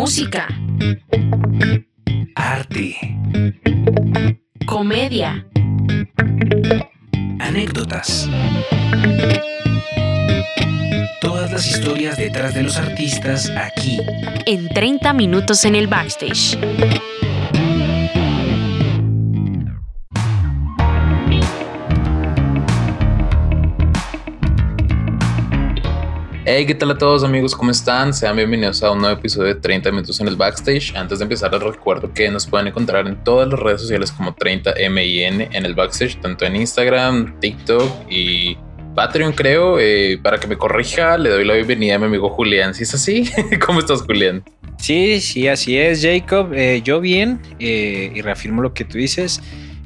Música. 0.00 0.48
Arte. 2.34 2.96
Comedia. 4.64 5.46
Anécdotas. 7.38 8.26
Todas 11.20 11.52
las 11.52 11.66
historias 11.66 12.16
detrás 12.16 12.54
de 12.54 12.62
los 12.62 12.78
artistas 12.78 13.50
aquí. 13.50 14.00
En 14.46 14.70
30 14.70 15.12
minutos 15.12 15.66
en 15.66 15.74
el 15.74 15.86
backstage. 15.86 16.56
Hey, 26.52 26.66
¿qué 26.66 26.74
tal 26.74 26.90
a 26.90 26.98
todos 26.98 27.22
amigos? 27.22 27.54
¿Cómo 27.54 27.70
están? 27.70 28.12
Sean 28.12 28.34
bienvenidos 28.34 28.82
a 28.82 28.90
un 28.90 28.98
nuevo 28.98 29.16
episodio 29.16 29.54
de 29.54 29.60
30 29.60 29.92
minutos 29.92 30.18
en 30.18 30.26
el 30.26 30.34
backstage. 30.34 30.92
Antes 30.96 31.20
de 31.20 31.22
empezar 31.22 31.52
les 31.52 31.62
recuerdo 31.62 32.12
que 32.12 32.28
nos 32.28 32.44
pueden 32.44 32.66
encontrar 32.66 33.06
en 33.06 33.22
todas 33.22 33.46
las 33.46 33.60
redes 33.60 33.82
sociales 33.82 34.10
como 34.10 34.34
30MIN 34.34 35.48
en 35.52 35.64
el 35.64 35.76
backstage, 35.76 36.20
tanto 36.20 36.44
en 36.44 36.56
Instagram, 36.56 37.38
TikTok 37.38 37.88
y 38.10 38.58
Patreon 38.96 39.32
creo. 39.32 39.78
Eh, 39.78 40.18
para 40.20 40.40
que 40.40 40.48
me 40.48 40.58
corrija, 40.58 41.16
le 41.18 41.30
doy 41.30 41.44
la 41.44 41.54
bienvenida 41.54 41.94
a 41.94 41.98
mi 42.00 42.06
amigo 42.06 42.28
Julián. 42.30 42.74
Si 42.74 42.82
es 42.82 42.94
así, 42.94 43.30
¿cómo 43.64 43.78
estás 43.78 44.02
Julián? 44.02 44.42
Sí, 44.76 45.20
sí, 45.20 45.46
así 45.46 45.78
es 45.78 46.02
Jacob. 46.02 46.52
Eh, 46.52 46.82
yo 46.82 47.00
bien 47.00 47.40
eh, 47.60 48.10
y 48.12 48.22
reafirmo 48.22 48.60
lo 48.60 48.74
que 48.74 48.84
tú 48.84 48.98
dices. 48.98 49.40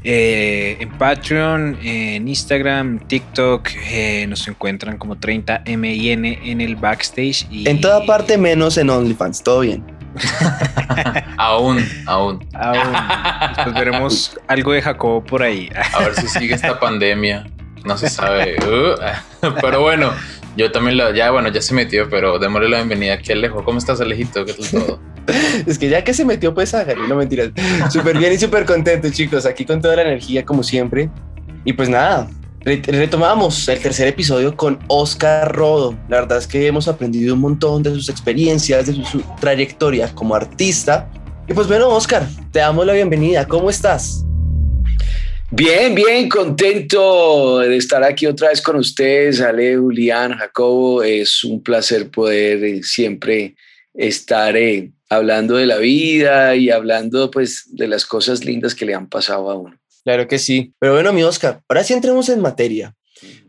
Eh, 0.07 0.77
en 0.81 0.91
Patreon, 0.91 1.79
en 1.83 2.29
Instagram, 2.29 2.99
TikTok, 3.09 3.71
eh, 3.89 4.27
nos 4.29 4.47
encuentran 4.47 4.99
como 4.99 5.17
30MIN 5.17 6.41
en 6.45 6.61
el 6.61 6.77
backstage. 6.77 7.47
Y... 7.51 7.67
En 7.67 7.81
toda 7.81 8.05
parte 8.05 8.37
menos 8.37 8.77
en 8.77 8.91
OnlyFans, 8.91 9.43
todo 9.43 9.61
bien. 9.61 9.83
aún, 11.39 11.79
aún. 12.07 12.47
Aún. 12.53 12.93
Después 13.57 13.75
veremos 13.75 14.39
algo 14.47 14.73
de 14.73 14.83
Jacobo 14.83 15.25
por 15.25 15.43
ahí. 15.43 15.71
A 15.95 16.01
ver 16.01 16.15
si 16.15 16.29
sigue 16.29 16.55
esta 16.55 16.79
pandemia. 16.79 17.47
No 17.85 17.97
se 17.97 18.09
sabe. 18.11 18.57
Uh, 18.61 19.51
pero 19.61 19.81
bueno, 19.81 20.13
yo 20.57 20.71
también 20.71 20.99
lo, 20.99 21.15
ya 21.15 21.31
bueno, 21.31 21.49
ya 21.49 21.63
se 21.63 21.75
metió, 21.75 22.09
pero 22.11 22.39
démosle 22.39 22.69
la 22.69 22.77
bienvenida 22.79 23.15
aquí 23.15 23.33
a 23.33 23.35
Alejo. 23.35 23.65
¿Cómo 23.65 23.79
estás, 23.79 24.01
Alejito? 24.01 24.45
¿Qué 24.45 24.53
tal 24.53 24.71
todo? 24.71 25.14
es 25.67 25.79
que 25.79 25.89
ya 25.89 26.03
que 26.05 26.15
se 26.15 26.25
metió, 26.25 26.55
pues 26.55 26.75
a 26.75 26.85
no 26.85 27.17
mentiras. 27.17 27.51
Súper 27.91 28.19
bien 28.19 28.33
y 28.33 28.39
súper 28.39 28.65
contento, 28.65 29.11
chicos. 29.11 29.47
Aquí 29.47 29.65
con 29.65 29.81
toda 29.81 29.97
la 29.97 30.03
energía, 30.03 30.45
como 30.45 30.63
siempre. 30.63 31.11
Y 31.65 31.73
pues 31.73 31.89
nada, 31.89 32.29
retomamos 32.65 33.69
el 33.69 33.79
tercer 33.79 34.09
episodio 34.09 34.57
con 34.57 34.79
Oscar 34.89 35.55
Rodo. 35.55 35.97
La 36.09 36.21
verdad 36.21 36.39
es 36.39 36.47
que 36.47 36.67
hemos 36.67 36.89
aprendido 36.89 37.35
un 37.35 37.41
montón 37.41 37.83
de 37.83 37.91
sus 37.91 38.09
experiencias, 38.09 38.87
de 38.87 38.95
su, 38.95 39.05
su 39.05 39.23
trayectoria 39.41 40.15
como 40.15 40.35
artista. 40.35 41.11
Y 41.49 41.53
pues 41.53 41.67
bueno, 41.67 41.89
Oscar, 41.89 42.27
te 42.53 42.61
damos 42.61 42.87
la 42.87 42.95
bienvenida. 42.95 43.47
¿Cómo 43.47 43.71
estás? 43.71 44.25
Bien, 45.57 45.95
bien, 45.95 46.29
contento 46.29 47.61
de 47.61 47.77
estar 47.77 48.03
aquí 48.03 48.27
otra 48.27 48.49
vez 48.49 48.61
con 48.61 48.75
ustedes, 48.75 49.41
Ale, 49.41 49.77
Julián, 49.77 50.37
Jacobo. 50.37 51.03
Es 51.05 51.45
un 51.45 51.63
placer 51.63 52.11
poder 52.11 52.83
siempre 52.83 53.55
estar 53.95 54.57
eh, 54.57 54.91
hablando 55.17 55.57
de 55.57 55.67
la 55.67 55.79
vida 55.79 56.55
y 56.57 56.71
hablando 56.71 57.31
pues 57.31 57.65
de 57.69 57.89
las 57.89 58.07
cosas 58.07 58.45
lindas 58.45 58.75
que 58.75 58.85
le 58.85 58.95
han 58.95 59.09
pasado 59.09 59.51
a 59.51 59.57
uno. 59.57 59.79
Claro 60.05 60.29
que 60.29 60.39
sí. 60.39 60.73
Pero 60.79 60.95
bueno, 60.95 61.13
mi 61.13 61.23
Oscar, 61.23 61.61
ahora 61.69 61.83
sí 61.83 61.95
entremos 61.95 62.29
en 62.29 62.41
materia. 62.41 62.95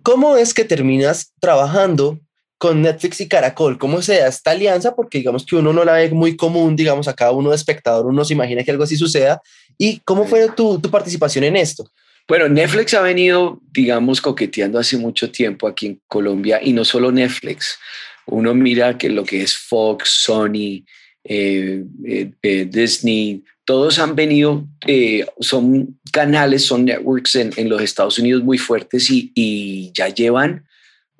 ¿Cómo 0.03 0.37
es 0.37 0.53
que 0.53 0.63
terminas 0.63 1.33
trabajando 1.39 2.19
con 2.57 2.81
Netflix 2.81 3.19
y 3.21 3.27
Caracol? 3.27 3.77
¿Cómo 3.77 4.01
se 4.01 4.19
da 4.19 4.27
esta 4.27 4.51
alianza? 4.51 4.95
Porque 4.95 5.17
digamos 5.17 5.45
que 5.45 5.55
uno 5.55 5.73
no 5.73 5.83
la 5.83 5.93
ve 5.93 6.09
muy 6.11 6.37
común, 6.37 6.75
digamos, 6.75 7.07
a 7.07 7.13
cada 7.13 7.31
uno 7.31 7.49
de 7.49 7.55
espectador, 7.55 8.05
uno 8.05 8.23
se 8.23 8.33
imagina 8.33 8.63
que 8.63 8.71
algo 8.71 8.83
así 8.83 8.95
suceda. 8.95 9.41
¿Y 9.77 9.99
cómo 10.05 10.25
fue 10.25 10.47
tu, 10.55 10.79
tu 10.79 10.89
participación 10.89 11.43
en 11.43 11.57
esto? 11.57 11.89
Bueno, 12.27 12.47
Netflix 12.47 12.93
ha 12.93 13.01
venido, 13.01 13.61
digamos, 13.71 14.19
coqueteando 14.21 14.79
hace 14.79 14.97
mucho 14.97 15.29
tiempo 15.29 15.67
aquí 15.67 15.85
en 15.87 16.01
Colombia 16.07 16.59
y 16.63 16.73
no 16.73 16.85
solo 16.85 17.11
Netflix. 17.11 17.77
Uno 18.25 18.55
mira 18.55 18.97
que 18.97 19.09
lo 19.09 19.23
que 19.23 19.43
es 19.43 19.55
Fox, 19.55 20.09
Sony, 20.23 20.83
eh, 21.27 21.83
eh, 22.05 22.31
eh, 22.43 22.65
Disney, 22.69 23.43
todos 23.65 23.97
han 23.97 24.15
venido, 24.15 24.67
eh, 24.85 25.25
son 25.39 25.99
canales, 26.11 26.65
son 26.65 26.85
networks 26.85 27.35
en, 27.35 27.51
en, 27.57 27.67
los 27.67 27.81
Estados 27.81 28.19
Unidos 28.19 28.43
muy 28.43 28.59
fuertes 28.59 29.09
y, 29.09 29.31
y 29.33 29.91
ya 29.93 30.07
llevan 30.09 30.65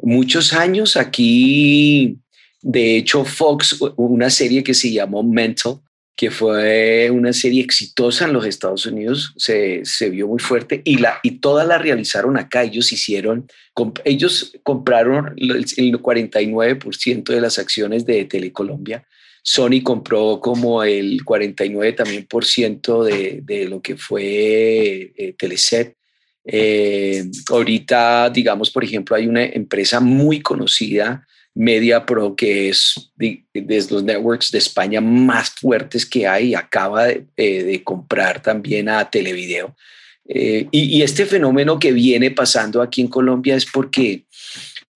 muchos 0.01 0.53
años 0.53 0.95
aquí. 0.95 2.19
De 2.61 2.97
hecho, 2.97 3.25
Fox, 3.25 3.79
una 3.95 4.29
serie 4.29 4.63
que 4.63 4.75
se 4.75 4.91
llamó 4.91 5.23
Mental, 5.23 5.79
que 6.15 6.29
fue 6.29 7.09
una 7.11 7.33
serie 7.33 7.63
exitosa 7.63 8.25
en 8.25 8.33
los 8.33 8.45
Estados 8.45 8.85
Unidos, 8.85 9.33
se, 9.37 9.83
se, 9.83 10.09
vio 10.09 10.27
muy 10.27 10.39
fuerte 10.39 10.81
y, 10.85 10.97
la, 10.97 11.19
y 11.23 11.39
todas 11.39 11.67
la 11.67 11.79
realizaron 11.79 12.37
acá. 12.37 12.63
Ellos 12.63 12.91
hicieron, 12.91 13.47
ellos 14.05 14.53
compraron 14.63 15.33
el, 15.35 15.65
el 15.77 16.01
49% 16.01 17.23
de 17.23 17.41
las 17.41 17.57
acciones 17.57 18.05
de 18.05 18.23
Telecolombia. 18.25 19.03
Sony 19.47 19.83
compró 19.83 20.39
como 20.41 20.83
el 20.83 21.23
49 21.23 21.93
también 21.93 22.25
por 22.25 22.45
ciento 22.45 23.03
de, 23.03 23.41
de 23.43 23.65
lo 23.65 23.79
que 23.79 23.95
fue 23.95 25.13
eh, 25.15 25.35
Teleset. 25.37 25.95
Eh, 26.43 27.23
ahorita, 27.51 28.31
digamos, 28.31 28.71
por 28.71 28.83
ejemplo, 28.83 29.15
hay 29.15 29.27
una 29.27 29.43
empresa 29.45 29.99
muy 29.99 30.41
conocida 30.41 31.27
Media 31.53 32.07
Pro, 32.07 32.35
que 32.35 32.69
es 32.69 33.11
de, 33.15 33.45
de, 33.53 33.85
los 33.91 34.03
networks 34.03 34.49
de 34.49 34.57
España 34.57 34.99
más 34.99 35.51
fuertes 35.51 36.07
que 36.07 36.27
hay, 36.27 36.55
acaba 36.55 37.05
de, 37.05 37.27
eh, 37.37 37.63
de 37.63 37.83
comprar 37.83 38.41
también 38.41 38.89
a 38.89 39.07
Televideo. 39.11 39.75
Eh, 40.27 40.67
y, 40.71 40.97
y, 40.97 41.03
este 41.03 41.27
fenómeno 41.27 41.77
que 41.77 41.91
viene 41.91 42.31
pasando 42.31 42.81
aquí 42.81 43.01
en 43.01 43.07
Colombia 43.09 43.55
es 43.55 43.67
porque, 43.67 44.25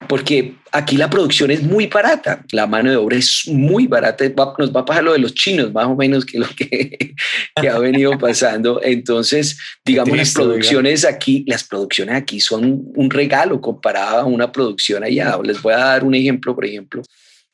porque 0.07 0.55
aquí 0.71 0.95
la 0.95 1.09
producción 1.09 1.51
es 1.51 1.61
muy 1.61 1.87
barata, 1.87 2.45
la 2.51 2.65
mano 2.65 2.89
de 2.89 2.95
obra 2.95 3.17
es 3.17 3.43
muy 3.47 3.85
barata, 3.85 4.25
nos 4.57 4.73
va 4.73 4.81
a 4.81 4.85
pasar 4.85 5.03
lo 5.03 5.13
de 5.13 5.19
los 5.19 5.33
chinos, 5.33 5.73
más 5.73 5.87
o 5.87 5.95
menos 5.95 6.25
que 6.25 6.39
lo 6.39 6.47
que, 6.47 7.15
que 7.61 7.69
ha 7.69 7.77
venido 7.77 8.17
pasando. 8.17 8.81
Entonces, 8.81 9.59
digamos, 9.83 10.17
las 10.17 10.33
producciones 10.33 11.03
aquí, 11.03 11.43
las 11.47 11.65
producciones 11.65 12.15
aquí 12.15 12.39
son 12.39 12.91
un 12.95 13.09
regalo 13.09 13.59
comparado 13.59 14.19
a 14.19 14.25
una 14.25 14.51
producción 14.51 15.03
allá. 15.03 15.37
Les 15.43 15.61
voy 15.61 15.73
a 15.73 15.79
dar 15.79 16.03
un 16.05 16.15
ejemplo, 16.15 16.55
por 16.55 16.65
ejemplo, 16.65 17.01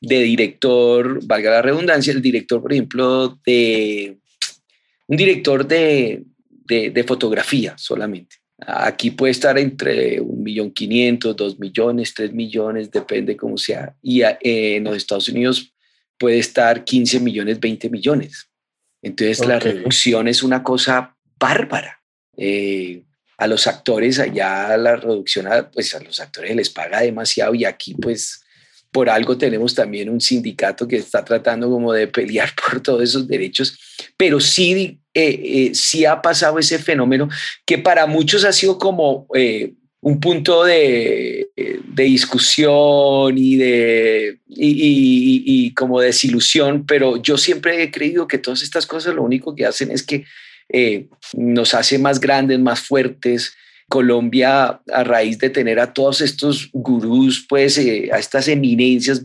de 0.00 0.22
director, 0.22 1.26
valga 1.26 1.50
la 1.50 1.62
redundancia, 1.62 2.12
el 2.12 2.22
director, 2.22 2.62
por 2.62 2.72
ejemplo, 2.72 3.38
de 3.44 4.18
un 5.08 5.16
director 5.16 5.66
de, 5.66 6.22
de, 6.48 6.90
de 6.90 7.04
fotografía 7.04 7.74
solamente. 7.76 8.36
Aquí 8.58 9.10
puede 9.10 9.32
estar 9.32 9.58
entre 9.58 10.20
un 10.20 10.42
millón 10.42 10.70
quinientos, 10.70 11.36
dos 11.36 11.58
millones, 11.58 12.14
tres 12.14 12.32
millones, 12.32 12.90
depende 12.90 13.36
cómo 13.36 13.58
sea. 13.58 13.94
Y 14.02 14.22
en 14.22 14.84
los 14.84 14.96
Estados 14.96 15.28
Unidos 15.28 15.74
puede 16.18 16.38
estar 16.38 16.84
15 16.84 17.20
millones, 17.20 17.60
20 17.60 17.90
millones. 17.90 18.48
Entonces 19.02 19.38
okay. 19.40 19.48
la 19.48 19.58
reducción 19.58 20.26
es 20.26 20.42
una 20.42 20.62
cosa 20.62 21.14
bárbara. 21.38 22.00
Eh, 22.36 23.02
a 23.38 23.46
los 23.46 23.66
actores 23.66 24.18
allá 24.18 24.76
la 24.78 24.96
reducción, 24.96 25.46
pues 25.72 25.94
a 25.94 26.00
los 26.00 26.20
actores 26.20 26.56
les 26.56 26.70
paga 26.70 27.02
demasiado 27.02 27.54
y 27.54 27.66
aquí 27.66 27.94
pues 27.94 28.42
por 28.96 29.10
algo 29.10 29.36
tenemos 29.36 29.74
también 29.74 30.08
un 30.08 30.22
sindicato 30.22 30.88
que 30.88 30.96
está 30.96 31.22
tratando 31.22 31.68
como 31.68 31.92
de 31.92 32.08
pelear 32.08 32.48
por 32.66 32.80
todos 32.80 33.02
esos 33.02 33.28
derechos, 33.28 33.78
pero 34.16 34.40
sí, 34.40 34.98
eh, 35.12 35.40
eh, 35.44 35.70
sí 35.74 36.06
ha 36.06 36.22
pasado 36.22 36.58
ese 36.58 36.78
fenómeno 36.78 37.28
que 37.66 37.76
para 37.76 38.06
muchos 38.06 38.42
ha 38.46 38.54
sido 38.54 38.78
como 38.78 39.26
eh, 39.34 39.74
un 40.00 40.18
punto 40.18 40.64
de, 40.64 41.46
de, 41.54 42.04
discusión 42.04 43.36
y 43.36 43.56
de 43.56 44.38
y, 44.48 45.74
como 45.74 46.00
desilusión, 46.00 46.86
pero 46.86 47.20
yo 47.20 47.36
siempre 47.36 47.82
he 47.82 47.90
creído 47.90 48.26
que 48.26 48.38
todas 48.38 48.62
estas 48.62 48.86
cosas 48.86 49.14
lo 49.14 49.22
único 49.22 49.54
que 49.54 49.66
hacen 49.66 49.90
es 49.90 50.02
que 50.02 50.24
nos 51.34 51.74
hace 51.74 51.98
más 51.98 52.18
grandes, 52.18 52.58
más 52.60 52.80
fuertes, 52.80 53.52
Colombia, 53.88 54.80
a 54.92 55.04
raíz 55.04 55.38
de 55.38 55.50
tener 55.50 55.78
a 55.78 55.92
todos 55.92 56.20
estos 56.20 56.70
gurús, 56.72 57.46
pues 57.48 57.78
eh, 57.78 58.10
a 58.12 58.18
estas 58.18 58.48
eminencias, 58.48 59.24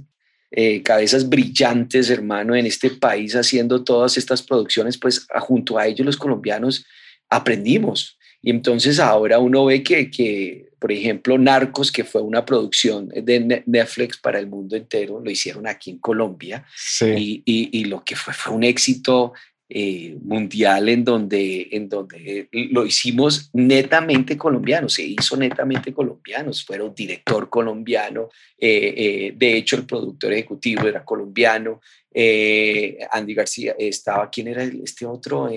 eh, 0.51 0.83
cabezas 0.83 1.27
brillantes, 1.27 2.09
hermano, 2.09 2.55
en 2.55 2.65
este 2.65 2.91
país 2.91 3.35
haciendo 3.35 3.83
todas 3.83 4.17
estas 4.17 4.43
producciones, 4.43 4.97
pues 4.97 5.25
a, 5.33 5.39
junto 5.39 5.77
a 5.77 5.87
ellos 5.87 6.05
los 6.05 6.17
colombianos 6.17 6.85
aprendimos. 7.29 8.17
Y 8.41 8.49
entonces 8.49 8.99
ahora 8.99 9.39
uno 9.39 9.65
ve 9.65 9.81
que, 9.83 10.09
que, 10.11 10.69
por 10.79 10.91
ejemplo, 10.91 11.37
Narcos, 11.37 11.91
que 11.91 12.03
fue 12.03 12.21
una 12.21 12.43
producción 12.43 13.07
de 13.09 13.63
Netflix 13.65 14.17
para 14.17 14.39
el 14.39 14.47
mundo 14.47 14.75
entero, 14.75 15.21
lo 15.23 15.29
hicieron 15.29 15.67
aquí 15.67 15.91
en 15.91 15.99
Colombia. 15.99 16.65
Sí. 16.75 17.05
Y, 17.05 17.43
y, 17.45 17.79
y, 17.79 17.85
lo 17.85 18.03
que 18.03 18.15
fue 18.15 18.33
fue 18.33 18.53
un 18.53 18.63
éxito 18.63 19.33
eh, 19.73 20.17
mundial 20.21 20.89
en 20.89 21.05
donde, 21.05 21.69
en 21.71 21.87
donde 21.87 22.49
lo 22.71 22.85
hicimos 22.85 23.49
netamente 23.53 24.37
colombianos, 24.37 24.95
se 24.95 25.03
hizo 25.03 25.37
netamente 25.37 25.93
colombianos, 25.93 26.65
fueron 26.65 26.93
director 26.93 27.49
colombiano, 27.49 28.27
eh, 28.57 28.93
eh, 28.97 29.33
de 29.33 29.55
hecho 29.55 29.77
el 29.77 29.85
productor 29.85 30.33
ejecutivo 30.33 30.89
era 30.89 31.05
colombiano, 31.05 31.79
Andy 32.13 33.33
García 33.33 33.73
estaba, 33.79 34.29
¿quién 34.29 34.49
era 34.49 34.61
este 34.63 35.05
otro? 35.05 35.49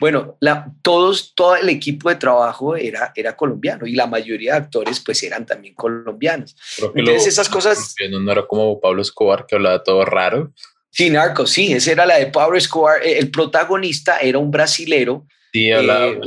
bueno, 0.00 0.38
la, 0.40 0.72
todos, 0.80 1.34
todo 1.34 1.56
el 1.56 1.68
equipo 1.68 2.08
de 2.08 2.14
trabajo 2.14 2.76
era, 2.76 3.12
era 3.14 3.36
colombiano 3.36 3.86
y 3.86 3.92
la 3.92 4.06
mayoría 4.06 4.52
de 4.52 4.58
actores 4.60 5.00
pues 5.00 5.22
eran 5.22 5.44
también 5.44 5.74
colombianos. 5.74 6.56
Entonces 6.94 7.26
esas 7.26 7.50
cosas... 7.50 7.94
No 8.10 8.32
era 8.32 8.46
como 8.46 8.80
Pablo 8.80 9.02
Escobar 9.02 9.44
que 9.44 9.56
hablaba 9.56 9.82
todo 9.82 10.06
raro. 10.06 10.54
Sí, 10.90 11.10
Narco, 11.10 11.46
sí, 11.46 11.72
esa 11.72 11.92
era 11.92 12.06
la 12.06 12.18
de 12.18 12.26
Power 12.26 12.60
Square. 12.60 13.08
Eh, 13.08 13.18
el 13.18 13.30
protagonista 13.30 14.18
era 14.18 14.38
un 14.38 14.50
brasilero 14.50 15.26
eh, 15.52 16.20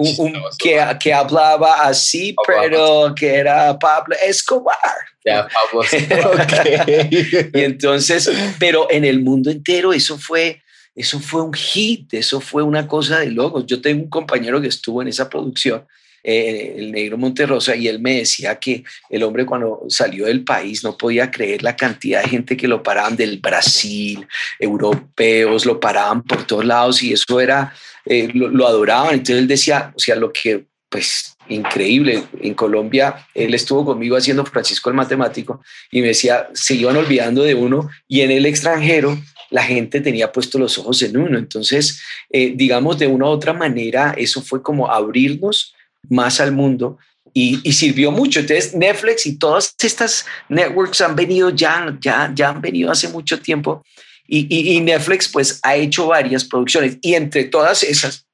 que, 0.59 0.97
que, 0.99 1.13
hablaba 1.13 1.85
así, 1.85 2.35
pero 2.45 3.13
que 3.15 3.35
era 3.35 3.77
Pablo 3.77 4.15
Escobar. 4.25 4.77
Ya, 5.25 5.47
Pablo 5.47 5.87
y 7.53 7.61
entonces, 7.61 8.29
pero 8.59 8.87
en 8.91 9.05
el 9.05 9.21
mundo 9.21 9.49
entero 9.49 9.93
eso 9.93 10.17
fue, 10.17 10.61
eso 10.95 11.19
fue 11.19 11.41
un 11.41 11.53
hit, 11.53 12.13
eso 12.13 12.41
fue 12.41 12.63
una 12.63 12.87
cosa 12.87 13.19
de 13.19 13.31
locos. 13.31 13.65
Yo 13.65 13.81
tengo 13.81 14.03
un 14.03 14.09
compañero 14.09 14.59
que 14.59 14.67
estuvo 14.67 15.01
en 15.01 15.07
esa 15.07 15.29
producción 15.29 15.85
eh, 16.23 16.75
el 16.77 16.91
negro 16.91 17.17
Monterrosa, 17.17 17.75
y 17.75 17.87
él 17.87 17.99
me 17.99 18.19
decía 18.19 18.55
que 18.55 18.83
el 19.09 19.23
hombre 19.23 19.45
cuando 19.45 19.83
salió 19.89 20.25
del 20.25 20.43
país 20.43 20.83
no 20.83 20.97
podía 20.97 21.29
creer 21.29 21.63
la 21.63 21.75
cantidad 21.75 22.23
de 22.23 22.29
gente 22.29 22.55
que 22.55 22.67
lo 22.67 22.81
paraban 22.81 23.15
del 23.15 23.39
Brasil, 23.39 24.25
europeos, 24.59 25.65
lo 25.65 25.79
paraban 25.79 26.23
por 26.23 26.45
todos 26.45 26.65
lados 26.65 27.03
y 27.03 27.13
eso 27.13 27.39
era, 27.39 27.73
eh, 28.05 28.29
lo, 28.33 28.67
adoraban. 28.67 29.13
Entonces 29.15 29.37
él 29.37 29.47
decía, 29.47 29.91
o 29.95 29.99
sea, 29.99 30.15
lo 30.15 30.31
que 30.31 30.65
pues 30.89 31.35
increíble. 31.49 32.23
En 32.39 32.53
Colombia, 32.53 33.27
él 33.33 33.53
estuvo 33.55 33.83
conmigo 33.83 34.15
haciendo 34.15 34.45
Francisco 34.45 34.89
el 34.89 34.95
Matemático 34.95 35.61
y 35.91 36.01
me 36.01 36.07
decía, 36.07 36.49
se 36.53 36.75
iban 36.75 36.95
olvidando 36.95 37.43
de 37.43 37.55
uno 37.55 37.89
y 38.07 38.21
en 38.21 38.31
el 38.31 38.45
extranjero 38.45 39.17
la 39.49 39.63
gente 39.63 40.01
tenía 40.01 40.31
puesto 40.31 40.57
los 40.57 40.77
ojos 40.77 41.01
en 41.01 41.17
uno. 41.17 41.37
Entonces, 41.37 42.01
eh, 42.29 42.53
digamos, 42.55 42.97
de 42.97 43.07
una 43.07 43.25
u 43.25 43.29
otra 43.29 43.53
manera, 43.53 44.13
eso 44.17 44.41
fue 44.41 44.61
como 44.61 44.91
abrirnos 44.91 45.73
más 46.09 46.39
al 46.39 46.51
mundo 46.51 46.97
y, 47.33 47.57
sirvió 47.73 48.11
mucho. 48.11 48.39
Entonces 48.41 48.75
Netflix 48.75 49.25
y 49.25 49.37
todas 49.37 49.75
estas 49.81 50.25
networks 50.49 51.01
han 51.01 51.15
venido 51.15 51.49
ya, 51.49 51.97
ya, 51.99 52.31
ya 52.33 52.49
han 52.49 52.61
venido 52.61 52.91
hace 52.91 53.07
mucho 53.07 53.39
tiempo 53.39 53.83
y, 54.27 54.75
y, 54.75 54.79
Netflix 54.79 55.27
pues 55.27 55.59
ha 55.63 55.75
hecho 55.75 56.07
varias 56.07 56.45
producciones 56.45 56.97
y 57.01 57.15
entre 57.15 57.45
todas 57.45 57.83
esas 57.83 58.25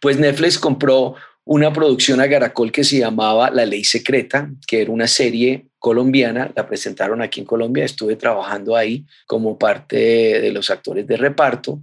pues 0.00 0.18
Netflix 0.18 0.58
compró 0.58 1.14
una 1.44 1.72
producción 1.72 2.20
a 2.20 2.28
Caracol 2.28 2.70
que 2.70 2.84
se 2.84 2.98
llamaba 2.98 3.50
La 3.50 3.64
Ley 3.64 3.82
Secreta, 3.82 4.50
que 4.66 4.82
era 4.82 4.92
una 4.92 5.06
serie 5.06 5.64
colombiana, 5.78 6.52
la 6.54 6.66
presentaron 6.66 7.22
aquí 7.22 7.40
en 7.40 7.46
Colombia, 7.46 7.86
estuve 7.86 8.16
trabajando 8.16 8.76
ahí 8.76 9.06
como 9.26 9.58
parte 9.58 9.96
de 9.96 10.52
los 10.52 10.70
actores 10.70 11.06
de 11.06 11.16
reparto. 11.16 11.80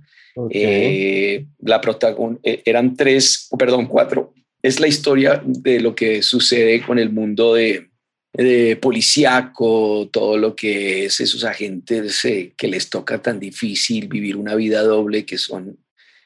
Eh, 0.52 1.46
la 1.60 1.82
protagon 1.82 2.40
eh, 2.44 2.62
eran 2.66 2.96
tres, 2.96 3.50
perdón, 3.58 3.88
cuatro 3.88 4.35
es 4.66 4.80
la 4.80 4.88
historia 4.88 5.44
de 5.46 5.80
lo 5.80 5.94
que 5.94 6.24
sucede 6.24 6.82
con 6.82 6.98
el 6.98 7.12
mundo 7.12 7.54
de, 7.54 7.90
de 8.34 8.76
policíaco, 8.78 10.10
todo 10.12 10.40
lo 10.40 10.56
que 10.56 11.06
es 11.06 11.20
esos 11.20 11.44
agentes 11.44 12.26
eh, 12.26 12.54
que 12.58 12.68
les 12.68 12.90
toca 12.90 13.22
tan 13.22 13.40
difícil 13.40 14.08
vivir 14.08 14.36
una 14.36 14.56
vida 14.56 14.82
doble, 14.82 15.24
que 15.24 15.38
son, 15.38 15.78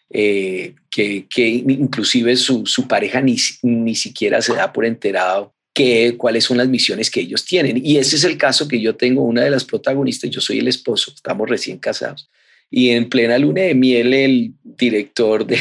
eh, 0.10 0.74
que, 0.90 1.28
que, 1.30 1.50
inclusive 1.50 2.38
su, 2.38 2.66
su 2.66 2.88
pareja 2.88 3.20
ni, 3.20 3.36
ni, 3.62 3.94
siquiera 3.94 4.42
se 4.42 4.54
da 4.54 4.72
por 4.72 4.86
enterado 4.86 5.54
que, 5.74 6.16
cuáles 6.16 6.46
son 6.46 6.60
las 6.60 6.70
misiones 6.70 7.12
que 7.12 7.20
ellos 7.20 7.44
tienen. 7.44 7.86
Y 7.86 7.98
ese 7.98 8.16
es 8.16 8.24
el 8.24 8.38
caso 8.38 8.70
que 8.70 8.80
yo 8.80 8.96
tengo, 8.96 9.22
una 9.24 9.44
de 9.44 9.50
las 9.50 9.66
protagonistas, 9.66 10.30
yo 10.30 10.40
soy 10.40 10.60
el 10.60 10.70
esposo, 10.70 11.12
estamos 11.14 11.50
recién 11.50 11.78
casados. 11.78 12.30
Y 12.72 12.92
en 12.92 13.10
plena 13.10 13.38
luna 13.38 13.64
de 13.64 13.76
miel, 13.76 14.14
el 14.14 14.54
director 14.64 15.46
de, 15.46 15.60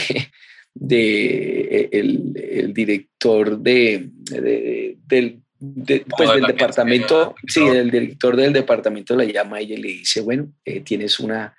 de 0.80 1.88
el, 1.92 2.72
director 2.72 3.58
de, 3.58 4.10
del, 5.06 5.40
pues, 5.58 6.30
del 6.30 6.42
departamento, 6.42 7.34
sí, 7.46 7.60
el 7.60 7.90
director 7.90 8.36
del 8.36 8.52
departamento 8.52 9.16
la 9.16 9.24
llama 9.24 9.60
y 9.60 9.76
le 9.76 9.88
dice, 9.88 10.20
bueno, 10.20 10.52
eh, 10.64 10.80
tienes 10.80 11.18
una, 11.18 11.56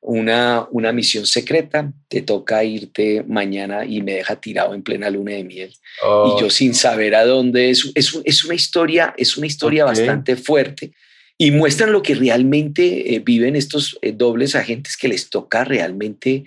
una, 0.00 0.66
una 0.70 0.92
misión 0.92 1.24
secreta, 1.26 1.90
te 2.08 2.22
toca 2.22 2.62
irte 2.62 3.24
mañana 3.26 3.86
y 3.86 4.02
me 4.02 4.14
deja 4.14 4.36
tirado 4.36 4.74
en 4.74 4.82
plena 4.82 5.08
luna 5.08 5.32
de 5.32 5.44
miel. 5.44 5.70
Y 5.70 6.40
yo 6.40 6.46
oh. 6.46 6.50
sin 6.50 6.74
saber 6.74 7.14
a 7.14 7.24
dónde 7.24 7.70
es, 7.70 7.90
es, 7.94 8.20
es 8.24 8.44
una 8.44 8.54
historia, 8.54 9.14
es 9.16 9.36
una 9.36 9.46
historia 9.46 9.84
bastante 9.84 10.36
fuerte 10.36 10.92
y 11.38 11.52
muestran 11.52 11.92
lo 11.92 12.02
que 12.02 12.16
realmente 12.16 13.14
eh, 13.14 13.20
viven 13.20 13.54
estos 13.54 13.96
eh, 14.02 14.12
dobles 14.12 14.56
agentes 14.56 14.96
que 14.96 15.06
les 15.06 15.30
toca 15.30 15.64
realmente 15.64 16.44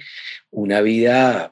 una 0.51 0.81
vida 0.81 1.50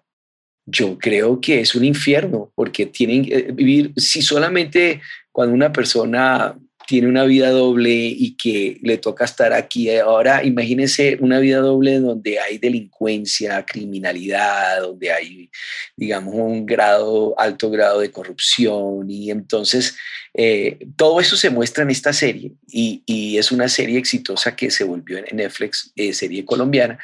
yo 0.69 0.97
creo 0.97 1.39
que 1.41 1.61
es 1.61 1.75
un 1.75 1.85
infierno, 1.85 2.51
porque 2.55 2.85
tienen 2.85 3.25
que 3.25 3.35
eh, 3.35 3.51
vivir, 3.51 3.93
si 3.97 4.21
solamente 4.21 5.01
cuando 5.31 5.53
una 5.53 5.71
persona 5.71 6.55
tiene 6.89 7.07
una 7.07 7.25
vida 7.25 7.51
doble 7.51 7.91
y 7.93 8.35
que 8.35 8.79
le 8.81 8.97
toca 8.97 9.23
estar 9.23 9.53
aquí. 9.53 9.95
Ahora 9.95 10.43
imagínense 10.43 11.19
una 11.21 11.37
vida 11.37 11.59
doble 11.59 11.99
donde 11.99 12.39
hay 12.39 12.57
delincuencia, 12.57 13.63
criminalidad, 13.63 14.81
donde 14.81 15.11
hay, 15.11 15.51
digamos, 15.95 16.33
un 16.33 16.65
grado, 16.65 17.35
alto 17.37 17.69
grado 17.69 17.99
de 17.99 18.09
corrupción 18.09 19.07
y 19.07 19.29
entonces 19.29 19.95
eh, 20.33 20.79
todo 20.95 21.19
eso 21.19 21.37
se 21.37 21.51
muestra 21.51 21.83
en 21.83 21.91
esta 21.91 22.11
serie 22.11 22.53
y, 22.67 23.03
y, 23.05 23.37
es 23.37 23.51
una 23.51 23.69
serie 23.69 23.99
exitosa 23.99 24.55
que 24.55 24.71
se 24.71 24.83
volvió 24.83 25.19
en 25.19 25.37
Netflix, 25.37 25.91
eh, 25.95 26.11
serie 26.11 26.43
colombiana 26.43 26.97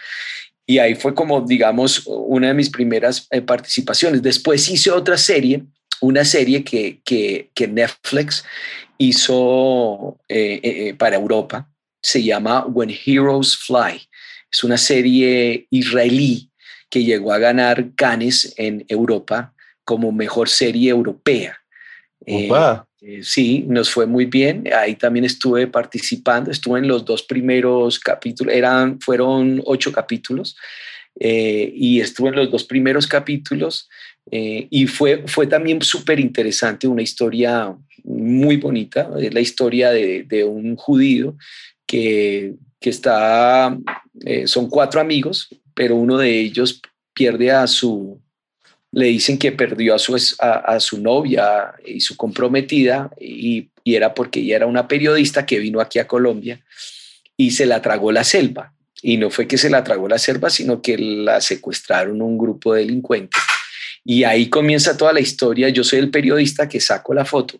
y 0.68 0.80
ahí 0.80 0.96
fue 0.96 1.14
como, 1.14 1.42
digamos, 1.42 2.04
una 2.06 2.48
de 2.48 2.54
mis 2.54 2.70
primeras 2.70 3.28
eh, 3.30 3.42
participaciones. 3.42 4.22
Después 4.22 4.68
hice 4.70 4.92
otra 4.92 5.18
serie, 5.18 5.64
una 6.02 6.26
serie 6.26 6.64
que, 6.64 7.02
que, 7.04 7.68
Netflix 7.68 8.44
hizo 8.98 10.18
eh, 10.28 10.60
eh, 10.64 10.94
para 10.96 11.16
Europa. 11.16 11.70
Se 12.02 12.24
llama 12.24 12.66
When 12.66 12.90
Heroes 12.90 13.56
Fly. 13.58 14.02
Es 14.52 14.64
una 14.64 14.78
serie 14.78 15.68
israelí 15.70 16.50
que 16.90 17.04
llegó 17.04 17.34
a 17.34 17.40
ganar 17.40 17.94
Cannes 17.96 18.54
en 18.58 18.86
Europa 18.88 19.54
como 19.84 20.12
mejor 20.12 20.50
serie 20.50 20.90
europea. 20.90 21.58
Eh, 22.26 22.50
sí, 23.22 23.66
nos 23.68 23.90
fue 23.90 24.06
muy 24.06 24.26
bien. 24.26 24.64
Ahí 24.74 24.96
también 24.96 25.26
estuve 25.26 25.68
participando. 25.68 26.52
Estuve 26.52 26.80
en 26.80 26.88
los 26.88 27.06
dos 27.06 27.24
primeros 27.24 28.00
capítulos. 28.00 28.54
Eran, 28.54 29.00
fueron 29.00 29.62
ocho 29.66 29.92
capítulos. 29.92 30.56
Eh, 31.20 31.72
y 31.76 32.02
estuve 32.02 32.30
en 32.30 32.36
los 32.36 32.52
dos 32.52 32.64
primeros 32.64 33.08
capítulos. 33.08 33.90
Eh, 34.32 34.68
y 34.70 34.88
fue, 34.88 35.24
fue 35.28 35.48
también 35.48 35.82
súper 35.82 36.20
interesante, 36.20 36.88
una 36.88 37.02
historia 37.02 37.76
muy 38.04 38.58
bonita. 38.58 39.10
Es 39.20 39.34
la 39.34 39.42
historia 39.42 39.92
de, 39.92 40.24
de 40.24 40.44
un 40.44 40.76
judío 40.76 41.38
que, 41.86 42.56
que 42.80 42.90
está, 42.90 43.78
son 44.46 44.70
cuatro 44.70 45.00
amigos, 45.00 45.50
pero 45.74 45.96
uno 45.96 46.18
de 46.18 46.40
ellos 46.40 46.82
pierde 47.14 47.52
a 47.52 47.68
su, 47.68 48.20
le 48.96 49.08
dicen 49.08 49.38
que 49.38 49.52
perdió 49.52 49.94
a 49.94 50.00
su, 50.00 50.16
a, 50.40 50.80
su 50.80 51.02
novia 51.02 51.74
y 51.86 52.00
su 52.00 52.16
comprometida 52.16 53.12
y, 53.20 53.70
era 53.84 54.14
porque 54.14 54.40
ella 54.40 54.56
era 54.56 54.66
una 54.66 54.88
periodista 54.88 55.46
que 55.46 55.60
vino 55.60 55.80
aquí 55.80 56.00
a 56.00 56.08
Colombia 56.08 56.60
y 57.38 57.52
se 57.52 57.68
la 57.68 57.82
tragó 57.82 58.12
la 58.12 58.24
selva. 58.24 58.74
Y 59.02 59.18
no 59.18 59.30
fue 59.30 59.48
que 59.48 59.60
se 59.60 59.70
la 59.70 59.84
tragó 59.84 60.08
la 60.08 60.18
selva, 60.18 60.50
sino 60.50 60.82
que 60.82 60.98
la 60.98 61.40
secuestraron 61.40 62.22
un 62.22 62.38
grupo 62.38 62.74
de 62.74 62.82
delincuentes. 62.82 63.40
Y 64.04 64.24
ahí 64.24 64.50
comienza 64.50 64.98
toda 64.98 65.14
la 65.14 65.20
historia. 65.20 65.70
Yo 65.70 65.84
soy 65.84 66.00
el 66.00 66.10
periodista 66.10 66.68
que 66.68 66.80
saco 66.80 67.14
la 67.14 67.26
foto 67.26 67.60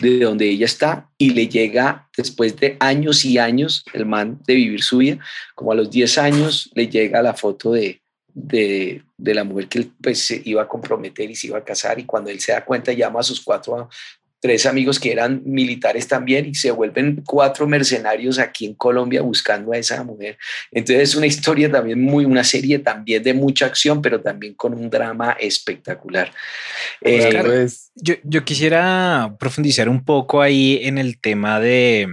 de 0.00 0.20
donde 0.20 0.48
ella 0.48 0.64
está 0.64 1.10
y 1.18 1.30
le 1.30 1.46
llega 1.46 2.08
después 2.16 2.56
de 2.56 2.76
años 2.80 3.24
y 3.24 3.38
años, 3.38 3.84
el 3.92 4.06
man 4.06 4.40
de 4.46 4.54
vivir 4.54 4.82
su 4.82 4.98
vida, 4.98 5.18
como 5.54 5.72
a 5.72 5.74
los 5.74 5.90
10 5.90 6.18
años, 6.18 6.70
le 6.74 6.88
llega 6.88 7.22
la 7.22 7.34
foto 7.34 7.72
de, 7.72 7.99
de, 8.34 9.02
de, 9.16 9.34
la 9.34 9.44
mujer 9.44 9.68
que 9.68 9.78
él 9.78 9.92
pues, 10.02 10.24
se 10.26 10.40
iba 10.44 10.62
a 10.62 10.68
comprometer 10.68 11.30
y 11.30 11.34
se 11.34 11.48
iba 11.48 11.58
a 11.58 11.64
casar 11.64 11.98
y 11.98 12.04
cuando 12.04 12.30
él 12.30 12.40
se 12.40 12.52
da 12.52 12.64
cuenta 12.64 12.92
llama 12.92 13.20
a 13.20 13.24
sus 13.24 13.40
cuatro 13.40 13.88
tres 14.40 14.64
amigos 14.64 14.98
que 14.98 15.12
eran 15.12 15.42
militares 15.44 16.08
también 16.08 16.46
y 16.46 16.54
se 16.54 16.70
vuelven 16.70 17.22
cuatro 17.26 17.66
mercenarios 17.66 18.38
aquí 18.38 18.66
en 18.66 18.74
Colombia 18.74 19.20
buscando 19.20 19.72
a 19.72 19.76
esa 19.76 20.02
mujer. 20.02 20.38
Entonces 20.72 21.10
es 21.10 21.14
una 21.14 21.26
historia 21.26 21.70
también 21.70 22.00
muy, 22.00 22.24
una 22.24 22.42
serie 22.42 22.78
también 22.78 23.22
de 23.22 23.34
mucha 23.34 23.66
acción, 23.66 24.00
pero 24.00 24.20
también 24.20 24.54
con 24.54 24.72
un 24.72 24.88
drama 24.88 25.36
espectacular. 25.38 26.32
Eh, 27.02 27.38
pues, 27.44 27.90
yo, 27.94 28.14
yo, 28.24 28.44
quisiera 28.44 29.36
profundizar 29.38 29.88
un 29.88 30.04
poco 30.04 30.40
ahí 30.40 30.80
en 30.82 30.96
el 30.96 31.20
tema 31.20 31.60
de 31.60 32.08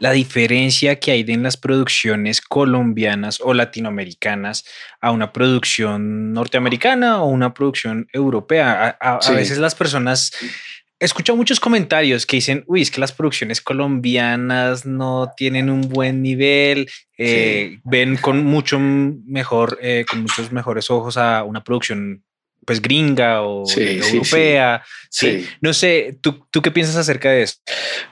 la 0.00 0.12
diferencia 0.12 0.98
que 0.98 1.10
hay 1.10 1.24
en 1.28 1.42
las 1.42 1.58
producciones 1.58 2.40
colombianas 2.40 3.40
o 3.42 3.52
latinoamericanas 3.52 4.64
a 5.00 5.10
una 5.10 5.32
producción 5.32 6.32
norteamericana 6.32 7.22
o 7.22 7.28
una 7.28 7.52
producción 7.52 8.08
europea. 8.12 8.96
A, 9.00 9.16
a 9.18 9.30
veces 9.32 9.58
las 9.58 9.74
personas 9.74 10.32
escucho 11.02 11.36
muchos 11.36 11.60
comentarios 11.60 12.24
que 12.24 12.36
dicen, 12.36 12.64
uy, 12.66 12.82
es 12.82 12.90
que 12.90 13.00
las 13.00 13.12
producciones 13.12 13.60
colombianas 13.60 14.86
no 14.86 15.32
tienen 15.36 15.68
un 15.68 15.82
buen 15.82 16.22
nivel, 16.22 16.88
eh, 17.18 17.78
ven 17.84 18.16
con 18.16 18.44
mucho 18.44 18.78
mejor, 18.78 19.78
eh, 19.82 20.04
con 20.08 20.22
muchos 20.22 20.52
mejores 20.52 20.90
ojos 20.90 21.16
a 21.16 21.42
una 21.42 21.62
producción 21.62 22.22
pues 22.64 22.80
gringa 22.80 23.42
o 23.42 23.64
europea. 23.68 24.84
Sí, 25.10 25.44
No 25.60 25.74
sé, 25.74 26.16
¿tú, 26.20 26.46
¿tú 26.50 26.62
qué 26.62 26.70
piensas 26.70 26.94
acerca 26.94 27.30
de 27.30 27.42
eso? 27.42 27.56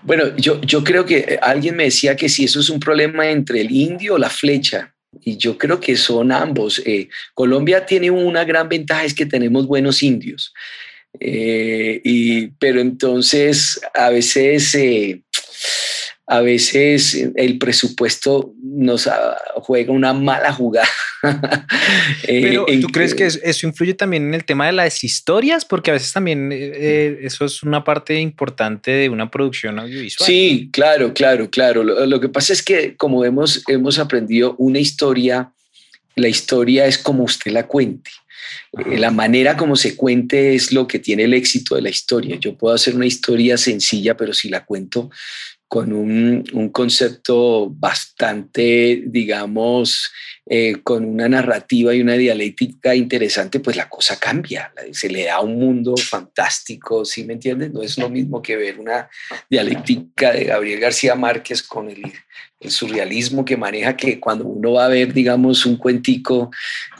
Bueno, 0.03 0.37
yo, 0.37 0.61
yo 0.63 0.83
creo 0.83 1.07
que 1.07 1.39
alguien 1.41 1.77
me 1.77 1.85
decía 1.85 2.17
que 2.17 2.29
si 2.29 2.45
eso 2.45 2.59
es 2.59 2.69
un 2.69 2.81
problema 2.81 3.31
entre 3.31 3.61
el 3.61 3.71
indio 3.71 4.15
o 4.15 4.19
la 4.19 4.29
flecha. 4.29 4.93
Y 5.23 5.37
yo 5.37 5.59
creo 5.59 5.81
que 5.81 5.97
son 5.97 6.31
ambos. 6.31 6.81
Eh, 6.85 7.09
Colombia 7.35 7.85
tiene 7.87 8.11
una 8.11 8.45
gran 8.45 8.69
ventaja, 8.69 9.05
es 9.05 9.15
que 9.15 9.27
tenemos 9.27 9.67
buenos 9.67 10.03
indios. 10.03 10.53
Eh, 11.19 12.01
y, 12.05 12.49
pero 12.59 12.81
entonces 12.81 13.81
a 13.95 14.11
veces, 14.11 14.75
eh, 14.75 15.23
a 16.27 16.41
veces 16.41 17.15
el 17.35 17.59
presupuesto 17.59 18.53
nos 18.63 19.09
juega 19.57 19.93
una 19.93 20.13
mala 20.13 20.53
jugada. 20.53 20.89
Eh, 22.27 22.41
pero 22.43 22.65
¿tú 22.81 22.87
crees 22.89 23.15
que 23.15 23.27
eso 23.27 23.67
influye 23.67 23.93
también 23.93 24.29
en 24.29 24.35
el 24.35 24.45
tema 24.45 24.67
de 24.67 24.73
las 24.73 25.05
historias? 25.05 25.67
Porque 25.67 25.91
a 25.91 25.95
veces 25.95 26.13
también 26.15 26.51
eso 26.51 27.45
es 27.45 27.63
una 27.63 27.85
parte 27.85 28.19
importante 28.19 28.91
de 28.91 29.11
una 29.11 29.31
producción 29.31 29.79
audiovisual. 29.79 30.27
Sí, 30.27 30.71
claro, 30.73 31.13
claro, 31.13 31.51
claro. 31.51 31.85
Lo, 31.85 32.07
lo, 32.07 32.21
que 32.21 32.31
pasa 32.31 32.55
es 32.55 32.63
que 32.63 32.97
como 32.97 33.23
hemos, 33.25 33.63
hemos 33.69 33.99
aprendido 33.99 34.55
una 34.57 34.79
historia, 34.79 35.53
la 36.17 36.29
historia 36.29 36.87
es 36.87 36.97
como 36.97 37.25
usted 37.25 37.53
la 37.53 37.67
cuente. 37.67 38.11
Eh, 38.79 38.99
la 38.99 39.11
manera 39.11 39.57
como 39.57 39.77
se 39.77 39.97
cuente 39.97 40.55
es 40.55 40.73
lo 40.73 40.87
que 40.87 40.99
tiene 40.99 41.25
el 41.25 41.35
éxito 41.35 41.75
de 41.75 41.83
la 41.83 41.91
historia. 41.91 42.37
Yo 42.37 42.57
puedo 42.57 42.75
hacer 42.75 42.95
una 42.95 43.07
historia 43.07 43.57
sencilla, 43.57 44.17
pero 44.17 44.33
si 44.33 44.49
la 44.49 44.65
cuento 44.65 45.11
con 45.71 45.93
un, 45.93 46.71
concepto 46.73 47.71
bastante, 47.71 49.05
digamos, 49.07 50.11
eh, 50.45 50.79
con 50.83 51.05
una 51.05 51.29
narrativa 51.29 51.95
y 51.95 52.01
una 52.01 52.15
dialéctica 52.15 52.93
interesante, 52.93 53.61
pues 53.61 53.77
la 53.77 53.89
cosa 53.89 54.19
cambia, 54.19 54.73
se 54.91 55.09
le 55.09 55.27
da 55.27 55.39
un 55.39 55.61
mundo 55.61 55.97
fantástico, 55.97 57.05
¿sí 57.05 57.23
me 57.23 57.35
entiendes? 57.35 57.73
No 57.73 57.83
es 57.83 57.99
lo 57.99 58.11
mismo 58.11 58.43
que 58.43 58.57
ver 58.57 58.81
una 58.81 59.09
dialéctica 59.49 60.33
de 60.33 60.47
Gabriel 60.47 60.81
García 60.81 61.15
Márquez 61.15 61.63
con 61.63 61.89
el, 61.89 62.03
el 62.61 62.71
surrealismo 62.71 63.45
que 63.45 63.57
maneja 63.57 63.97
que 63.97 64.21
cuando 64.21 64.45
uno 64.45 64.73
va 64.73 64.85
a 64.85 64.89
ver, 64.89 65.15
digamos, 65.15 65.65
un 65.65 65.77
cuentico 65.77 66.51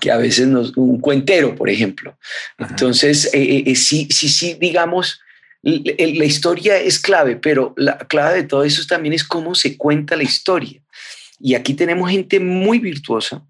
que 0.01 0.11
a 0.11 0.17
veces 0.17 0.49
nos, 0.49 0.75
un 0.77 0.99
cuentero, 1.01 1.55
por 1.55 1.69
ejemplo. 1.69 2.17
Entonces, 2.59 3.27
eh, 3.35 3.65
eh, 3.67 3.77
sí, 3.77 4.09
sí, 4.11 4.29
sí, 4.29 4.57
digamos, 4.59 5.21
la 5.63 6.25
historia 6.25 6.79
es 6.79 6.99
clave, 6.99 7.37
pero 7.37 7.75
la 7.77 7.99
clave 7.99 8.37
de 8.37 8.43
todo 8.45 8.65
eso 8.65 8.83
también 8.87 9.13
es 9.13 9.25
cómo 9.25 9.55
se 9.55 9.77
cuenta 9.77 10.17
la 10.17 10.23
historia. 10.23 10.81
Y 11.39 11.55
aquí 11.55 11.75
tenemos 11.75 12.11
gente 12.11 12.41
muy 12.41 12.79
virtuosa, 12.79 13.43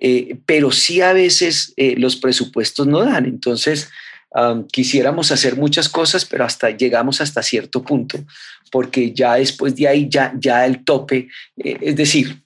eh, 0.00 0.36
pero 0.46 0.72
sí 0.72 1.00
a 1.00 1.12
veces 1.12 1.72
eh, 1.76 1.94
los 1.96 2.16
presupuestos 2.16 2.86
no 2.86 3.04
dan. 3.04 3.26
Entonces, 3.26 3.88
quisiéramos 4.72 5.30
hacer 5.30 5.54
muchas 5.54 5.88
cosas, 5.88 6.24
pero 6.24 6.44
hasta 6.44 6.70
llegamos 6.70 7.20
hasta 7.20 7.40
cierto 7.40 7.84
punto, 7.84 8.18
porque 8.74 9.12
ya 9.12 9.36
después 9.36 9.76
de 9.76 9.86
ahí, 9.86 10.08
ya, 10.10 10.34
ya 10.36 10.66
el 10.66 10.82
tope, 10.82 11.28
eh, 11.56 11.76
es 11.80 11.94
decir, 11.94 12.42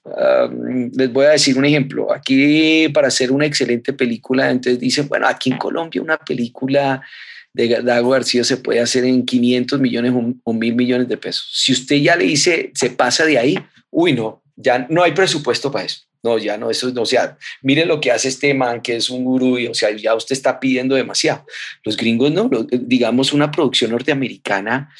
les 0.93 1.11
voy 1.11 1.25
a 1.25 1.29
decir 1.29 1.57
un 1.57 1.65
ejemplo, 1.65 2.13
aquí 2.13 2.87
para 2.89 3.07
hacer 3.07 3.31
una 3.31 3.47
excelente 3.47 3.93
película, 3.93 4.51
entonces 4.51 4.79
dicen, 4.79 5.07
bueno, 5.07 5.27
aquí 5.27 5.49
en 5.49 5.57
Colombia 5.57 6.03
una 6.03 6.17
película 6.17 7.01
de 7.51 7.81
Dago 7.81 8.11
García 8.11 8.43
se 8.43 8.57
puede 8.57 8.79
hacer 8.79 9.05
en 9.05 9.25
500 9.25 9.79
millones 9.79 10.13
o, 10.43 10.53
mil 10.53 10.75
millones 10.75 11.07
de 11.07 11.17
pesos. 11.17 11.49
Si 11.51 11.71
usted 11.71 11.95
ya 11.95 12.15
le 12.15 12.25
dice, 12.25 12.71
se 12.75 12.91
pasa 12.91 13.25
de 13.25 13.39
ahí, 13.39 13.57
uy, 13.89 14.13
no, 14.13 14.43
ya 14.55 14.85
no 14.87 15.01
hay 15.01 15.13
presupuesto 15.13 15.71
para 15.71 15.85
eso. 15.85 16.01
No, 16.21 16.37
ya 16.37 16.59
no, 16.59 16.69
eso 16.69 16.91
no, 16.91 17.01
o 17.01 17.05
sea, 17.07 17.39
mire 17.63 17.87
lo 17.87 17.99
que 17.99 18.11
hace 18.11 18.27
este 18.27 18.53
man 18.53 18.81
que 18.81 18.97
es 18.97 19.09
un 19.09 19.23
gurú, 19.23 19.57
y, 19.57 19.65
o 19.65 19.73
sea, 19.73 19.89
ya 19.97 20.13
usted 20.13 20.33
está 20.33 20.59
pidiendo 20.59 20.93
demasiado. 20.93 21.43
Los 21.83 21.97
gringos 21.97 22.31
no, 22.31 22.47
digamos 22.69 23.33
una 23.33 23.49
producción 23.49 23.89
norteamericana 23.89 24.91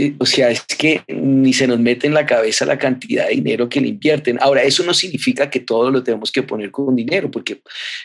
eh, 0.00 0.14
o 0.16 0.24
sea, 0.24 0.50
es 0.50 0.62
que 0.62 1.02
ni 1.08 1.52
se 1.52 1.66
nos 1.66 1.80
mete 1.80 2.06
en 2.06 2.14
la 2.14 2.24
cabeza 2.24 2.64
la 2.64 2.78
cantidad 2.78 3.26
de 3.26 3.34
dinero 3.34 3.68
que 3.68 3.80
le 3.80 3.88
invierten. 3.88 4.38
Ahora, 4.40 4.62
eso 4.62 4.84
no 4.84 4.94
significa 4.94 5.50
que 5.50 5.58
todo 5.58 5.90
lo 5.90 6.04
tenemos 6.04 6.30
que 6.30 6.44
poner 6.44 6.70
con 6.70 6.94
dinero, 6.94 7.28
porque 7.28 7.54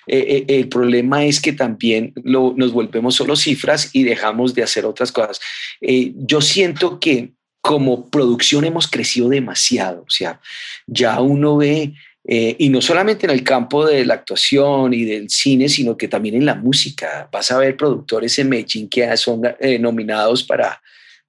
eh, 0.08 0.18
eh, 0.28 0.46
el 0.48 0.70
problema 0.70 1.24
es 1.24 1.40
que 1.40 1.54
también 1.54 2.12
nos 2.24 2.74
volvemos 2.74 3.14
solo 3.14 3.36
cifras 3.36 3.92
y 3.94 4.04
dejamos 4.04 4.56
de 4.56 4.64
hacer 4.64 4.86
otras 4.88 5.12
cosas. 5.12 5.40
yo 5.82 6.42
siento 6.42 7.00
que 7.00 7.34
como 7.62 8.10
producción 8.10 8.66
hemos 8.66 8.88
crecido 8.88 9.30
demasiado, 9.30 10.02
o 10.02 10.10
sea, 10.10 10.42
ya 10.88 11.22
uno 11.22 11.58
ve... 11.58 11.94
y 12.26 12.70
no 12.70 12.82
solamente 12.82 13.26
en 13.26 13.32
el 13.32 13.44
campo 13.44 13.86
de 13.86 14.06
la 14.06 14.16
actuación 14.16 14.94
y 14.94 15.06
del 15.06 15.30
cine, 15.30 15.70
sino 15.70 15.96
que 15.96 16.08
también 16.08 16.36
en 16.36 16.46
la 16.46 16.56
música. 16.56 17.30
Vas 17.32 17.52
a 17.52 17.58
ver 17.60 17.78
productores 17.78 18.40
en 18.40 18.50
Medellín 18.50 18.90
que 18.90 19.16
son 19.18 19.42
nominados 19.80 20.44
para 20.44 20.82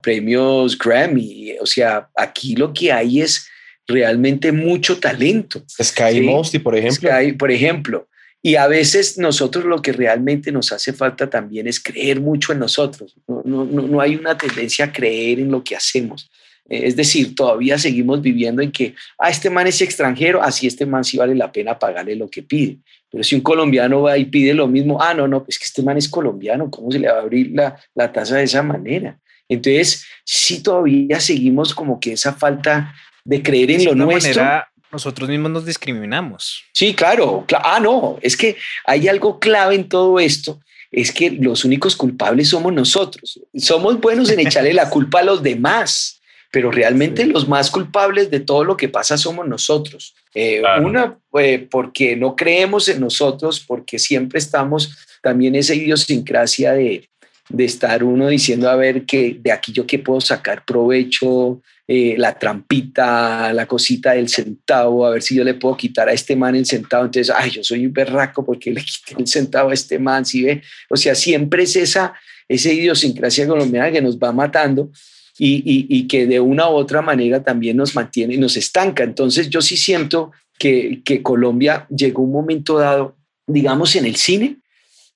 premios 0.04 0.78
Grammy. 0.78 1.56
O 1.60 1.66
sea, 1.66 2.08
aquí 2.14 2.54
lo 2.54 2.72
que 2.72 2.92
hay 2.92 3.22
es 3.22 3.48
realmente 3.86 4.52
mucho 4.52 4.98
talento. 4.98 5.64
Sky 5.82 6.20
Mosty, 6.20 6.58
por 6.58 6.76
ejemplo. 6.76 7.10
Sky, 7.10 7.32
por 7.32 7.50
ejemplo. 7.50 8.08
Y 8.42 8.56
a 8.56 8.66
veces 8.66 9.16
nosotros 9.16 9.64
lo 9.64 9.80
que 9.80 9.92
realmente 9.92 10.52
nos 10.52 10.70
hace 10.70 10.92
falta 10.92 11.30
también 11.30 11.66
es 11.66 11.82
creer 11.82 12.20
mucho 12.20 12.52
en 12.52 12.58
nosotros. 12.58 13.16
No, 13.26 13.42
no, 13.44 13.64
no 13.64 14.00
hay 14.00 14.16
una 14.16 14.36
tendencia 14.36 14.84
a 14.84 14.92
creer 14.92 15.40
en 15.40 15.50
lo 15.50 15.64
que 15.64 15.74
hacemos. 15.74 16.30
Eh, 16.68 16.82
es 16.84 16.94
decir, 16.94 17.34
todavía 17.34 17.78
seguimos 17.78 18.20
viviendo 18.20 18.60
en 18.60 18.70
que, 18.70 18.94
ah, 19.18 19.30
este 19.30 19.48
man 19.48 19.66
es 19.66 19.80
extranjero, 19.80 20.42
así 20.42 20.66
este 20.66 20.84
man 20.84 21.04
sí 21.04 21.16
vale 21.16 21.34
la 21.34 21.50
pena 21.50 21.78
pagarle 21.78 22.16
lo 22.16 22.28
que 22.28 22.42
pide. 22.42 22.78
Pero 23.10 23.24
si 23.24 23.34
un 23.34 23.40
colombiano 23.40 24.02
va 24.02 24.18
y 24.18 24.26
pide 24.26 24.52
lo 24.52 24.68
mismo, 24.68 25.00
ah, 25.00 25.14
no, 25.14 25.26
no, 25.26 25.42
pues 25.42 25.58
que 25.58 25.64
este 25.64 25.82
man 25.82 25.96
es 25.96 26.08
colombiano, 26.08 26.70
¿cómo 26.70 26.90
se 26.90 26.98
le 26.98 27.08
va 27.08 27.18
a 27.18 27.22
abrir 27.22 27.50
la, 27.54 27.76
la 27.94 28.12
tasa 28.12 28.36
de 28.36 28.44
esa 28.44 28.62
manera? 28.62 29.18
Entonces, 29.48 30.06
sí 30.24 30.62
todavía 30.62 31.20
seguimos 31.20 31.74
como 31.74 32.00
que 32.00 32.12
esa 32.12 32.32
falta 32.32 32.94
de 33.24 33.42
creer 33.42 33.70
en 33.72 33.84
lo 33.84 33.94
nuestro. 33.94 34.42
Manera, 34.42 34.68
nosotros 34.92 35.28
mismos 35.28 35.50
nos 35.50 35.66
discriminamos. 35.66 36.62
Sí, 36.72 36.94
claro. 36.94 37.44
ah, 37.62 37.80
no, 37.80 38.18
es 38.22 38.36
que 38.36 38.56
hay 38.86 39.08
algo 39.08 39.38
clave 39.38 39.74
en 39.74 39.88
todo 39.88 40.18
esto, 40.18 40.60
es 40.90 41.12
que 41.12 41.30
los 41.30 41.64
únicos 41.64 41.96
culpables 41.96 42.48
somos 42.48 42.72
nosotros. 42.72 43.40
Somos 43.56 44.00
buenos 44.00 44.30
en 44.30 44.40
echarle 44.40 44.72
la 44.72 44.88
culpa 44.96 45.20
a 45.20 45.24
los 45.24 45.42
demás, 45.42 46.20
pero 46.52 46.70
realmente 46.70 47.26
los 47.26 47.48
más 47.48 47.70
culpables 47.70 48.30
de 48.30 48.40
todo 48.40 48.62
lo 48.62 48.76
que 48.76 48.88
pasa 48.88 49.18
somos 49.18 49.48
nosotros. 49.48 50.14
Eh, 50.34 50.62
una, 50.80 51.18
eh, 51.38 51.66
porque 51.68 52.14
no 52.14 52.36
creemos 52.36 52.88
en 52.88 53.00
nosotros, 53.00 53.58
porque 53.66 53.98
siempre 53.98 54.38
estamos 54.38 54.96
también 55.20 55.56
esa 55.56 55.74
idiosincrasia 55.74 56.72
de, 56.72 57.08
de 57.48 57.64
estar 57.64 58.02
uno 58.02 58.28
diciendo, 58.28 58.68
a 58.70 58.76
ver, 58.76 59.04
que 59.04 59.38
de 59.40 59.52
aquí 59.52 59.72
yo 59.72 59.86
qué 59.86 59.98
puedo 59.98 60.20
sacar 60.20 60.64
provecho, 60.64 61.60
eh, 61.86 62.14
la 62.16 62.38
trampita, 62.38 63.52
la 63.52 63.66
cosita 63.66 64.12
del 64.12 64.30
centavo, 64.30 65.04
a 65.04 65.10
ver 65.10 65.22
si 65.22 65.34
yo 65.34 65.44
le 65.44 65.52
puedo 65.52 65.76
quitar 65.76 66.08
a 66.08 66.14
este 66.14 66.34
man 66.34 66.54
el 66.54 66.64
centavo. 66.64 67.04
Entonces, 67.04 67.34
ay, 67.36 67.50
yo 67.50 67.62
soy 67.62 67.84
un 67.84 67.92
berraco 67.92 68.44
porque 68.44 68.72
le 68.72 68.80
quité 68.84 69.20
el 69.20 69.26
centavo 69.26 69.70
a 69.70 69.74
este 69.74 69.98
man, 69.98 70.24
¿sí 70.24 70.42
ve? 70.42 70.62
O 70.88 70.96
sea, 70.96 71.14
siempre 71.14 71.64
es 71.64 71.76
esa, 71.76 72.14
esa 72.48 72.72
idiosincrasia 72.72 73.46
colombiana 73.46 73.92
que 73.92 74.00
nos 74.00 74.18
va 74.18 74.32
matando. 74.32 74.90
Y, 75.36 75.88
y, 75.88 76.06
que 76.06 76.28
de 76.28 76.38
una 76.38 76.70
u 76.70 76.74
otra 76.74 77.02
manera 77.02 77.42
también 77.42 77.76
nos 77.76 77.96
mantiene 77.96 78.34
y 78.34 78.38
nos 78.38 78.56
estanca. 78.56 79.02
Entonces 79.02 79.50
yo 79.50 79.60
sí 79.60 79.76
siento 79.76 80.30
que, 80.60 81.02
que 81.04 81.24
Colombia 81.24 81.88
llegó 81.90 82.22
un 82.22 82.30
momento 82.30 82.78
dado, 82.78 83.16
digamos, 83.44 83.96
en 83.96 84.06
el 84.06 84.14
cine, 84.14 84.58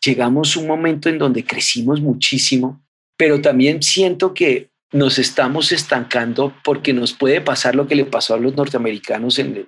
llegamos 0.05 0.57
a 0.57 0.61
un 0.61 0.67
momento 0.67 1.09
en 1.09 1.19
donde 1.19 1.45
crecimos 1.45 2.01
muchísimo, 2.01 2.83
pero 3.17 3.41
también 3.41 3.83
siento 3.83 4.35
que 4.35 4.71
nos 4.93 5.19
estamos 5.19 5.73
estancando 5.73 6.55
porque 6.65 6.93
nos 6.93 7.13
puede 7.13 7.41
pasar 7.41 7.75
lo 7.75 7.87
que 7.87 7.97
le 7.97 8.05
pasó 8.05 8.35
a 8.35 8.39
los 8.39 8.55
norteamericanos 8.55 9.39
en, 9.39 9.67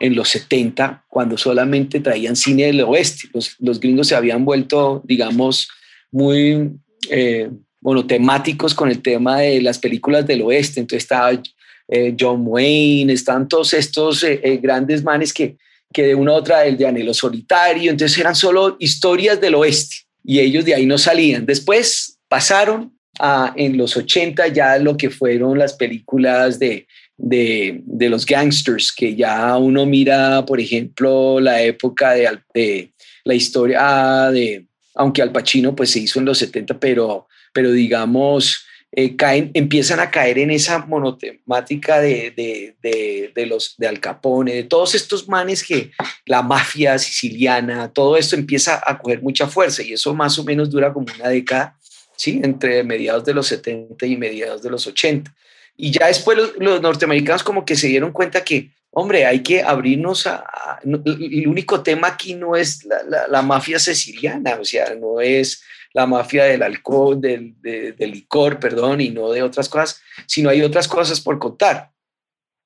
en 0.00 0.14
los 0.14 0.28
70, 0.30 1.04
cuando 1.08 1.36
solamente 1.36 2.00
traían 2.00 2.36
cine 2.36 2.66
del 2.66 2.80
oeste. 2.82 3.28
Los, 3.34 3.56
los 3.58 3.80
gringos 3.80 4.08
se 4.08 4.14
habían 4.14 4.44
vuelto, 4.44 5.02
digamos, 5.04 5.68
muy, 6.10 6.70
eh, 7.10 7.50
monotemáticos 7.84 8.74
con 8.74 8.90
el 8.90 9.02
tema 9.02 9.38
de 9.40 9.60
las 9.60 9.78
películas 9.78 10.26
del 10.26 10.42
oeste. 10.42 10.80
Entonces 10.80 11.04
estaba 11.04 11.30
eh, 11.88 12.16
John 12.18 12.42
Wayne, 12.46 13.12
están 13.12 13.46
todos 13.46 13.74
estos 13.74 14.24
eh, 14.24 14.40
eh, 14.42 14.56
grandes 14.56 15.04
manes 15.04 15.32
que, 15.32 15.58
que 15.94 16.08
de 16.08 16.14
una 16.14 16.32
u 16.32 16.34
otra, 16.34 16.66
el 16.66 16.76
de 16.76 16.88
Anhelo 16.88 17.14
Solitario, 17.14 17.90
entonces 17.90 18.18
eran 18.18 18.34
solo 18.34 18.76
historias 18.80 19.40
del 19.40 19.54
oeste 19.54 19.96
y 20.24 20.40
ellos 20.40 20.64
de 20.64 20.74
ahí 20.74 20.86
no 20.86 20.98
salían. 20.98 21.46
Después 21.46 22.18
pasaron 22.28 22.92
a, 23.20 23.54
en 23.56 23.76
los 23.78 23.96
80 23.96 24.48
ya 24.48 24.76
lo 24.78 24.96
que 24.96 25.08
fueron 25.08 25.56
las 25.56 25.74
películas 25.74 26.58
de, 26.58 26.88
de, 27.16 28.08
los 28.10 28.26
gangsters, 28.26 28.92
que 28.92 29.14
ya 29.14 29.56
uno 29.56 29.86
mira, 29.86 30.44
por 30.44 30.58
ejemplo, 30.58 31.38
la 31.38 31.62
época 31.62 32.12
de, 32.12 32.40
de 32.52 32.92
la 33.22 33.34
historia 33.34 34.30
de, 34.32 34.66
aunque 34.96 35.22
Al 35.22 35.30
Pacino 35.30 35.76
pues 35.76 35.90
se 35.90 36.00
hizo 36.00 36.18
en 36.18 36.24
los 36.24 36.38
70, 36.38 36.80
pero, 36.80 37.28
pero 37.52 37.70
digamos, 37.70 38.66
eh, 38.96 39.16
caen, 39.16 39.50
empiezan 39.54 39.98
a 39.98 40.10
caer 40.10 40.38
en 40.38 40.52
esa 40.52 40.78
monotemática 40.78 42.00
de, 42.00 42.30
de, 42.80 43.32
de, 43.34 43.46
los 43.46 43.74
de 43.76 43.88
Al 43.88 43.98
Capone, 43.98 44.54
de 44.54 44.62
todos 44.62 44.94
estos 44.94 45.28
manes 45.28 45.64
que 45.64 45.90
la 46.26 46.42
mafia 46.42 46.96
siciliana, 47.00 47.92
todo 47.92 48.16
esto 48.16 48.36
empieza 48.36 48.80
a 48.86 48.98
coger 48.98 49.20
mucha 49.20 49.48
fuerza 49.48 49.82
y 49.82 49.94
eso 49.94 50.14
más 50.14 50.38
o 50.38 50.44
menos 50.44 50.70
dura 50.70 50.92
como 50.92 51.08
una 51.12 51.28
década, 51.28 51.76
¿sí? 52.16 52.40
entre 52.44 52.84
mediados 52.84 53.24
de 53.24 53.34
los 53.34 53.48
70 53.48 54.06
y 54.06 54.16
mediados 54.16 54.62
de 54.62 54.70
los 54.70 54.86
80. 54.86 55.34
Y 55.76 55.90
ya 55.90 56.06
después 56.06 56.38
los, 56.38 56.52
los 56.58 56.80
norteamericanos 56.80 57.42
como 57.42 57.64
que 57.64 57.74
se 57.74 57.88
dieron 57.88 58.12
cuenta 58.12 58.44
que 58.44 58.70
hombre, 58.94 59.26
hay 59.26 59.42
que 59.42 59.60
abrirnos 59.60 60.28
a, 60.28 60.36
a, 60.36 60.78
El 60.84 61.48
único 61.48 61.82
tema 61.82 62.06
aquí 62.06 62.34
no 62.34 62.54
es 62.54 62.84
la, 62.84 63.02
la, 63.02 63.26
la, 63.26 63.42
mafia 63.42 63.80
siciliana, 63.80 64.56
o 64.60 64.64
sea, 64.64 64.94
no 64.94 65.20
es 65.20 65.64
la 65.94 66.06
mafia 66.06 66.44
del 66.44 66.62
alcohol, 66.62 67.20
del, 67.20 67.54
de, 67.62 67.92
del, 67.92 68.10
licor, 68.10 68.58
perdón, 68.58 69.00
y 69.00 69.10
no 69.10 69.30
de 69.30 69.42
otras 69.42 69.68
cosas, 69.68 70.02
sino 70.26 70.50
hay 70.50 70.60
otras 70.60 70.88
cosas 70.88 71.20
por 71.20 71.38
contar. 71.38 71.92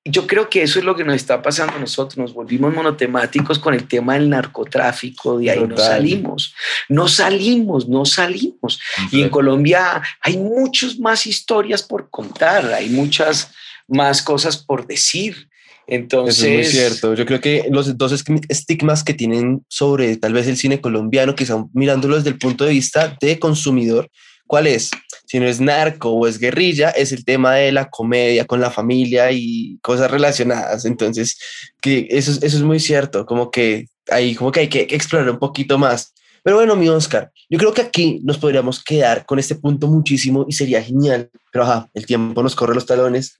Yo 0.04 0.26
creo 0.26 0.48
que 0.48 0.62
eso 0.62 0.78
es 0.78 0.84
lo 0.86 0.96
que 0.96 1.04
nos 1.04 1.16
está 1.16 1.42
pasando 1.42 1.74
a 1.74 1.78
nosotros. 1.78 2.16
Nos 2.16 2.32
volvimos 2.32 2.74
monotemáticos 2.74 3.58
con 3.58 3.74
el 3.74 3.86
tema 3.86 4.14
del 4.14 4.30
narcotráfico, 4.30 5.38
de 5.38 5.50
ahí 5.50 5.58
Total. 5.58 5.76
no 5.76 5.76
salimos, 5.76 6.54
no 6.88 7.08
salimos, 7.08 7.88
no 7.88 8.04
salimos. 8.06 8.80
Y 9.12 9.20
en 9.20 9.28
Colombia 9.28 10.02
hay 10.22 10.38
muchas 10.38 10.98
más 10.98 11.26
historias 11.26 11.82
por 11.82 12.08
contar, 12.08 12.72
hay 12.72 12.88
muchas 12.88 13.50
más 13.86 14.22
cosas 14.22 14.56
por 14.56 14.86
decir. 14.86 15.47
Entonces, 15.90 16.38
Eso 16.38 16.46
es 16.46 16.54
muy 16.54 16.64
cierto. 16.64 17.14
Yo 17.14 17.24
creo 17.24 17.40
que 17.40 17.66
los 17.70 17.96
dos 17.96 18.12
estigmas 18.48 19.02
que 19.02 19.14
tienen 19.14 19.64
sobre 19.68 20.16
tal 20.18 20.34
vez 20.34 20.46
el 20.46 20.58
cine 20.58 20.82
colombiano, 20.82 21.34
que 21.34 21.44
están 21.44 21.70
mirándolo 21.72 22.16
desde 22.16 22.28
el 22.28 22.38
punto 22.38 22.64
de 22.64 22.72
vista 22.72 23.16
de 23.18 23.38
consumidor, 23.38 24.10
¿cuál 24.46 24.66
es? 24.66 24.90
Si 25.26 25.40
no 25.40 25.46
es 25.46 25.60
narco 25.60 26.10
o 26.10 26.26
es 26.26 26.38
guerrilla, 26.38 26.90
es 26.90 27.12
el 27.12 27.24
tema 27.24 27.54
de 27.54 27.72
la 27.72 27.88
comedia 27.88 28.44
con 28.44 28.60
la 28.60 28.70
familia 28.70 29.32
y 29.32 29.78
cosas 29.80 30.10
relacionadas. 30.10 30.84
Entonces, 30.84 31.38
que 31.80 32.06
eso, 32.10 32.32
eso 32.32 32.56
es 32.56 32.62
muy 32.62 32.80
cierto, 32.80 33.24
como 33.24 33.50
que 33.50 33.86
ahí 34.10 34.34
como 34.34 34.52
que 34.52 34.60
hay 34.60 34.68
que 34.68 34.86
explorar 34.90 35.30
un 35.30 35.38
poquito 35.38 35.78
más. 35.78 36.12
Pero 36.42 36.56
bueno, 36.56 36.76
mi 36.76 36.88
Oscar, 36.88 37.30
yo 37.48 37.58
creo 37.58 37.72
que 37.72 37.82
aquí 37.82 38.20
nos 38.24 38.38
podríamos 38.38 38.82
quedar 38.82 39.26
con 39.26 39.38
este 39.38 39.54
punto 39.54 39.86
muchísimo 39.86 40.46
y 40.48 40.52
sería 40.52 40.82
genial, 40.82 41.30
pero 41.52 41.64
ajá, 41.64 41.88
el 41.94 42.06
tiempo 42.06 42.42
nos 42.42 42.54
corre 42.54 42.74
los 42.74 42.86
talones. 42.86 43.36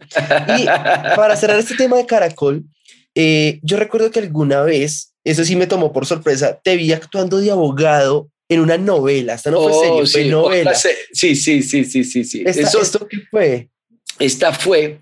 Y 0.59 0.64
para 0.64 1.37
cerrar 1.37 1.59
este 1.59 1.76
tema 1.76 1.97
de 1.97 2.07
Caracol, 2.07 2.64
eh, 3.14 3.61
yo 3.62 3.76
recuerdo 3.76 4.11
que 4.11 4.21
alguna 4.21 4.62
vez, 4.62 5.14
eso 5.25 5.45
sí 5.45 5.57
me 5.57 5.67
tomó 5.67 5.93
por 5.93 6.07
sorpresa, 6.07 6.59
te 6.62 6.76
vi 6.76 6.93
actuando 6.93 7.38
de 7.38 7.50
abogado 7.50 8.28
en 8.49 8.61
una 8.61 8.78
novela. 8.78 9.35
Esta 9.35 9.50
no 9.50 9.62
fue 9.62 9.73
oh, 9.73 9.81
serio, 9.81 10.07
sí, 10.07 10.12
fue 10.12 10.25
novela. 10.26 10.75
Sí, 10.75 11.35
sí, 11.35 11.62
sí, 11.62 11.85
sí, 11.85 12.05
sí, 12.05 12.25
sí. 12.25 12.43
¿Esta, 12.47 12.62
Eso, 12.62 12.81
¿Esto 12.81 13.07
qué 13.07 13.19
fue? 13.31 13.69
esta 14.19 14.52
fue 14.52 14.99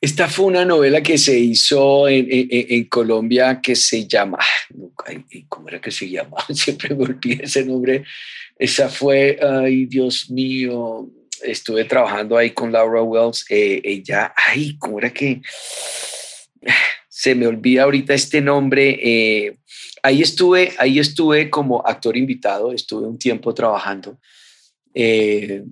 esta 0.00 0.28
fue 0.28 0.46
una 0.46 0.64
novela 0.64 1.02
que 1.02 1.18
se 1.18 1.38
hizo 1.38 2.08
en, 2.08 2.84
Colombia 2.84 3.60
que 3.60 3.76
se 3.76 4.06
llama, 4.06 4.38
¿cómo 5.48 5.68
era 5.68 5.80
que 5.80 5.90
se 5.90 6.08
llama? 6.08 6.38
Siempre 6.54 6.94
me 6.94 7.04
olvidé 7.04 7.44
ese 7.44 7.64
nombre. 7.64 8.04
Esa 8.58 8.88
fue, 8.88 9.38
ay 9.42 9.86
Dios 9.86 10.30
mío, 10.30 11.10
estuve 11.42 11.84
trabajando 11.84 12.36
ahí 12.36 12.50
con 12.50 12.72
Laura 12.72 13.02
Wells. 13.02 13.44
Eh, 13.50 13.80
ella, 13.84 14.32
ay, 14.36 14.76
¿cómo 14.78 14.98
era 14.98 15.12
que? 15.12 15.42
Se 17.08 17.34
me 17.34 17.46
olvida 17.46 17.82
ahorita 17.82 18.14
este 18.14 18.40
nombre. 18.40 18.98
Eh, 19.02 19.58
ahí 20.02 20.22
estuve, 20.22 20.72
ahí 20.78 20.98
estuve 20.98 21.50
como 21.50 21.86
actor 21.86 22.16
invitado, 22.16 22.72
estuve 22.72 23.06
un 23.06 23.18
tiempo 23.18 23.52
trabajando. 23.52 24.18
Eh, 24.94 25.62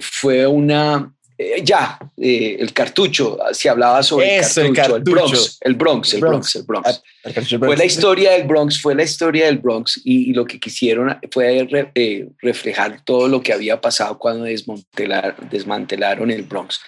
fue 0.00 0.46
una, 0.46 1.12
eh, 1.42 1.62
ya, 1.64 1.98
eh, 2.18 2.58
el 2.60 2.70
cartucho, 2.74 3.38
se 3.52 3.70
hablaba 3.70 4.02
sobre 4.02 4.36
Eso, 4.36 4.60
el, 4.60 4.74
cartucho, 4.74 4.96
el, 4.96 5.04
cartucho. 5.04 5.36
el, 5.62 5.74
Bronx, 5.74 6.12
el 6.12 6.20
Bronx, 6.20 6.20
el 6.20 6.20
Bronx, 6.20 6.56
el 6.56 6.62
Bronx. 6.64 6.88
Ah, 6.90 7.02
el 7.24 7.32
cartucho, 7.32 7.58
Fue 7.58 7.76
la 7.78 7.84
historia 7.86 8.32
del 8.32 8.46
Bronx, 8.46 8.78
fue 8.78 8.94
la 8.94 9.04
historia 9.04 9.46
del 9.46 9.56
Bronx 9.56 10.02
y, 10.04 10.30
y 10.30 10.34
lo 10.34 10.44
que 10.44 10.60
quisieron 10.60 11.16
fue 11.30 11.66
re, 11.70 11.90
eh, 11.94 12.28
reflejar 12.42 13.00
todo 13.06 13.26
lo 13.26 13.40
que 13.40 13.54
había 13.54 13.80
pasado 13.80 14.18
cuando 14.18 14.44
desmantelar, 14.44 15.34
desmantelaron 15.50 16.30
el 16.30 16.42
Bronx. 16.42 16.78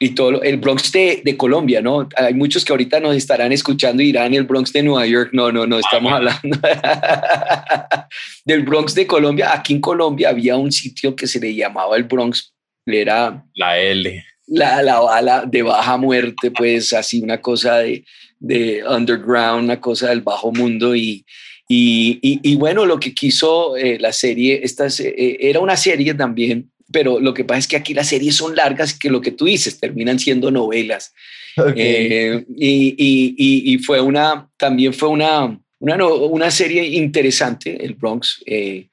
Y 0.00 0.10
todo 0.10 0.42
el 0.42 0.56
Bronx 0.56 0.90
de, 0.90 1.22
de, 1.24 1.36
Colombia, 1.36 1.80
¿no? 1.80 2.08
Hay 2.16 2.34
muchos 2.34 2.64
que 2.64 2.72
ahorita 2.72 2.98
nos 2.98 3.14
estarán 3.14 3.52
escuchando 3.52 4.02
y 4.02 4.06
dirán 4.06 4.34
el 4.34 4.42
Bronx 4.42 4.72
de 4.72 4.82
Nueva 4.82 5.06
York. 5.06 5.30
No, 5.32 5.52
no, 5.52 5.68
no, 5.68 5.78
estamos 5.78 6.12
ah, 6.12 6.16
hablando 6.16 6.58
del 8.44 8.64
Bronx 8.64 8.92
de 8.94 9.06
Colombia. 9.06 9.52
Aquí 9.54 9.72
en 9.72 9.80
Colombia 9.80 10.30
había 10.30 10.56
un 10.56 10.72
sitio 10.72 11.14
que 11.14 11.28
se 11.28 11.38
le 11.38 11.54
llamaba 11.54 11.96
el 11.96 12.02
Bronx 12.04 12.53
era 12.86 13.44
la 13.54 13.78
L. 13.78 14.24
La, 14.46 14.82
la 14.82 15.00
bala 15.00 15.44
de 15.46 15.62
baja 15.62 15.96
muerte, 15.96 16.50
pues 16.50 16.92
así 16.92 17.20
una 17.20 17.40
cosa 17.40 17.78
de, 17.78 18.04
de 18.38 18.84
underground, 18.86 19.64
una 19.64 19.80
cosa 19.80 20.10
del 20.10 20.20
bajo 20.20 20.52
mundo 20.52 20.94
y, 20.94 21.24
y, 21.66 22.18
y, 22.20 22.40
y 22.42 22.56
bueno, 22.56 22.84
lo 22.84 23.00
que 23.00 23.14
quiso 23.14 23.74
eh, 23.76 23.98
la 23.98 24.12
serie, 24.12 24.60
esta, 24.62 24.86
eh, 24.86 25.38
era 25.40 25.60
una 25.60 25.76
serie 25.76 26.12
también, 26.12 26.70
pero 26.92 27.18
lo 27.20 27.32
que 27.32 27.44
pasa 27.44 27.60
es 27.60 27.68
que 27.68 27.76
aquí 27.76 27.94
las 27.94 28.08
series 28.08 28.36
son 28.36 28.54
largas 28.54 28.98
que 28.98 29.08
lo 29.08 29.22
que 29.22 29.30
tú 29.30 29.46
dices, 29.46 29.80
terminan 29.80 30.18
siendo 30.18 30.50
novelas. 30.50 31.14
Okay. 31.56 31.74
Eh, 31.76 32.44
y, 32.56 33.72
y, 33.72 33.78
fue 33.78 34.00
una, 34.00 34.50
también 34.58 34.92
fue 34.92 35.08
una, 35.08 35.58
una, 35.78 36.06
una 36.06 36.50
serie 36.50 36.84
interesante, 36.84 37.82
el 37.82 37.94
Bronx. 37.94 38.42
Eh, 38.44 38.88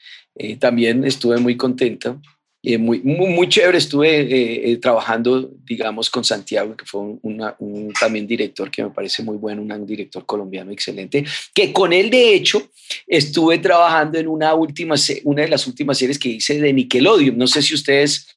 también 0.59 1.03
estuve 1.03 1.37
muy 1.37 1.57
contenta. 1.57 2.17
Eh, 2.63 2.77
muy, 2.77 3.01
muy, 3.01 3.29
muy, 3.29 3.49
chévere. 3.49 3.77
Estuve 3.77 4.21
eh, 4.21 4.71
eh, 4.71 4.77
trabajando, 4.77 5.49
digamos, 5.65 6.09
con 6.09 6.23
Santiago, 6.23 6.75
que 6.75 6.85
fue 6.85 7.01
una, 7.23 7.55
un 7.59 7.91
también 7.99 8.27
director 8.27 8.69
que 8.69 8.83
me 8.83 8.91
parece 8.91 9.23
muy 9.23 9.37
bueno, 9.37 9.63
un 9.63 9.85
director 9.85 10.25
colombiano 10.25 10.71
excelente, 10.71 11.25
que 11.53 11.73
con 11.73 11.91
él, 11.91 12.09
de 12.11 12.35
hecho, 12.35 12.69
estuve 13.07 13.57
trabajando 13.57 14.19
en 14.19 14.27
una, 14.27 14.53
última, 14.53 14.95
una 15.23 15.41
de 15.41 15.47
las 15.47 15.65
últimas 15.65 15.97
series 15.97 16.19
que 16.19 16.29
hice 16.29 16.59
de 16.59 16.71
Nickelodeon. 16.71 17.35
No 17.35 17.47
sé 17.47 17.63
si 17.63 17.73
ustedes 17.73 18.27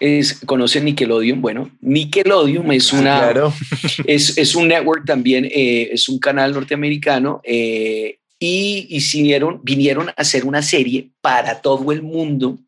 es, 0.00 0.40
conocen 0.44 0.84
Nickelodeon. 0.84 1.40
Bueno, 1.40 1.70
Nickelodeon 1.80 2.72
es, 2.72 2.92
una, 2.92 3.20
claro. 3.20 3.52
es, 4.06 4.36
es, 4.36 4.54
un 4.54 4.68
network 4.68 5.04
también, 5.04 5.44
eh, 5.44 5.90
es 5.92 6.08
un 6.08 6.18
canal 6.18 6.52
norteamericano. 6.52 7.40
Eh, 7.44 8.18
y 8.40 8.86
hicieron, 8.90 9.60
vinieron 9.64 10.10
a 10.10 10.14
hacer 10.16 10.44
una 10.44 10.62
serie 10.62 11.10
para 11.20 11.60
todo 11.60 11.90
el 11.90 12.02
mundo 12.02 12.58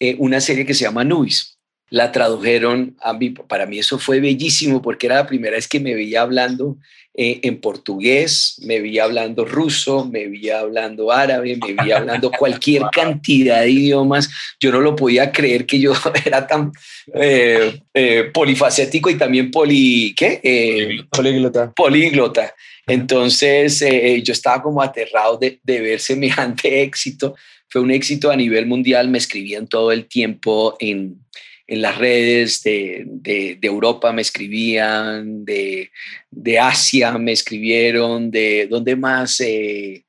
eh, 0.00 0.16
una 0.18 0.40
serie 0.40 0.66
que 0.66 0.74
se 0.74 0.84
llama 0.84 1.04
Nubis. 1.04 1.58
La 1.90 2.12
tradujeron 2.12 2.96
a 3.00 3.14
mí, 3.14 3.30
para 3.30 3.64
mí 3.64 3.78
eso 3.78 3.98
fue 3.98 4.20
bellísimo 4.20 4.82
porque 4.82 5.06
era 5.06 5.16
la 5.16 5.26
primera 5.26 5.56
vez 5.56 5.66
que 5.66 5.80
me 5.80 5.94
veía 5.94 6.20
hablando 6.20 6.76
eh, 7.20 7.40
en 7.42 7.60
portugués, 7.60 8.54
me 8.62 8.78
veía 8.78 9.02
hablando 9.02 9.44
ruso, 9.44 10.04
me 10.04 10.28
veía 10.28 10.60
hablando 10.60 11.10
árabe, 11.10 11.58
me 11.60 11.72
veía 11.72 11.96
hablando 11.96 12.30
cualquier 12.38 12.84
cantidad 12.92 13.62
de 13.62 13.70
idiomas. 13.70 14.30
Yo 14.60 14.70
no 14.70 14.80
lo 14.80 14.94
podía 14.94 15.32
creer 15.32 15.66
que 15.66 15.80
yo 15.80 15.94
era 16.24 16.46
tan 16.46 16.70
eh, 17.12 17.80
eh, 17.92 18.30
polifacético 18.32 19.10
y 19.10 19.18
también 19.18 19.50
poli, 19.50 20.14
¿qué? 20.16 21.02
políglota. 21.10 21.72
Políglota. 21.74 22.54
Entonces 22.86 23.84
yo 24.22 24.32
estaba 24.32 24.62
como 24.62 24.80
aterrado 24.80 25.38
de, 25.38 25.58
de 25.64 25.80
ver 25.80 25.98
semejante 25.98 26.82
éxito 26.84 27.34
fue 27.68 27.82
un 27.82 27.90
éxito 27.90 28.30
a 28.30 28.36
nivel 28.36 28.66
mundial, 28.66 29.08
me 29.08 29.18
escribían 29.18 29.66
todo 29.66 29.92
el 29.92 30.06
tiempo 30.06 30.76
en, 30.80 31.18
en 31.66 31.82
las 31.82 31.98
redes 31.98 32.62
de, 32.62 33.04
de, 33.06 33.58
Europa, 33.62 34.10
me 34.12 34.22
escribían, 34.22 35.44
de, 35.44 35.90
de, 36.30 36.58
Asia 36.58 37.16
me 37.18 37.32
escribieron, 37.32 38.30
de 38.30 38.66
donde 38.68 38.96
más, 38.96 39.38
eh, 39.40 40.04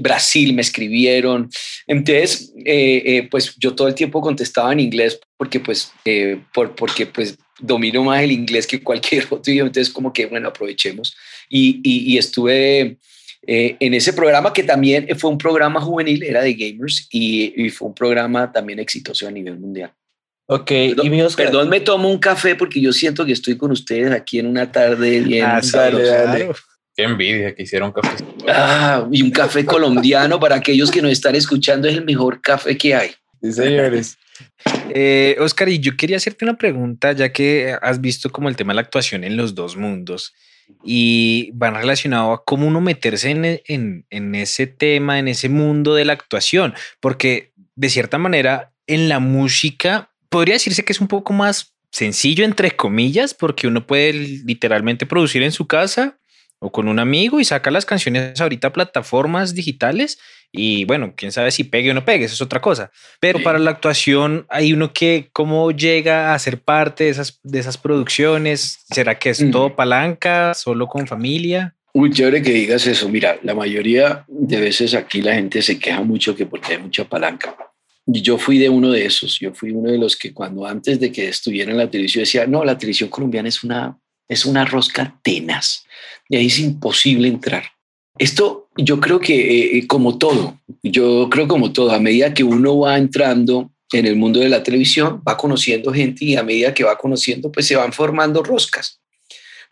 Brasil 0.00 0.54
me 0.54 0.62
escribieron. 0.62 1.50
Entonces, 1.86 2.52
eh, 2.64 3.02
eh, 3.04 3.28
pues 3.30 3.54
yo 3.58 3.74
todo 3.74 3.88
el 3.88 3.94
tiempo 3.94 4.22
contestaba 4.22 4.72
en 4.72 4.80
inglés 4.80 5.20
porque 5.36 5.60
pues, 5.60 5.92
eh, 6.06 6.40
por, 6.54 6.74
porque 6.74 7.06
pues 7.06 7.36
domino 7.58 8.02
más 8.02 8.22
el 8.22 8.32
inglés 8.32 8.66
que 8.66 8.82
cualquier 8.82 9.26
otro 9.30 9.52
idioma, 9.52 9.68
entonces 9.68 9.92
como 9.92 10.12
que, 10.12 10.26
bueno, 10.26 10.48
aprovechemos. 10.48 11.14
Y, 11.50 11.80
y 11.84 12.16
estuve 12.16 12.96
eh, 13.46 13.76
en 13.80 13.94
ese 13.94 14.12
programa 14.12 14.52
que 14.52 14.62
también 14.62 15.06
fue 15.18 15.30
un 15.30 15.38
programa 15.38 15.80
juvenil, 15.80 16.22
era 16.22 16.42
de 16.42 16.54
gamers 16.54 17.06
y, 17.10 17.64
y, 17.64 17.70
fue 17.70 17.88
un 17.88 17.94
programa 17.94 18.50
también 18.50 18.78
exitoso 18.78 19.26
a 19.26 19.30
nivel 19.30 19.58
mundial. 19.58 19.92
Ok, 20.46 20.68
Perdón, 20.68 21.06
y 21.06 21.10
mi 21.10 21.22
Oscar. 21.22 21.46
perdón, 21.46 21.68
me 21.70 21.80
tomo 21.80 22.10
un 22.10 22.18
café 22.18 22.54
porque 22.54 22.80
yo 22.80 22.92
siento 22.92 23.24
que 23.24 23.32
estoy 23.32 23.56
con 23.56 23.70
ustedes 23.70 24.12
aquí 24.12 24.38
en 24.38 24.46
una 24.46 24.70
tarde 24.70 25.20
bien. 25.20 25.46
Ah, 25.46 25.60
dale, 25.72 26.04
dale. 26.04 26.44
claro. 26.44 26.54
Qué 26.94 27.02
envidia 27.02 27.54
que 27.54 27.62
hicieron 27.64 27.92
café. 27.92 28.24
Ah, 28.46 29.08
y 29.10 29.22
un 29.22 29.30
café 29.30 29.64
colombiano 29.64 30.38
para 30.38 30.56
aquellos 30.56 30.90
que 30.90 31.02
nos 31.02 31.10
están 31.10 31.34
escuchando 31.34 31.88
es 31.88 31.96
el 31.96 32.04
mejor 32.04 32.40
café 32.40 32.76
que 32.76 32.94
hay. 32.94 33.10
Sí, 33.42 33.52
señores. 33.52 34.16
Eh, 34.90 35.36
Oscar, 35.38 35.68
y 35.68 35.78
yo 35.78 35.96
quería 35.96 36.16
hacerte 36.16 36.44
una 36.44 36.58
pregunta, 36.58 37.12
ya 37.12 37.30
que 37.30 37.76
has 37.80 38.00
visto 38.00 38.30
como 38.30 38.48
el 38.48 38.56
tema 38.56 38.72
de 38.72 38.76
la 38.76 38.80
actuación 38.80 39.22
en 39.22 39.36
los 39.36 39.54
dos 39.54 39.76
mundos 39.76 40.34
y 40.84 41.50
van 41.54 41.74
relacionado 41.74 42.32
a 42.32 42.44
cómo 42.44 42.66
uno 42.66 42.80
meterse 42.80 43.30
en, 43.30 43.44
e- 43.44 43.62
en- 43.66 44.06
en 44.10 44.34
ese 44.34 44.66
tema, 44.66 45.18
en 45.18 45.28
ese 45.28 45.48
mundo 45.48 45.94
de 45.94 46.04
la 46.04 46.12
actuación, 46.12 46.74
porque 47.00 47.52
de 47.74 47.88
cierta 47.88 48.18
manera 48.18 48.72
en 48.86 49.08
la 49.08 49.18
música 49.18 50.10
podría 50.28 50.54
decirse 50.54 50.84
que 50.84 50.92
es 50.92 51.00
un 51.00 51.08
poco 51.08 51.32
más 51.32 51.74
sencillo, 51.90 52.44
entre 52.44 52.72
comillas, 52.72 53.34
porque 53.34 53.66
uno 53.66 53.86
puede 53.86 54.12
literalmente 54.12 55.06
producir 55.06 55.42
en 55.42 55.52
su 55.52 55.66
casa 55.66 56.18
o 56.58 56.72
con 56.72 56.88
un 56.88 56.98
amigo 56.98 57.40
y 57.40 57.44
saca 57.44 57.70
las 57.70 57.84
canciones 57.86 58.40
ahorita 58.40 58.68
a 58.68 58.72
plataformas 58.72 59.54
digitales 59.54 60.18
y 60.56 60.84
bueno, 60.84 61.14
quién 61.16 61.32
sabe 61.32 61.50
si 61.50 61.64
pegue 61.64 61.90
o 61.90 61.94
no 61.94 62.04
pegue, 62.04 62.26
eso 62.26 62.34
es 62.34 62.40
otra 62.40 62.60
cosa. 62.60 62.92
Pero 63.18 63.42
para 63.42 63.58
la 63.58 63.72
actuación 63.72 64.46
hay 64.48 64.72
uno 64.72 64.92
que 64.92 65.28
cómo 65.32 65.72
llega 65.72 66.32
a 66.32 66.38
ser 66.38 66.60
parte 66.60 67.04
de 67.04 67.10
esas, 67.10 67.40
de 67.42 67.58
esas 67.58 67.76
producciones. 67.76 68.84
¿Será 68.88 69.18
que 69.18 69.30
es 69.30 69.42
Mm. 69.42 69.50
todo 69.50 69.74
palanca, 69.74 70.54
solo 70.54 70.86
con 70.86 71.08
familia? 71.08 71.74
Muy 71.92 72.12
chévere 72.12 72.40
que 72.40 72.52
digas 72.52 72.86
eso. 72.86 73.08
Mira, 73.08 73.36
la 73.42 73.54
mayoría 73.54 74.24
de 74.28 74.60
veces 74.60 74.94
aquí 74.94 75.22
la 75.22 75.34
gente 75.34 75.60
se 75.60 75.78
queja 75.78 76.02
mucho 76.02 76.36
que 76.36 76.46
porque 76.46 76.74
hay 76.74 76.78
mucha 76.78 77.04
palanca. 77.04 77.56
Y 78.06 78.22
yo 78.22 78.38
fui 78.38 78.58
de 78.58 78.68
uno 78.68 78.90
de 78.90 79.06
esos. 79.06 79.40
Yo 79.40 79.52
fui 79.54 79.72
uno 79.72 79.90
de 79.90 79.98
los 79.98 80.16
que 80.16 80.32
cuando 80.32 80.66
antes 80.66 81.00
de 81.00 81.10
que 81.10 81.28
estuviera 81.28 81.72
en 81.72 81.78
la 81.78 81.90
televisión 81.90 82.22
decía, 82.22 82.46
no, 82.46 82.64
la 82.64 82.78
televisión 82.78 83.10
colombiana 83.10 83.48
es 83.48 83.64
una, 83.64 83.98
es 84.28 84.44
una 84.44 84.64
rosca 84.64 85.18
tenaz. 85.24 85.84
Y 86.28 86.36
ahí 86.36 86.46
es 86.46 86.58
imposible 86.60 87.26
entrar. 87.26 87.64
Esto 88.18 88.68
yo 88.76 89.00
creo 89.00 89.18
que 89.18 89.78
eh, 89.78 89.86
como 89.86 90.18
todo, 90.18 90.60
yo 90.82 91.28
creo 91.30 91.48
como 91.48 91.72
todo, 91.72 91.90
a 91.90 91.98
medida 91.98 92.34
que 92.34 92.44
uno 92.44 92.78
va 92.78 92.96
entrando 92.96 93.72
en 93.92 94.06
el 94.06 94.16
mundo 94.16 94.40
de 94.40 94.48
la 94.48 94.62
televisión, 94.62 95.22
va 95.26 95.36
conociendo 95.36 95.92
gente 95.92 96.24
y 96.24 96.36
a 96.36 96.42
medida 96.42 96.74
que 96.74 96.84
va 96.84 96.98
conociendo, 96.98 97.50
pues 97.50 97.66
se 97.66 97.76
van 97.76 97.92
formando 97.92 98.42
roscas. 98.42 99.00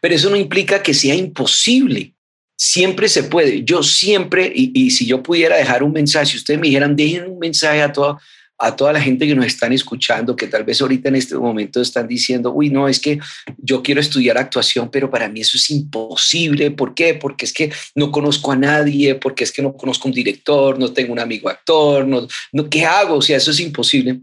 Pero 0.01 0.15
eso 0.15 0.31
no 0.31 0.37
implica 0.37 0.83
que 0.83 0.95
sea 0.95 1.15
imposible. 1.15 2.15
Siempre 2.57 3.09
se 3.09 3.25
puede. 3.25 3.65
Yo 3.65 3.83
siempre, 3.83 4.53
y, 4.55 4.91
si 4.91 5.07
yo 5.07 5.23
pudiera 5.23 5.57
dejar 5.57 5.83
un 5.83 5.93
mensaje, 5.93 6.27
si 6.27 6.37
ustedes 6.37 6.61
me 6.61 6.69
dijeran, 6.69 6.95
dejen 6.95 7.31
un 7.31 7.39
mensaje 7.39 7.83
a 7.83 7.93
toda, 7.93 8.19
a 8.59 8.77
toda 8.77 8.93
la 8.93 9.01
gente 9.01 9.27
que 9.27 9.35
nos 9.35 9.47
están 9.47 9.73
escuchando, 9.73 10.37
que 10.37 10.47
tal 10.47 10.63
vez 10.63 10.81
ahorita 10.81 11.09
en 11.09 11.17
este 11.17 11.37
momento 11.37 11.81
están 11.81 12.07
diciendo, 12.07 12.53
uy, 12.53 12.71
no, 12.71 12.87
es 12.87 13.01
que 13.01 13.19
yo 13.59 13.83
quiero 13.83 14.01
estudiar 14.01 14.39
actuación, 14.39 14.89
pero 14.91 15.11
para 15.11 15.29
mí 15.29 15.41
eso 15.41 15.57
es 15.57 15.71
imposible. 15.71 16.71
¿Por 16.71 16.95
qué? 16.95 17.15
Porque 17.15 17.45
es 17.45 17.53
que 17.53 17.73
no 17.97 18.13
conozco 18.13 18.53
a 18.53 18.57
nadie, 18.57 19.17
porque 19.17 19.45
es 19.45 19.53
que 19.53 19.63
no 19.63 19.77
conozco 19.77 20.07
un 20.07 20.15
director, 20.15 20.79
no 20.79 20.93
tengo 20.93 21.13
un 21.13 21.19
amigo 21.19 21.49
actor, 21.49 22.07
no, 22.07 22.27
no 22.53 22.71
¿qué 22.71 22.85
hago? 22.85 23.17
O 23.17 23.23
sea, 23.23 23.37
eso 23.37 23.51
es 23.51 23.61
imposible. 23.61 24.21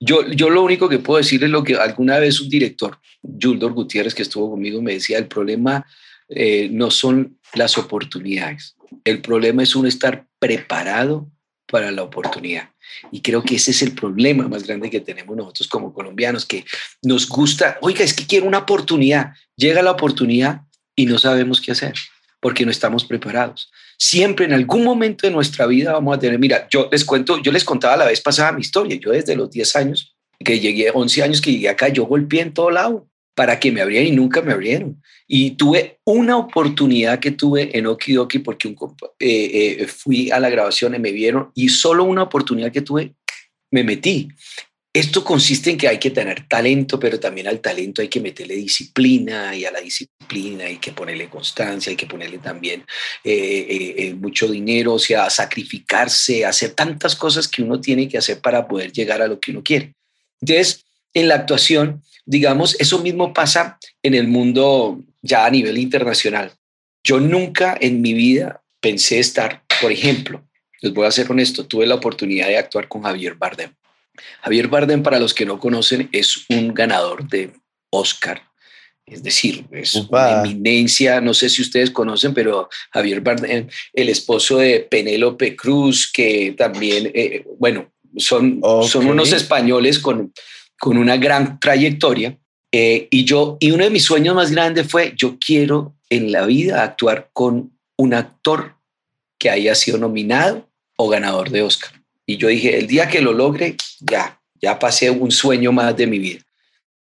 Yo, 0.00 0.26
yo 0.30 0.50
lo 0.50 0.62
único 0.62 0.88
que 0.88 0.98
puedo 0.98 1.18
decir 1.18 1.44
es 1.44 1.50
lo 1.50 1.62
que 1.62 1.76
alguna 1.76 2.18
vez 2.18 2.40
un 2.40 2.48
director, 2.48 2.98
Juldor 3.22 3.72
Gutiérrez, 3.72 4.14
que 4.14 4.22
estuvo 4.22 4.50
conmigo, 4.50 4.82
me 4.82 4.94
decía, 4.94 5.18
el 5.18 5.28
problema 5.28 5.86
eh, 6.28 6.68
no 6.72 6.90
son 6.90 7.38
las 7.54 7.78
oportunidades, 7.78 8.74
el 9.04 9.20
problema 9.20 9.62
es 9.62 9.76
uno 9.76 9.86
estar 9.86 10.26
preparado 10.40 11.30
para 11.66 11.92
la 11.92 12.02
oportunidad. 12.02 12.71
Y 13.10 13.20
creo 13.20 13.42
que 13.42 13.56
ese 13.56 13.70
es 13.70 13.82
el 13.82 13.92
problema 13.92 14.48
más 14.48 14.66
grande 14.66 14.90
que 14.90 15.00
tenemos 15.00 15.36
nosotros 15.36 15.68
como 15.68 15.92
colombianos, 15.92 16.46
que 16.46 16.64
nos 17.02 17.28
gusta, 17.28 17.78
oiga, 17.80 18.04
es 18.04 18.14
que 18.14 18.26
quiero 18.26 18.46
una 18.46 18.58
oportunidad, 18.58 19.32
llega 19.56 19.82
la 19.82 19.92
oportunidad 19.92 20.62
y 20.94 21.06
no 21.06 21.18
sabemos 21.18 21.60
qué 21.60 21.72
hacer 21.72 21.94
porque 22.40 22.64
no 22.64 22.72
estamos 22.72 23.04
preparados. 23.04 23.70
Siempre 23.96 24.46
en 24.46 24.52
algún 24.52 24.82
momento 24.82 25.28
de 25.28 25.32
nuestra 25.32 25.64
vida 25.66 25.92
vamos 25.92 26.16
a 26.16 26.18
tener, 26.18 26.38
mira, 26.40 26.66
yo 26.68 26.88
les 26.90 27.04
cuento, 27.04 27.40
yo 27.40 27.52
les 27.52 27.62
contaba 27.62 27.96
la 27.96 28.06
vez 28.06 28.20
pasada 28.20 28.50
mi 28.50 28.62
historia, 28.62 28.98
yo 29.00 29.12
desde 29.12 29.36
los 29.36 29.48
10 29.48 29.76
años, 29.76 30.16
que 30.44 30.58
llegué, 30.58 30.90
11 30.92 31.22
años 31.22 31.40
que 31.40 31.52
llegué 31.52 31.68
acá, 31.68 31.88
yo 31.88 32.04
golpeé 32.04 32.40
en 32.40 32.52
todo 32.52 32.70
lado 32.70 33.06
para 33.34 33.58
que 33.58 33.72
me 33.72 33.80
abrieran 33.80 34.08
y 34.08 34.12
nunca 34.12 34.42
me 34.42 34.52
abrieron. 34.52 35.02
Y 35.26 35.52
tuve 35.52 35.98
una 36.04 36.36
oportunidad 36.36 37.18
que 37.18 37.30
tuve 37.30 37.76
en 37.76 37.86
Okidoki 37.86 38.40
porque 38.40 38.68
un, 38.68 38.76
eh, 39.18 39.76
eh, 39.80 39.86
fui 39.86 40.30
a 40.30 40.38
la 40.38 40.50
grabación 40.50 40.94
y 40.94 40.98
me 40.98 41.12
vieron 41.12 41.50
y 41.54 41.68
solo 41.68 42.04
una 42.04 42.24
oportunidad 42.24 42.72
que 42.72 42.82
tuve 42.82 43.14
me 43.70 43.84
metí. 43.84 44.28
Esto 44.94 45.24
consiste 45.24 45.70
en 45.70 45.78
que 45.78 45.88
hay 45.88 45.98
que 45.98 46.10
tener 46.10 46.46
talento, 46.46 47.00
pero 47.00 47.18
también 47.18 47.46
al 47.48 47.60
talento 47.60 48.02
hay 48.02 48.08
que 48.08 48.20
meterle 48.20 48.56
disciplina 48.56 49.56
y 49.56 49.64
a 49.64 49.70
la 49.70 49.80
disciplina 49.80 50.64
hay 50.64 50.76
que 50.76 50.92
ponerle 50.92 51.30
constancia, 51.30 51.88
hay 51.88 51.96
que 51.96 52.04
ponerle 52.04 52.36
también 52.36 52.84
eh, 53.24 54.14
mucho 54.20 54.46
dinero, 54.48 54.92
o 54.92 54.98
sea, 54.98 55.30
sacrificarse, 55.30 56.44
hacer 56.44 56.72
tantas 56.72 57.16
cosas 57.16 57.48
que 57.48 57.62
uno 57.62 57.80
tiene 57.80 58.06
que 58.06 58.18
hacer 58.18 58.42
para 58.42 58.68
poder 58.68 58.92
llegar 58.92 59.22
a 59.22 59.28
lo 59.28 59.40
que 59.40 59.52
uno 59.52 59.62
quiere. 59.62 59.94
Entonces, 60.42 60.84
en 61.14 61.28
la 61.28 61.36
actuación, 61.36 62.02
digamos, 62.24 62.76
eso 62.80 62.98
mismo 63.00 63.32
pasa 63.32 63.78
en 64.02 64.14
el 64.14 64.28
mundo 64.28 65.00
ya 65.22 65.46
a 65.46 65.50
nivel 65.50 65.78
internacional. 65.78 66.52
Yo 67.04 67.20
nunca 67.20 67.76
en 67.80 68.00
mi 68.00 68.12
vida 68.12 68.62
pensé 68.80 69.18
estar, 69.18 69.62
por 69.80 69.92
ejemplo, 69.92 70.46
les 70.80 70.92
voy 70.92 71.06
a 71.06 71.10
ser 71.10 71.30
honesto, 71.30 71.66
tuve 71.66 71.86
la 71.86 71.94
oportunidad 71.94 72.48
de 72.48 72.58
actuar 72.58 72.88
con 72.88 73.02
Javier 73.02 73.34
Bardem. 73.34 73.72
Javier 74.42 74.68
Bardem, 74.68 75.02
para 75.02 75.18
los 75.18 75.32
que 75.32 75.46
no 75.46 75.58
conocen, 75.58 76.08
es 76.12 76.44
un 76.48 76.74
ganador 76.74 77.28
de 77.28 77.52
Oscar. 77.90 78.42
Es 79.04 79.22
decir, 79.22 79.64
es 79.72 79.94
una 79.94 80.42
eminencia, 80.42 81.20
no 81.20 81.34
sé 81.34 81.48
si 81.48 81.62
ustedes 81.62 81.90
conocen, 81.90 82.34
pero 82.34 82.68
Javier 82.92 83.20
Bardem, 83.20 83.68
el 83.92 84.08
esposo 84.08 84.58
de 84.58 84.80
Penélope 84.80 85.56
Cruz, 85.56 86.10
que 86.12 86.54
también, 86.56 87.10
eh, 87.14 87.44
bueno, 87.58 87.92
son, 88.16 88.60
son 88.86 89.06
unos 89.06 89.32
españoles 89.32 89.98
con, 89.98 90.32
con 90.82 90.98
una 90.98 91.16
gran 91.16 91.60
trayectoria. 91.60 92.36
Eh, 92.72 93.06
y 93.08 93.24
yo, 93.24 93.56
y 93.60 93.70
uno 93.70 93.84
de 93.84 93.90
mis 93.90 94.02
sueños 94.02 94.34
más 94.34 94.50
grandes 94.50 94.90
fue, 94.90 95.14
yo 95.16 95.36
quiero 95.38 95.94
en 96.10 96.32
la 96.32 96.44
vida 96.44 96.82
actuar 96.82 97.30
con 97.32 97.78
un 97.96 98.14
actor 98.14 98.74
que 99.38 99.48
haya 99.48 99.76
sido 99.76 99.98
nominado 99.98 100.68
o 100.96 101.08
ganador 101.08 101.50
de 101.50 101.62
Oscar. 101.62 101.92
Y 102.26 102.36
yo 102.36 102.48
dije, 102.48 102.80
el 102.80 102.88
día 102.88 103.08
que 103.08 103.20
lo 103.20 103.32
logre, 103.32 103.76
ya, 104.00 104.40
ya 104.60 104.80
pasé 104.80 105.08
un 105.08 105.30
sueño 105.30 105.70
más 105.70 105.96
de 105.96 106.08
mi 106.08 106.18
vida. 106.18 106.40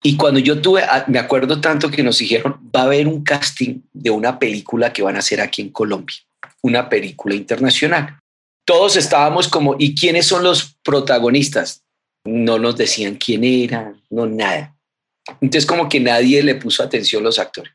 Y 0.04 0.18
cuando 0.18 0.42
yo 0.42 0.60
tuve, 0.60 0.84
ah, 0.84 1.06
me 1.08 1.20
acuerdo 1.20 1.62
tanto 1.62 1.90
que 1.90 2.04
nos 2.04 2.18
dijeron, 2.18 2.60
va 2.76 2.82
a 2.82 2.84
haber 2.84 3.08
un 3.08 3.24
casting 3.24 3.80
de 3.94 4.10
una 4.10 4.40
película 4.40 4.92
que 4.92 5.04
van 5.04 5.16
a 5.16 5.20
hacer 5.20 5.40
aquí 5.40 5.62
en 5.62 5.70
Colombia, 5.70 6.18
una 6.62 6.90
película 6.90 7.34
internacional. 7.34 8.20
Todos 8.66 8.98
estábamos 8.98 9.48
como, 9.48 9.78
¿y 9.80 9.96
quiénes 9.96 10.26
son 10.26 10.44
los 10.44 10.76
protagonistas? 10.84 11.86
No 12.26 12.60
nos 12.60 12.78
decían 12.78 13.16
quién 13.16 13.44
eran, 13.44 14.02
no 14.10 14.26
nada. 14.26 14.76
Entonces 15.42 15.66
como 15.66 15.90
que 15.90 16.00
nadie 16.00 16.44
le 16.44 16.56
puso 16.56 16.84
atención 16.84 17.22
a 17.24 17.26
los 17.26 17.40
actores. 17.40 17.74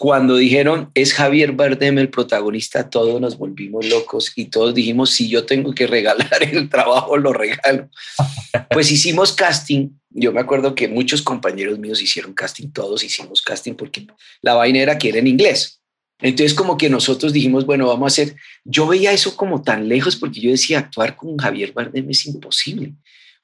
Cuando 0.00 0.36
dijeron 0.36 0.90
es 0.94 1.12
Javier 1.12 1.52
Bardem 1.52 1.98
el 1.98 2.08
protagonista, 2.08 2.88
todos 2.88 3.20
nos 3.20 3.36
volvimos 3.36 3.86
locos 3.86 4.32
y 4.34 4.46
todos 4.46 4.74
dijimos 4.74 5.10
si 5.10 5.28
yo 5.28 5.44
tengo 5.44 5.74
que 5.74 5.86
regalar 5.86 6.42
el 6.42 6.70
trabajo 6.70 7.16
lo 7.16 7.32
regalo. 7.32 7.90
Pues 8.70 8.90
hicimos 8.90 9.32
casting. 9.32 9.90
Yo 10.10 10.32
me 10.32 10.40
acuerdo 10.40 10.74
que 10.74 10.88
muchos 10.88 11.22
compañeros 11.22 11.78
míos 11.78 12.00
hicieron 12.00 12.32
casting, 12.34 12.68
todos 12.68 13.04
hicimos 13.04 13.42
casting 13.42 13.74
porque 13.74 14.06
la 14.42 14.54
vaina 14.54 14.78
era 14.78 14.96
que 14.96 15.08
era 15.08 15.18
en 15.18 15.26
inglés. 15.26 15.80
Entonces 16.20 16.54
como 16.54 16.76
que 16.76 16.88
nosotros 16.88 17.32
dijimos, 17.32 17.66
bueno, 17.66 17.86
vamos 17.86 18.04
a 18.04 18.12
hacer, 18.12 18.36
yo 18.64 18.86
veía 18.86 19.12
eso 19.12 19.36
como 19.36 19.62
tan 19.62 19.88
lejos 19.88 20.16
porque 20.16 20.40
yo 20.40 20.50
decía, 20.50 20.78
actuar 20.78 21.16
con 21.16 21.36
Javier 21.36 21.72
Bardem 21.72 22.08
es 22.10 22.26
imposible. 22.26 22.94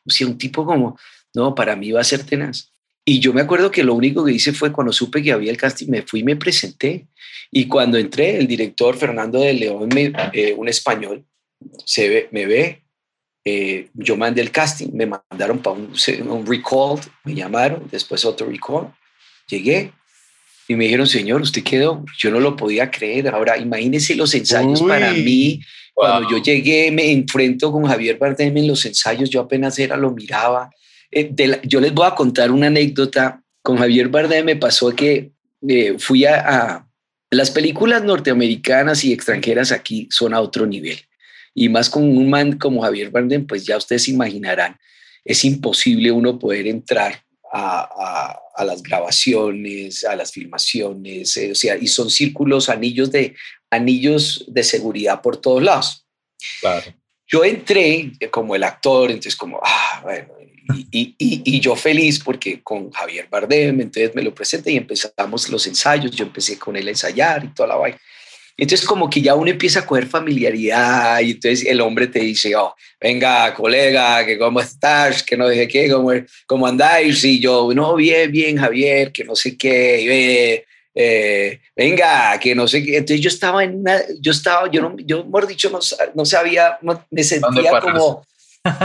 O 0.07 0.27
un 0.27 0.39
tipo 0.39 0.65
como, 0.65 0.99
no, 1.35 1.55
para 1.55 1.77
mí 1.77 1.93
va 1.93 2.01
a 2.01 2.05
ser 2.05 2.25
tenaz. 2.25 2.73
Y 3.05 3.21
yo 3.21 3.33
me 3.33 3.41
acuerdo 3.41 3.71
que 3.71 3.85
lo 3.85 3.95
único 3.95 4.25
que 4.25 4.33
hice 4.33 4.53
fue 4.53 4.73
cuando 4.73 4.93
supe 4.93 5.23
que 5.23 5.33
había 5.33 5.51
el 5.51 5.57
casting, 5.57 5.89
me 5.89 6.03
fui 6.03 6.21
y 6.21 6.25
me 6.25 6.37
presenté. 6.37 7.07
Y 7.53 7.69
cuando 7.69 7.99
entré, 7.99 8.37
el 8.37 8.47
director 8.47 8.97
Fernando 8.97 9.39
de 9.41 9.53
León, 9.53 9.89
eh, 9.97 10.55
un 10.57 10.69
español, 10.69 11.25
se 11.85 12.09
ve, 12.09 12.29
me 12.33 12.47
ve, 12.47 12.83
eh, 13.45 13.91
yo 13.95 14.17
mandé 14.17 14.41
el 14.43 14.51
casting, 14.51 14.89
me 14.93 15.07
mandaron 15.07 15.61
para 15.61 15.77
un, 15.77 15.93
un 16.29 16.47
recall, 16.47 17.01
me 17.23 17.35
llamaron, 17.35 17.87
después 17.93 18.25
otro 18.25 18.49
recall, 18.49 18.93
llegué 19.49 19.93
y 20.69 20.75
me 20.75 20.85
dijeron, 20.85 21.07
señor, 21.07 21.43
usted 21.43 21.63
quedó, 21.63 22.05
yo 22.19 22.31
no 22.31 22.41
lo 22.41 22.57
podía 22.57 22.91
creer. 22.91 23.29
Ahora, 23.29 23.57
imagínense 23.59 24.15
los 24.17 24.35
ensayos 24.35 24.81
Uy. 24.81 24.89
para 24.89 25.13
mí. 25.13 25.61
Cuando 25.95 26.29
yo 26.31 26.43
llegué, 26.43 26.91
me 26.91 27.11
enfrento 27.11 27.73
con 27.73 27.85
Javier 27.87 28.19
Bardem 28.19 28.55
en 28.57 28.67
los 28.69 28.85
ensayos, 28.85 29.31
yo 29.31 29.41
apenas 29.41 29.79
era, 29.79 29.97
lo 29.97 30.11
miraba. 30.11 30.71
Eh, 31.11 31.29
de 31.31 31.47
la- 31.47 31.63
yo 31.63 31.81
les 31.81 31.95
voy 31.95 32.07
a 32.07 32.15
contar 32.15 32.51
una 32.51 32.67
anécdota. 32.67 33.43
Con 33.63 33.79
Javier 33.79 34.09
Bardem 34.09 34.45
me 34.45 34.57
pasó 34.57 34.95
que 34.95 35.31
eh, 35.67 35.95
fui 35.99 36.25
a, 36.27 36.35
a- 36.41 36.89
Las 37.31 37.51
películas 37.51 38.05
norteamericanas 38.05 39.05
y 39.05 39.13
extranjeras 39.13 39.73
aquí 39.73 40.07
son 40.11 40.35
a 40.35 40.41
otro 40.41 40.67
nivel. 40.67 40.99
Y 41.55 41.69
más 41.69 41.89
con 41.89 42.03
un 42.05 42.29
man 42.29 42.59
como 42.59 42.83
Javier 42.83 43.11
Bardem, 43.11 43.47
pues 43.47 43.65
ya 43.65 43.77
ustedes 43.77 44.05
se 44.05 44.11
imaginarán. 44.11 44.77
es 45.25 45.45
imposible 45.45 46.13
uno 46.13 46.39
poder 46.39 46.67
entrar 46.69 47.23
a, 47.57 48.41
a, 48.55 48.65
las 48.65 48.83
grabaciones, 48.83 50.05
a 50.05 50.17
las 50.17 50.33
filmaciones, 50.33 51.37
eh, 51.37 51.53
o 51.53 51.55
sea, 51.55 51.77
y 51.77 51.87
son 51.87 52.11
círculos, 52.11 52.69
anillos 52.69 53.11
de, 53.11 53.35
anillos 53.71 54.45
de 54.49 54.63
seguridad 54.63 55.21
por 55.21 55.37
todos 55.39 55.63
lados. 55.63 56.07
Claro. 56.61 56.93
Yo 57.27 57.45
entré 57.45 58.13
como 58.31 58.55
el 58.55 58.63
actor, 58.63 59.11
entonces 59.11 59.37
como, 59.37 59.61
ah, 59.63 60.01
bueno, 60.03 60.29
y, 60.75 61.15
y, 61.19 61.43
y, 61.45 61.61
yo 61.61 61.77
feliz 61.77 62.21
porque 62.23 62.63
con 62.63 62.91
Javier 62.91 63.29
Bardem, 63.31 63.81
entonces 63.81 64.15
me 64.15 64.23
lo 64.23 64.35
presenté 64.35 64.73
y 64.73 64.77
empezamos 64.77 65.49
los 65.49 65.67
ensayos, 65.67 66.11
yo 66.11 66.25
empecé 66.25 66.59
con 66.59 66.77
él 66.77 66.89
a 66.89 66.91
ensayar 66.91 67.45
y 67.45 67.49
toda 67.49 67.69
la 67.69 67.77
vaina. 67.77 67.99
Entonces 68.59 68.87
como 68.87 69.11
que 69.11 69.21
ya 69.21 69.35
uno 69.35 69.51
empieza 69.51 69.81
a 69.81 69.87
coger 69.87 70.07
familiaridad 70.07 71.21
y 71.21 71.33
entonces 71.33 71.67
el 71.67 71.81
hombre 71.83 72.07
te 72.07 72.21
dice, 72.21 72.57
oh, 72.57 72.75
venga, 72.99 73.53
colega, 73.53 74.25
que 74.25 74.39
cómo 74.39 74.61
estás, 74.61 75.23
que 75.23 75.37
no 75.37 75.49
sé 75.49 75.69
qué, 75.69 75.91
cómo, 75.91 76.11
cómo 76.47 76.67
andáis. 76.67 77.23
Y 77.25 77.39
yo, 77.39 77.71
no, 77.75 77.95
bien, 77.97 78.33
bien, 78.33 78.57
Javier, 78.57 79.13
que 79.13 79.25
no 79.25 79.37
sé 79.37 79.59
qué, 79.59 80.65
eh, 80.95 81.61
venga, 81.77 82.41
que 82.41 82.55
no 82.55 82.67
sé 82.67 82.83
qué. 82.83 82.97
Entonces 82.97 83.21
yo 83.21 83.29
estaba 83.29 83.63
en 83.63 83.81
una, 83.81 84.01
yo 84.21 84.33
estaba, 84.33 84.71
yo 84.71 84.81
no, 84.81 84.97
yo, 85.05 85.25
mejor 85.25 85.47
dicho, 85.47 85.69
no, 85.69 85.81
no 86.15 86.25
sabía, 86.25 86.79
me 87.11 87.23
sentía 87.25 87.79
como, 87.81 88.27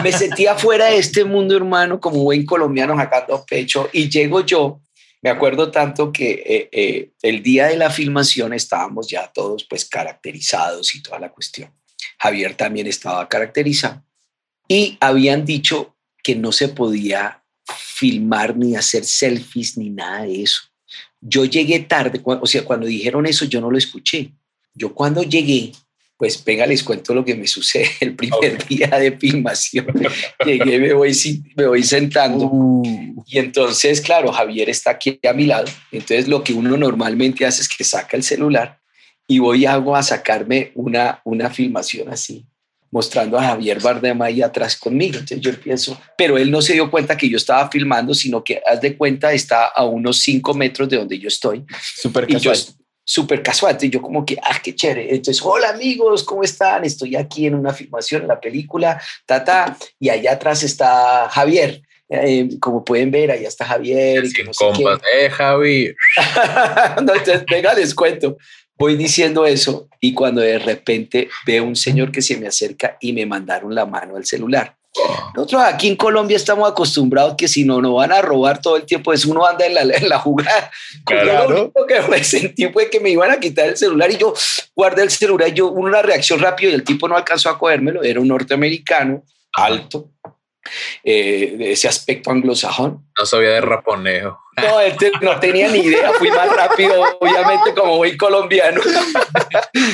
me 0.04 0.12
sentía 0.12 0.56
fuera 0.56 0.88
de 0.88 0.98
este 0.98 1.24
mundo, 1.24 1.56
hermano, 1.56 1.98
como 2.02 2.24
buen 2.24 2.46
colombiano 2.46 2.98
sacando 2.98 3.46
pecho. 3.50 3.90
Y 3.94 4.10
llego 4.10 4.46
yo 4.46 4.82
me 5.22 5.30
acuerdo 5.30 5.70
tanto 5.70 6.12
que 6.12 6.32
eh, 6.46 6.70
eh, 6.72 7.12
el 7.22 7.44
día 7.44 7.68
de 7.68 7.78
la 7.78 7.92
filmación 7.92 8.54
estábamos 8.54 9.08
ya 9.08 9.32
todos 9.32 9.64
pues 9.66 9.86
caracterizados 9.86 10.96
y 10.96 11.04
toda 11.04 11.20
la 11.20 11.32
cuestión. 11.32 11.72
Javier 12.18 12.56
también 12.56 12.88
estaba 12.88 13.28
caracterizado 13.30 14.04
y 14.68 14.98
habían 15.00 15.46
dicho 15.46 15.96
que 16.24 16.36
no 16.36 16.52
se 16.52 16.70
podía 16.70 17.44
filmar 17.66 18.58
ni 18.58 18.76
hacer 18.76 19.06
selfies 19.06 19.78
ni 19.78 19.90
nada 19.90 20.24
de 20.24 20.42
eso. 20.42 20.62
Yo 21.20 21.46
llegué 21.46 21.82
tarde, 21.82 22.20
o 22.24 22.48
sea, 22.48 22.66
cuando 22.66 22.88
dijeron 22.88 23.28
eso 23.28 23.46
yo 23.46 23.62
no 23.62 23.70
lo 23.70 23.78
escuché. 23.78 24.34
Yo 24.74 24.96
cuando 24.96 25.22
llegué 25.22 25.74
pues 26.22 26.46
venga, 26.46 26.68
les 26.68 26.84
cuento 26.84 27.16
lo 27.16 27.26
que 27.26 27.34
me 27.34 27.48
sucede 27.48 27.90
el 28.00 28.16
primer 28.16 28.64
día 28.68 28.90
de 28.90 29.18
filmación. 29.18 29.88
Llegué, 30.46 30.78
me 30.78 30.94
voy, 30.94 31.12
me 31.58 31.66
voy 31.66 31.82
sentando. 31.82 32.46
Uh. 32.46 33.24
Y 33.26 33.40
entonces, 33.40 34.00
claro, 34.02 34.32
Javier 34.32 34.70
está 34.70 34.92
aquí 34.92 35.20
a 35.28 35.34
mi 35.34 35.48
lado. 35.48 35.66
Entonces, 35.92 36.28
lo 36.28 36.44
que 36.44 36.54
uno 36.54 36.78
normalmente 36.78 37.44
hace 37.44 37.64
es 37.64 37.68
que 37.68 37.84
saca 37.84 38.16
el 38.16 38.22
celular 38.22 38.80
y 39.28 39.40
voy 39.40 39.66
hago 39.66 39.96
a 39.96 40.04
sacarme 40.04 40.72
una, 40.76 41.22
una 41.24 41.50
filmación 41.50 42.10
así, 42.10 42.46
mostrando 42.92 43.40
a 43.40 43.44
Javier 43.44 43.82
Bardem 43.82 44.22
ahí 44.22 44.44
atrás 44.44 44.78
conmigo. 44.78 45.18
Entonces, 45.18 45.42
yo 45.42 45.60
pienso, 45.60 46.00
pero 46.16 46.38
él 46.38 46.52
no 46.52 46.62
se 46.62 46.74
dio 46.74 46.92
cuenta 46.92 47.18
que 47.18 47.30
yo 47.30 47.38
estaba 47.38 47.68
filmando, 47.72 48.14
sino 48.14 48.44
que, 48.44 48.62
haz 48.64 48.80
de 48.80 48.96
cuenta, 48.96 49.34
está 49.34 49.66
a 49.66 49.86
unos 49.86 50.20
cinco 50.20 50.54
metros 50.54 50.88
de 50.88 50.98
donde 50.98 51.18
yo 51.18 51.30
estoy. 51.30 51.66
Súper 51.82 52.28
casual 52.28 52.60
súper 53.12 53.44
casual. 53.44 53.78
Y 53.82 53.90
yo 53.90 54.02
como 54.02 54.26
que, 54.26 54.38
ah, 54.42 54.60
qué 54.64 54.74
chévere. 54.74 55.14
Entonces, 55.14 55.42
hola 55.44 55.70
amigos, 55.70 56.24
¿cómo 56.24 56.44
están? 56.44 56.86
Estoy 56.86 57.18
aquí 57.18 57.46
en 57.46 57.56
una 57.56 57.74
filmación 57.74 58.22
en 58.22 58.30
la 58.30 58.40
película, 58.40 59.02
ta, 59.26 59.78
y 60.00 60.10
allá 60.10 60.34
atrás 60.34 60.64
está 60.64 61.28
Javier. 61.30 61.82
Eh, 62.08 62.50
como 62.60 62.86
pueden 62.86 63.12
ver, 63.12 63.32
allá 63.32 63.50
está 63.50 63.66
Javier. 63.66 64.24
Y 64.24 64.32
que 64.32 64.44
no 64.46 64.52
compas, 64.54 65.02
eh, 65.18 65.30
Javi. 65.30 65.94
no, 67.04 67.14
entonces, 67.14 67.44
venga, 67.50 67.74
les 67.74 67.94
cuento. 67.94 68.38
Voy 68.78 68.96
diciendo 68.96 69.46
eso 69.46 69.90
y 70.00 70.14
cuando 70.14 70.42
de 70.42 70.58
repente 70.58 71.30
veo 71.46 71.66
un 71.66 71.76
señor 71.76 72.12
que 72.12 72.22
se 72.22 72.38
me 72.38 72.48
acerca 72.48 72.98
y 73.02 73.12
me 73.14 73.26
mandaron 73.26 73.76
la 73.76 73.86
mano 73.86 74.16
al 74.16 74.26
celular. 74.26 74.78
Nosotros 75.36 75.62
aquí 75.64 75.88
en 75.88 75.96
Colombia 75.96 76.36
estamos 76.36 76.70
acostumbrados 76.70 77.36
que 77.38 77.48
si 77.48 77.64
no 77.64 77.82
nos 77.82 77.96
van 77.96 78.12
a 78.12 78.22
robar 78.22 78.62
todo 78.62 78.76
el 78.76 78.84
tiempo, 78.84 79.14
es 79.14 79.26
uno 79.26 79.46
anda 79.46 79.66
en 79.66 79.74
la, 79.74 79.82
en 79.82 80.10
la 80.10 80.20
jugada. 80.20 80.72
Claro. 81.06 81.50
Lo 81.50 81.62
único 81.64 81.86
que 81.86 82.24
sentí 82.24 82.68
fue 82.68 82.90
que 82.90 83.00
me 83.00 83.10
iban 83.10 83.32
a 83.32 83.40
quitar 83.40 83.68
el 83.68 83.78
celular 83.78 84.12
y 84.12 84.18
yo 84.18 84.34
guardé 84.76 85.04
el 85.04 85.10
celular 85.10 85.50
y 85.50 85.54
yo 85.54 85.70
una 85.70 86.02
reacción 86.02 86.40
rápida 86.40 86.70
y 86.70 86.74
el 86.74 86.84
tipo 86.84 87.08
no 87.08 87.16
alcanzó 87.16 87.50
a 87.50 87.58
cogérmelo, 87.58 88.04
era 88.04 88.20
un 88.20 88.28
norteamericano 88.28 89.24
alto, 89.54 90.12
eh, 91.04 91.56
de 91.58 91.72
ese 91.72 91.88
aspecto 91.88 92.32
anglosajón. 92.32 93.06
No 93.18 93.26
sabía 93.26 93.50
de 93.52 93.62
raponeo. 93.62 94.40
No, 94.58 94.80
este 94.82 95.12
no 95.22 95.40
tenía 95.40 95.70
ni 95.70 95.80
idea, 95.80 96.12
fui 96.14 96.30
más 96.30 96.54
rápido, 96.54 97.02
obviamente, 97.20 97.74
como 97.74 97.98
voy 97.98 98.18
colombiano. 98.18 98.82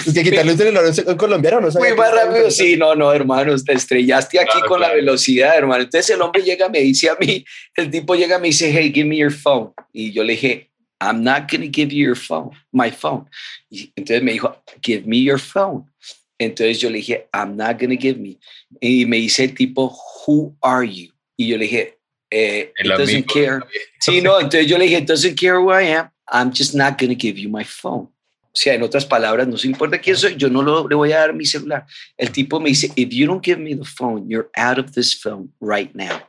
Es 0.06 0.13
que 0.13 0.23
quitarle 0.23 0.53
un 0.53 1.10
un 1.10 1.15
colombiano, 1.15 1.62
no 1.62 1.71
Fui 1.71 1.93
más 1.93 2.12
rápido, 2.12 2.49
sí, 2.49 2.75
no, 2.75 2.95
no, 2.95 3.13
hermanos, 3.13 3.63
te 3.63 3.73
estrellaste 3.73 4.39
aquí 4.39 4.60
con 4.67 4.82
la 4.82 4.93
velocidad, 4.93 5.56
hermano. 5.56 5.84
Entonces 5.84 6.15
el 6.15 6.21
hombre 6.21 6.41
llega, 6.41 6.69
me 6.69 6.80
dice 6.80 7.10
a 7.10 7.15
mí, 7.19 7.45
el 7.75 7.91
tipo 7.91 8.15
llega, 8.15 8.39
me 8.39 8.47
dice, 8.47 8.71
hey, 8.71 8.91
give 8.93 9.08
me 9.08 9.17
your 9.17 9.32
phone. 9.32 9.71
Y 9.93 10.12
yo 10.12 10.23
le 10.23 10.34
dije, 10.34 10.69
I'm 10.99 11.23
not 11.23 11.49
going 11.49 11.62
to 11.62 11.69
give 11.69 11.93
you 11.93 12.08
your 12.08 12.17
phone, 12.17 12.51
my 12.71 12.89
phone. 12.89 13.30
Y 13.69 13.91
entonces 13.95 14.23
me 14.23 14.34
dijo, 14.34 14.56
give 14.82 15.06
me 15.06 15.21
your 15.21 15.39
phone. 15.39 15.86
Entonces 16.39 16.80
yo 16.80 16.89
le 16.89 16.97
dije, 16.97 17.27
I'm 17.34 17.56
not 17.56 17.80
going 17.80 17.89
to 17.89 17.97
give 17.97 18.19
me. 18.19 18.39
Y 18.80 19.06
me 19.06 19.17
dice 19.17 19.45
el 19.45 19.53
tipo, 19.53 19.95
who 20.27 20.55
are 20.61 20.85
you? 20.85 21.11
Y 21.37 21.47
yo 21.47 21.57
le 21.57 21.63
dije, 21.63 21.97
eh, 22.29 22.73
it 22.77 22.87
doesn't 22.87 23.25
care. 23.27 23.61
Sí, 23.99 24.21
no, 24.21 24.39
entonces 24.39 24.67
yo 24.67 24.77
le 24.77 24.85
dije, 24.85 24.99
it 24.99 25.07
doesn't 25.07 25.35
care 25.39 25.59
who 25.59 25.71
I 25.71 25.83
am. 25.95 26.09
I'm 26.29 26.51
just 26.51 26.75
not 26.75 26.97
going 26.99 27.09
to 27.09 27.15
give 27.15 27.37
you 27.37 27.49
my 27.49 27.63
phone. 27.63 28.09
O 28.57 28.59
sea, 28.59 28.73
en 28.73 28.81
otras 28.81 29.05
palabras, 29.05 29.47
no 29.47 29.55
se 29.55 29.67
importa 29.67 29.99
quién 29.99 30.17
soy, 30.17 30.35
yo 30.35 30.49
no 30.49 30.63
lo, 30.63 30.87
le 30.87 30.95
voy 30.95 31.11
a 31.11 31.19
dar 31.19 31.33
mi 31.33 31.45
celular. 31.45 31.85
El 32.17 32.31
tipo 32.31 32.59
me 32.59 32.69
dice, 32.69 32.91
if 32.95 33.09
you 33.11 33.27
don't 33.27 33.45
give 33.45 33.59
me 33.59 33.75
the 33.75 33.85
phone, 33.85 34.27
you're 34.27 34.49
out 34.55 34.79
of 34.79 34.93
this 34.93 35.13
film 35.13 35.53
right 35.61 35.93
now. 35.93 36.19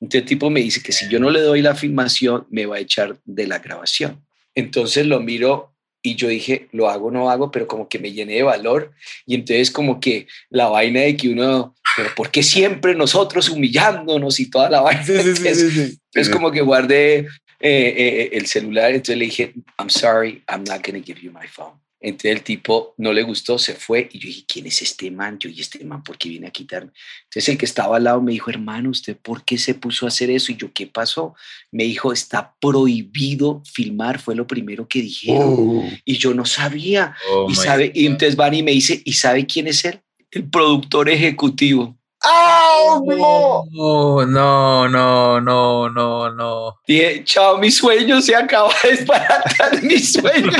Entonces 0.00 0.22
el 0.22 0.28
tipo 0.28 0.50
me 0.50 0.60
dice 0.60 0.82
que 0.82 0.92
si 0.92 1.08
yo 1.08 1.18
no 1.20 1.30
le 1.30 1.40
doy 1.40 1.62
la 1.62 1.74
filmación, 1.74 2.46
me 2.50 2.66
va 2.66 2.76
a 2.76 2.80
echar 2.80 3.18
de 3.24 3.46
la 3.46 3.58
grabación. 3.58 4.24
Entonces 4.54 5.06
lo 5.06 5.20
miro 5.20 5.75
y 6.06 6.14
yo 6.14 6.28
dije, 6.28 6.68
lo 6.70 6.88
hago, 6.88 7.10
no 7.10 7.28
hago, 7.30 7.50
pero 7.50 7.66
como 7.66 7.88
que 7.88 7.98
me 7.98 8.12
llené 8.12 8.34
de 8.34 8.42
valor. 8.44 8.92
Y 9.26 9.34
entonces 9.34 9.72
como 9.72 9.98
que 9.98 10.28
la 10.50 10.68
vaina 10.68 11.00
de 11.00 11.16
que 11.16 11.30
uno, 11.30 11.74
pero 11.96 12.14
¿por 12.14 12.30
qué 12.30 12.44
siempre 12.44 12.94
nosotros 12.94 13.48
humillándonos 13.48 14.38
y 14.38 14.48
toda 14.48 14.70
la 14.70 14.82
vaina? 14.82 15.02
es 16.14 16.28
como 16.30 16.52
que 16.52 16.60
guardé 16.60 17.18
eh, 17.18 17.26
eh, 17.60 18.30
el 18.34 18.46
celular, 18.46 18.92
entonces 18.92 19.16
le 19.16 19.24
dije, 19.24 19.52
I'm 19.80 19.90
sorry, 19.90 20.44
I'm 20.48 20.62
not 20.62 20.86
going 20.86 21.00
to 21.00 21.04
give 21.04 21.20
you 21.20 21.32
my 21.32 21.48
phone. 21.48 21.72
Entonces 22.06 22.36
el 22.36 22.42
tipo 22.42 22.94
no 22.98 23.12
le 23.12 23.24
gustó, 23.24 23.58
se 23.58 23.74
fue 23.74 24.08
y 24.12 24.20
yo 24.20 24.28
dije, 24.28 24.44
¿quién 24.46 24.66
es 24.66 24.80
este 24.80 25.10
man? 25.10 25.40
Yo, 25.40 25.50
¿y 25.50 25.60
este 25.60 25.84
man 25.84 26.04
por 26.04 26.16
qué 26.16 26.28
viene 26.28 26.46
a 26.46 26.52
quitarme? 26.52 26.92
Entonces 27.24 27.48
el 27.48 27.58
que 27.58 27.64
estaba 27.64 27.96
al 27.96 28.04
lado 28.04 28.22
me 28.22 28.30
dijo, 28.30 28.48
hermano, 28.48 28.90
¿usted 28.90 29.16
por 29.16 29.44
qué 29.44 29.58
se 29.58 29.74
puso 29.74 30.06
a 30.06 30.08
hacer 30.08 30.30
eso? 30.30 30.52
Y 30.52 30.56
yo, 30.56 30.72
¿qué 30.72 30.86
pasó? 30.86 31.34
Me 31.72 31.82
dijo, 31.82 32.12
está 32.12 32.54
prohibido 32.60 33.60
filmar, 33.72 34.20
fue 34.20 34.36
lo 34.36 34.46
primero 34.46 34.86
que 34.86 35.02
dijeron. 35.02 35.56
Oh. 35.58 35.90
Y 36.04 36.16
yo 36.16 36.32
no 36.32 36.44
sabía. 36.44 37.16
Oh 37.28 37.48
y, 37.50 37.56
sabe, 37.56 37.90
y 37.92 38.06
entonces 38.06 38.36
van 38.36 38.54
y 38.54 38.62
me 38.62 38.70
dice, 38.70 39.02
¿y 39.04 39.14
sabe 39.14 39.44
quién 39.44 39.66
es 39.66 39.84
él? 39.84 40.00
El 40.30 40.48
productor 40.48 41.08
ejecutivo. 41.08 41.98
¡Oh, 42.24 43.04
no! 43.06 44.26
no, 44.26 44.88
no, 44.88 45.40
no, 45.40 45.88
no, 45.90 46.30
no. 46.30 46.74
Dije, 46.86 47.22
chao, 47.24 47.58
mi 47.58 47.70
sueño 47.70 48.20
se 48.20 48.34
acaba 48.34 48.70
de 48.82 48.90
desbaratar 48.90 49.82
mi 49.82 49.98
sueño. 49.98 50.50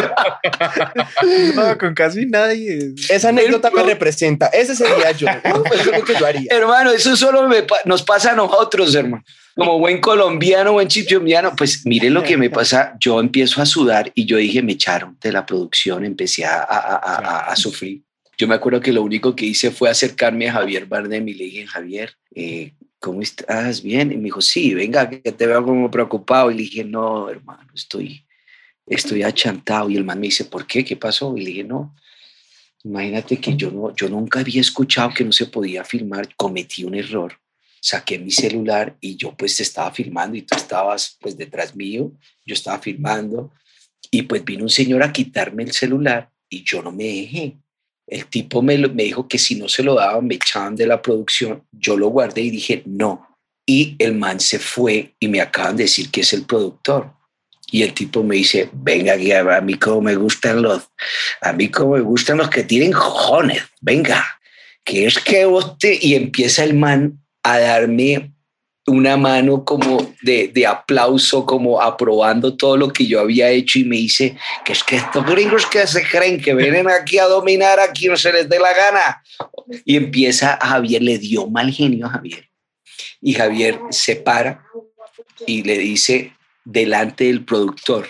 no, 1.55 1.79
con 1.79 1.95
casi 1.95 2.27
nadie. 2.27 2.93
Esa 3.09 3.31
anécdota 3.31 3.71
me 3.71 3.83
representa. 3.83 4.47
Ese 4.49 4.77
sería 4.77 5.13
yo. 5.13 5.27
Eso 5.29 5.65
es 5.73 5.87
lo 5.87 6.05
que 6.05 6.15
yo 6.15 6.27
haría. 6.27 6.47
Hermano, 6.51 6.91
eso 6.91 7.17
solo 7.17 7.49
nos 7.85 8.03
pasa 8.03 8.33
a 8.33 8.35
nosotros, 8.35 8.95
hermano. 8.95 9.25
Como 9.57 9.79
buen 9.79 10.03
colombiano, 10.03 10.73
buen 10.73 10.89
chipiombiano, 10.89 11.57
pues 11.57 11.87
mire 11.87 12.11
lo 12.11 12.23
que 12.23 12.37
me 12.37 12.51
pasa. 12.51 12.95
Yo 13.01 13.19
empiezo 13.19 13.63
a 13.63 13.67
sudar 13.67 14.13
y 14.15 14.27
yo 14.27 14.37
dije, 14.37 14.63
me 14.63 14.73
echaron 14.73 15.17
de 15.21 15.33
la 15.33 15.47
producción, 15.47 16.05
empecé 16.05 16.45
a, 16.45 16.59
a, 16.59 16.97
a, 16.97 17.39
a 17.51 17.57
sufrir. 17.57 18.06
Yo 18.39 18.47
me 18.47 18.55
acuerdo 18.55 18.81
que 18.81 18.93
lo 18.93 19.03
único 19.03 19.35
que 19.35 19.47
hice 19.47 19.71
fue 19.71 19.89
acercarme 19.89 20.49
a 20.49 20.53
Javier 20.53 20.87
Bardem 20.87 21.27
y 21.29 21.35
le 21.35 21.45
dije, 21.45 21.67
Javier, 21.67 22.13
eh, 22.35 22.75
¿cómo 23.01 23.23
estás? 23.23 23.83
¿Bien? 23.83 24.13
Y 24.13 24.17
me 24.17 24.25
dijo, 24.25 24.43
sí, 24.43 24.75
venga, 24.75 25.09
que 25.09 25.33
te 25.33 25.47
veo 25.47 25.65
como 25.65 25.91
preocupado. 25.91 26.51
Y 26.51 26.55
le 26.55 26.63
dije, 26.63 26.85
no, 26.85 27.31
hermano, 27.31 27.71
estoy, 27.75 28.27
estoy 28.87 29.23
achantado. 29.23 29.89
Y 29.89 29.97
el 29.97 30.05
man 30.05 30.21
me 30.21 30.27
dice, 30.27 30.45
¿por 30.45 30.67
qué? 30.67 30.85
¿Qué 30.85 30.97
pasó? 30.97 31.35
Y 31.37 31.41
le 31.41 31.47
dije, 31.47 31.65
no, 31.65 31.95
imagínate 32.85 33.39
que 33.39 33.57
yo, 33.57 33.71
no, 33.71 33.95
yo 33.95 34.09
nunca 34.11 34.41
había 34.41 34.61
escuchado 34.61 35.15
que 35.15 35.25
no 35.25 35.33
se 35.33 35.47
podía 35.47 35.83
filmar. 35.83 36.35
Cometí 36.37 36.85
un 36.85 36.95
error. 36.95 37.39
Saqué 37.81 38.19
mi 38.19 38.31
celular 38.31 38.97
y 39.01 39.17
yo 39.17 39.35
pues 39.37 39.61
estaba 39.61 39.93
filmando 39.93 40.37
y 40.37 40.43
tú 40.43 40.57
estabas 40.57 41.17
pues 41.21 41.39
detrás 41.39 41.75
mío. 41.75 42.13
Yo 42.45 42.53
estaba 42.53 42.81
filmando 42.81 43.53
y 44.11 44.23
pues 44.23 44.45
vino 44.45 44.65
un 44.65 44.71
señor 44.71 45.03
a 45.03 45.13
quitarme 45.13 45.63
el 45.63 45.73
celular 45.73 46.31
y 46.51 46.65
yo 46.65 46.83
no 46.83 46.93
me 46.93 47.05
dejé. 47.05 47.57
El 48.07 48.27
tipo 48.27 48.63
me, 48.63 48.79
me 48.79 49.05
dijo 49.05 49.27
que 49.27 49.39
si 49.39 49.57
no 49.57 49.69
se 49.69 49.83
lo 49.83 49.95
daban, 49.95 50.27
me 50.27 50.37
echaban 50.37 50.77
de 50.77 50.87
la 50.87 51.03
producción. 51.03 51.65
Yo 51.73 51.97
lo 51.97 52.09
guardé 52.09 52.43
y 52.43 52.51
dije, 52.51 52.83
no. 52.87 53.37
Y 53.67 53.97
el 53.99 54.15
man 54.15 54.39
se 54.39 54.59
fue 54.59 55.15
y 55.19 55.29
me 55.29 55.41
acaban 55.41 55.77
de 55.77 55.85
decir 55.85 56.11
que 56.11 56.21
es 56.21 56.33
el 56.33 56.45
productor. 56.45 57.13
Y 57.71 57.83
el 57.83 57.93
tipo 57.95 58.23
me 58.23 58.37
dice, 58.37 58.71
venga, 58.73 59.15
a 59.15 59.61
mí 59.61 59.75
como 59.75 60.03
me 60.03 60.15
gustan 60.15 60.63
los, 60.63 60.89
a 61.41 61.53
mí 61.53 61.69
como 61.69 61.95
me 61.95 62.01
gustan 62.01 62.39
los 62.39 62.49
que 62.49 62.63
tienen 62.63 62.93
cojones, 62.93 63.63
venga, 63.81 64.25
que 64.85 65.07
es 65.07 65.19
que 65.19 65.47
usted, 65.47 65.99
y 66.01 66.15
empieza 66.15 66.63
el 66.63 66.75
man 66.75 67.19
a 67.43 67.59
darme 67.59 68.33
una 68.87 69.17
mano 69.17 69.65
como 69.65 70.15
de, 70.23 70.49
de, 70.49 70.67
aplauso, 70.67 71.45
como 71.45 71.83
aprobando 71.83 72.57
todo 72.57 72.77
lo 72.77 72.93
que 72.93 73.07
yo 73.07 73.21
había 73.21 73.51
hecho 73.51 73.81
y 73.81 73.85
me 73.85 73.97
dice 73.97 74.37
que 74.65 74.73
es 74.73 74.85
que 74.85 74.97
estos 74.97 75.27
gringos 75.27 75.67
que 75.67 75.87
se 75.87 76.05
creen 76.05 76.41
que 76.41 76.55
vienen 76.55 76.89
aquí 76.89 77.19
a 77.19 77.25
dominar, 77.25 77.81
aquí 77.81 78.07
no 78.07 78.17
se 78.17 78.33
les 78.33 78.49
dé 78.49 78.59
la 78.61 78.73
gana. 78.73 79.23
Y 79.85 79.97
empieza 79.97 80.55
a 80.55 80.69
Javier, 80.69 81.03
le 81.03 81.19
dio 81.19 81.49
mal 81.49 81.73
genio 81.73 82.07
a 82.07 82.11
Javier. 82.11 82.49
Y 83.21 83.35
Javier 83.35 83.81
se 83.91 84.17
para 84.17 84.65
y 85.47 85.63
le 85.63 85.79
dice 85.79 86.33
delante 86.65 87.25
del 87.25 87.45
productor, 87.45 88.09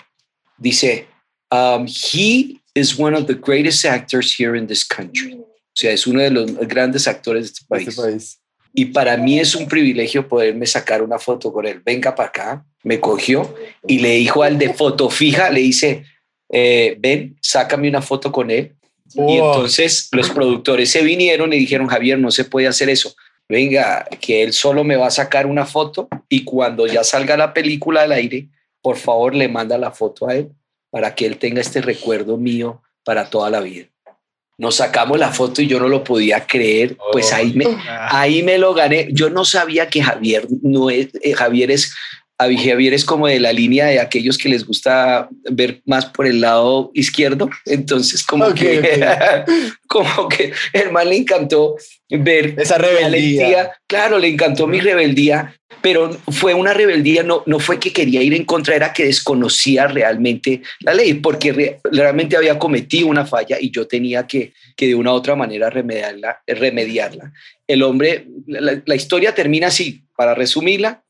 dice, 0.58 1.06
um, 1.50 1.86
he 1.86 2.60
is 2.74 2.98
one 2.98 3.16
of 3.16 3.26
the 3.26 3.34
greatest 3.34 3.84
actors 3.84 4.34
here 4.38 4.56
in 4.56 4.66
this 4.66 4.84
country. 4.84 5.34
O 5.34 5.78
sea, 5.78 5.92
es 5.92 6.06
uno 6.06 6.22
de 6.22 6.30
los 6.30 6.56
grandes 6.68 7.06
actores 7.06 7.44
de 7.44 7.48
este 7.52 7.64
país. 7.66 7.88
Este 7.88 8.02
país. 8.02 8.40
Y 8.78 8.84
para 8.86 9.16
mí 9.16 9.40
es 9.40 9.54
un 9.54 9.68
privilegio 9.68 10.28
poderme 10.28 10.66
sacar 10.66 11.00
una 11.00 11.18
foto 11.18 11.50
con 11.50 11.66
él. 11.66 11.80
Venga 11.82 12.14
para 12.14 12.28
acá, 12.28 12.66
me 12.82 13.00
cogió 13.00 13.54
y 13.86 14.00
le 14.00 14.10
dijo 14.10 14.42
al 14.42 14.58
de 14.58 14.74
foto 14.74 15.08
fija, 15.08 15.48
le 15.48 15.60
dice, 15.60 16.04
eh, 16.50 16.94
ven, 16.98 17.38
sácame 17.40 17.88
una 17.88 18.02
foto 18.02 18.30
con 18.30 18.50
él. 18.50 18.74
Y 19.14 19.38
entonces 19.38 20.10
los 20.12 20.28
productores 20.28 20.90
se 20.90 21.02
vinieron 21.02 21.54
y 21.54 21.56
dijeron, 21.56 21.86
Javier, 21.86 22.18
no 22.18 22.30
se 22.30 22.44
puede 22.44 22.66
hacer 22.66 22.90
eso. 22.90 23.14
Venga, 23.48 24.06
que 24.20 24.42
él 24.42 24.52
solo 24.52 24.84
me 24.84 24.96
va 24.96 25.06
a 25.06 25.10
sacar 25.10 25.46
una 25.46 25.64
foto 25.64 26.06
y 26.28 26.44
cuando 26.44 26.86
ya 26.86 27.02
salga 27.02 27.38
la 27.38 27.54
película 27.54 28.02
al 28.02 28.12
aire, 28.12 28.48
por 28.82 28.98
favor 28.98 29.34
le 29.34 29.48
manda 29.48 29.78
la 29.78 29.90
foto 29.90 30.28
a 30.28 30.34
él 30.34 30.50
para 30.90 31.14
que 31.14 31.24
él 31.24 31.38
tenga 31.38 31.62
este 31.62 31.80
recuerdo 31.80 32.36
mío 32.36 32.82
para 33.04 33.30
toda 33.30 33.48
la 33.48 33.60
vida. 33.60 33.86
Nos 34.58 34.76
sacamos 34.76 35.18
la 35.18 35.30
foto 35.30 35.60
y 35.60 35.66
yo 35.66 35.78
no 35.78 35.88
lo 35.88 36.02
podía 36.02 36.46
creer, 36.46 36.96
pues 37.12 37.32
ahí 37.32 37.52
me, 37.52 37.66
oh. 37.66 37.78
ahí 38.10 38.42
me 38.42 38.58
lo 38.58 38.72
gané. 38.72 39.08
Yo 39.12 39.28
no 39.28 39.44
sabía 39.44 39.88
que 39.88 40.02
Javier 40.02 40.46
no 40.62 40.88
es, 40.88 41.08
eh, 41.22 41.34
Javier 41.34 41.70
es 41.70 41.92
Javier 42.38 42.92
es 42.92 43.04
como 43.04 43.26
de 43.26 43.40
la 43.40 43.52
línea 43.52 43.86
de 43.86 43.98
aquellos 43.98 44.36
que 44.36 44.50
les 44.50 44.66
gusta 44.66 45.28
ver 45.50 45.80
más 45.86 46.06
por 46.06 46.26
el 46.26 46.40
lado 46.40 46.90
izquierdo. 46.92 47.48
Entonces, 47.64 48.22
como 48.22 48.52
que, 48.52 49.00
como 49.88 50.28
que 50.28 50.52
el 50.72 50.92
man 50.92 51.08
le 51.08 51.16
encantó 51.16 51.76
ver 52.10 52.54
esa 52.58 52.76
rebeldía. 52.76 53.72
Claro, 53.86 54.18
le 54.18 54.28
encantó 54.28 54.66
mi 54.66 54.80
rebeldía, 54.80 55.58
pero 55.86 56.10
fue 56.32 56.52
una 56.52 56.74
rebeldía, 56.74 57.22
no, 57.22 57.44
no 57.46 57.60
fue 57.60 57.78
que 57.78 57.92
quería 57.92 58.20
ir 58.20 58.34
en 58.34 58.44
contra, 58.44 58.74
era 58.74 58.92
que 58.92 59.04
desconocía 59.04 59.86
realmente 59.86 60.60
la 60.80 60.92
ley, 60.92 61.14
porque 61.14 61.78
realmente 61.84 62.36
había 62.36 62.58
cometido 62.58 63.06
una 63.06 63.24
falla 63.24 63.56
y 63.60 63.70
yo 63.70 63.86
tenía 63.86 64.26
que, 64.26 64.52
que 64.74 64.88
de 64.88 64.96
una 64.96 65.12
u 65.12 65.14
otra 65.14 65.36
manera 65.36 65.70
remediarla. 65.70 66.42
remediarla. 66.44 67.32
El 67.68 67.84
hombre, 67.84 68.26
la 68.48 68.96
historia 68.96 69.32
termina 69.32 69.68
así, 69.68 70.02
para 70.16 70.34
resumirla, 70.34 71.04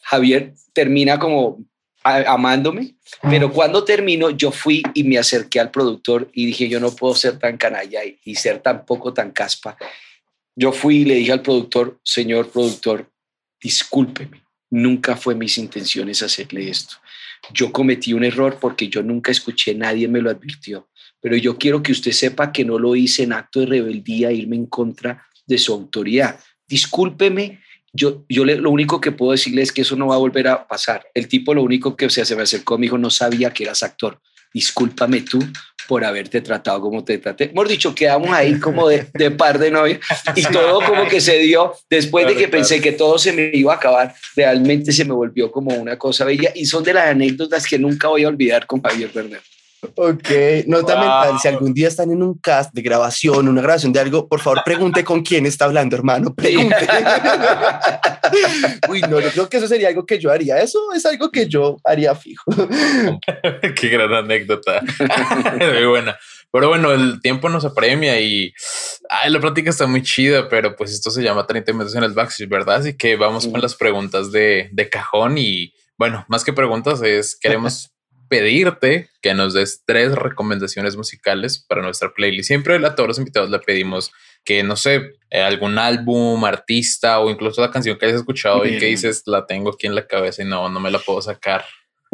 Javier 0.00 0.54
termina 0.72 1.18
como 1.18 1.66
amándome, 2.02 2.94
pero 3.28 3.52
cuando 3.52 3.84
termino 3.84 4.30
yo 4.30 4.50
fui 4.50 4.82
y 4.94 5.04
me 5.04 5.18
acerqué 5.18 5.60
al 5.60 5.70
productor 5.70 6.30
y 6.32 6.46
dije, 6.46 6.70
yo 6.70 6.80
no 6.80 6.96
puedo 6.96 7.14
ser 7.14 7.38
tan 7.38 7.58
canalla 7.58 8.00
y, 8.24 8.34
ser 8.34 8.60
tan 8.60 8.86
poco 8.86 9.12
tan 9.12 9.32
caspa. 9.32 9.76
Yo 10.56 10.72
fui 10.72 11.00
y 11.00 11.04
le 11.04 11.16
dije 11.16 11.32
al 11.32 11.42
productor, 11.42 12.00
señor 12.02 12.48
productor, 12.48 13.11
discúlpeme, 13.62 14.42
nunca 14.70 15.16
fue 15.16 15.34
mis 15.34 15.58
intenciones 15.58 16.22
hacerle 16.22 16.68
esto. 16.68 16.96
Yo 17.52 17.72
cometí 17.72 18.12
un 18.12 18.24
error 18.24 18.58
porque 18.60 18.88
yo 18.88 19.02
nunca 19.02 19.32
escuché, 19.32 19.74
nadie 19.74 20.08
me 20.08 20.20
lo 20.20 20.30
advirtió, 20.30 20.88
pero 21.20 21.36
yo 21.36 21.58
quiero 21.58 21.82
que 21.82 21.92
usted 21.92 22.12
sepa 22.12 22.52
que 22.52 22.64
no 22.64 22.78
lo 22.78 22.96
hice 22.96 23.24
en 23.24 23.32
acto 23.32 23.60
de 23.60 23.66
rebeldía, 23.66 24.32
irme 24.32 24.56
en 24.56 24.66
contra 24.66 25.26
de 25.46 25.58
su 25.58 25.72
autoridad. 25.72 26.38
Discúlpeme 26.66 27.60
yo, 27.92 28.24
yo 28.28 28.44
lo 28.44 28.70
único 28.70 29.00
que 29.00 29.12
puedo 29.12 29.32
decirle 29.32 29.60
es 29.60 29.70
que 29.70 29.82
eso 29.82 29.96
no 29.96 30.06
va 30.06 30.14
a 30.14 30.18
volver 30.18 30.48
a 30.48 30.66
pasar. 30.66 31.06
El 31.12 31.28
tipo 31.28 31.52
lo 31.52 31.62
único 31.62 31.94
que 31.94 32.08
se 32.08 32.36
me 32.36 32.42
acercó 32.42 32.78
me 32.78 32.86
dijo, 32.86 32.96
no 32.96 33.10
sabía 33.10 33.52
que 33.52 33.64
eras 33.64 33.82
actor. 33.82 34.18
Discúlpame 34.54 35.20
tú 35.20 35.38
por 35.92 36.06
haberte 36.06 36.40
tratado 36.40 36.80
como 36.80 37.04
te 37.04 37.18
traté. 37.18 37.50
Hemos 37.50 37.68
dicho, 37.68 37.94
quedamos 37.94 38.30
ahí 38.30 38.58
como 38.58 38.88
de, 38.88 39.06
de 39.12 39.30
par 39.30 39.58
de 39.58 39.70
novia 39.70 40.00
y 40.34 40.42
todo 40.44 40.80
como 40.86 41.06
que 41.06 41.20
se 41.20 41.36
dio 41.40 41.74
después 41.90 42.26
de 42.26 42.34
que 42.34 42.48
pensé 42.48 42.80
que 42.80 42.92
todo 42.92 43.18
se 43.18 43.30
me 43.30 43.50
iba 43.52 43.74
a 43.74 43.76
acabar. 43.76 44.14
Realmente 44.34 44.90
se 44.90 45.04
me 45.04 45.12
volvió 45.12 45.52
como 45.52 45.74
una 45.74 45.98
cosa 45.98 46.24
bella 46.24 46.50
y 46.54 46.64
son 46.64 46.82
de 46.82 46.94
las 46.94 47.08
anécdotas 47.08 47.66
que 47.66 47.78
nunca 47.78 48.08
voy 48.08 48.24
a 48.24 48.28
olvidar 48.28 48.66
con 48.66 48.80
Javier 48.80 49.10
Bernal. 49.12 49.42
Ok, 49.96 50.28
nota 50.66 50.96
mental, 50.96 51.40
si 51.40 51.48
algún 51.48 51.74
día 51.74 51.88
están 51.88 52.12
en 52.12 52.22
un 52.22 52.38
cast 52.38 52.72
de 52.72 52.82
grabación, 52.82 53.48
una 53.48 53.60
grabación 53.60 53.92
de 53.92 53.98
algo, 53.98 54.28
por 54.28 54.40
favor 54.40 54.62
pregunte 54.64 55.02
con 55.02 55.22
quién 55.22 55.44
está 55.44 55.64
hablando, 55.64 55.96
hermano, 55.96 56.32
pregunte. 56.32 56.86
Uy, 58.88 59.00
no, 59.02 59.18
yo 59.18 59.30
creo 59.30 59.48
que 59.48 59.56
eso 59.56 59.66
sería 59.66 59.88
algo 59.88 60.06
que 60.06 60.20
yo 60.20 60.30
haría, 60.30 60.60
eso 60.60 60.78
es 60.94 61.04
algo 61.04 61.32
que 61.32 61.48
yo 61.48 61.78
haría 61.82 62.14
fijo. 62.14 62.44
Qué 63.74 63.88
gran 63.88 64.12
anécdota, 64.14 64.82
muy 65.58 65.86
buena. 65.86 66.16
Pero 66.52 66.68
bueno, 66.68 66.92
el 66.92 67.20
tiempo 67.20 67.48
nos 67.48 67.64
apremia 67.64 68.20
y 68.20 68.54
ay, 69.08 69.32
la 69.32 69.40
plática 69.40 69.70
está 69.70 69.88
muy 69.88 70.02
chida, 70.02 70.48
pero 70.48 70.76
pues 70.76 70.92
esto 70.92 71.10
se 71.10 71.22
llama 71.22 71.46
30 71.46 71.72
minutos 71.72 71.96
en 71.96 72.04
el 72.04 72.12
backstage, 72.12 72.48
¿verdad? 72.48 72.76
Así 72.76 72.96
que 72.96 73.16
vamos 73.16 73.48
con 73.48 73.60
las 73.60 73.74
preguntas 73.74 74.30
de, 74.30 74.68
de 74.70 74.88
cajón 74.88 75.38
y 75.38 75.74
bueno, 75.96 76.24
más 76.28 76.44
que 76.44 76.52
preguntas 76.52 77.02
es 77.02 77.36
queremos 77.36 77.91
pedirte 78.32 79.10
que 79.20 79.34
nos 79.34 79.52
des 79.52 79.82
tres 79.84 80.14
recomendaciones 80.14 80.96
musicales 80.96 81.58
para 81.68 81.82
nuestra 81.82 82.14
playlist. 82.14 82.48
Siempre 82.48 82.76
a 82.76 82.94
todos 82.94 83.08
los 83.08 83.18
invitados 83.18 83.50
le 83.50 83.58
pedimos 83.58 84.10
que, 84.42 84.62
no 84.62 84.74
sé, 84.74 85.16
eh, 85.30 85.42
algún 85.42 85.78
álbum, 85.78 86.42
artista 86.46 87.20
o 87.20 87.28
incluso 87.28 87.60
la 87.60 87.70
canción 87.70 87.98
que 87.98 88.06
hayas 88.06 88.20
escuchado 88.20 88.64
y 88.64 88.78
que 88.78 88.86
dices, 88.86 89.24
la 89.26 89.44
tengo 89.44 89.72
aquí 89.72 89.86
en 89.86 89.94
la 89.94 90.06
cabeza 90.06 90.42
y 90.42 90.46
no, 90.46 90.66
no 90.70 90.80
me 90.80 90.90
la 90.90 90.98
puedo 90.98 91.20
sacar. 91.20 91.62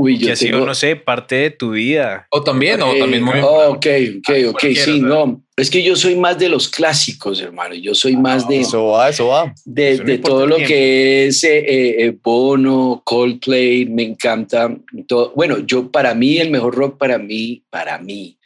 Uy, 0.01 0.17
yo 0.17 0.33
que 0.33 0.53
no 0.53 0.75
sé, 0.77 0.95
parte 0.95 1.35
de 1.35 1.51
tu 1.51 1.73
vida. 1.73 2.29
O 2.31 2.41
también, 2.41 2.81
o 2.83 2.95
también 2.95 3.21
muy 3.21 3.41
oh, 3.41 3.73
Ok, 3.73 3.87
ok, 4.19 4.31
ok, 4.51 4.65
sí, 4.73 5.01
no. 5.01 5.45
Es 5.57 5.69
que 5.69 5.83
yo 5.83 5.97
soy 5.97 6.15
más 6.15 6.39
de 6.39 6.49
los 6.49 6.69
clásicos, 6.69 7.41
hermano. 7.41 7.75
Yo 7.75 7.97
soy 7.97 8.17
más 8.17 8.47
de... 8.47 8.61
Eso 8.61 8.87
va, 8.87 9.09
eso 9.09 9.27
va. 9.27 9.53
De, 9.65 9.99
de 9.99 10.19
todo 10.19 10.47
lo 10.47 10.57
que 10.59 11.27
es 11.27 11.43
eh, 11.43 11.65
eh, 11.67 12.17
Bono, 12.23 13.03
Coldplay, 13.05 13.87
me 13.87 14.05
encanta. 14.05 14.73
Todo. 15.09 15.33
Bueno, 15.35 15.59
yo 15.67 15.91
para 15.91 16.15
mí, 16.15 16.39
el 16.39 16.53
mejor 16.53 16.77
rock 16.77 16.97
para 16.97 17.19
mí, 17.19 17.65
para 17.69 17.99
mí, 17.99 18.39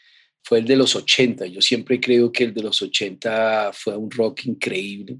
fue 0.42 0.60
el 0.60 0.64
de 0.64 0.76
los 0.76 0.96
80. 0.96 1.44
Yo 1.48 1.60
siempre 1.60 2.00
creo 2.00 2.32
que 2.32 2.44
el 2.44 2.54
de 2.54 2.62
los 2.62 2.80
80 2.80 3.72
fue 3.74 3.94
un 3.94 4.10
rock 4.10 4.46
increíble. 4.46 5.18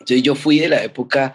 Entonces 0.00 0.22
yo 0.22 0.34
fui 0.34 0.60
de 0.60 0.70
la 0.70 0.82
época 0.82 1.34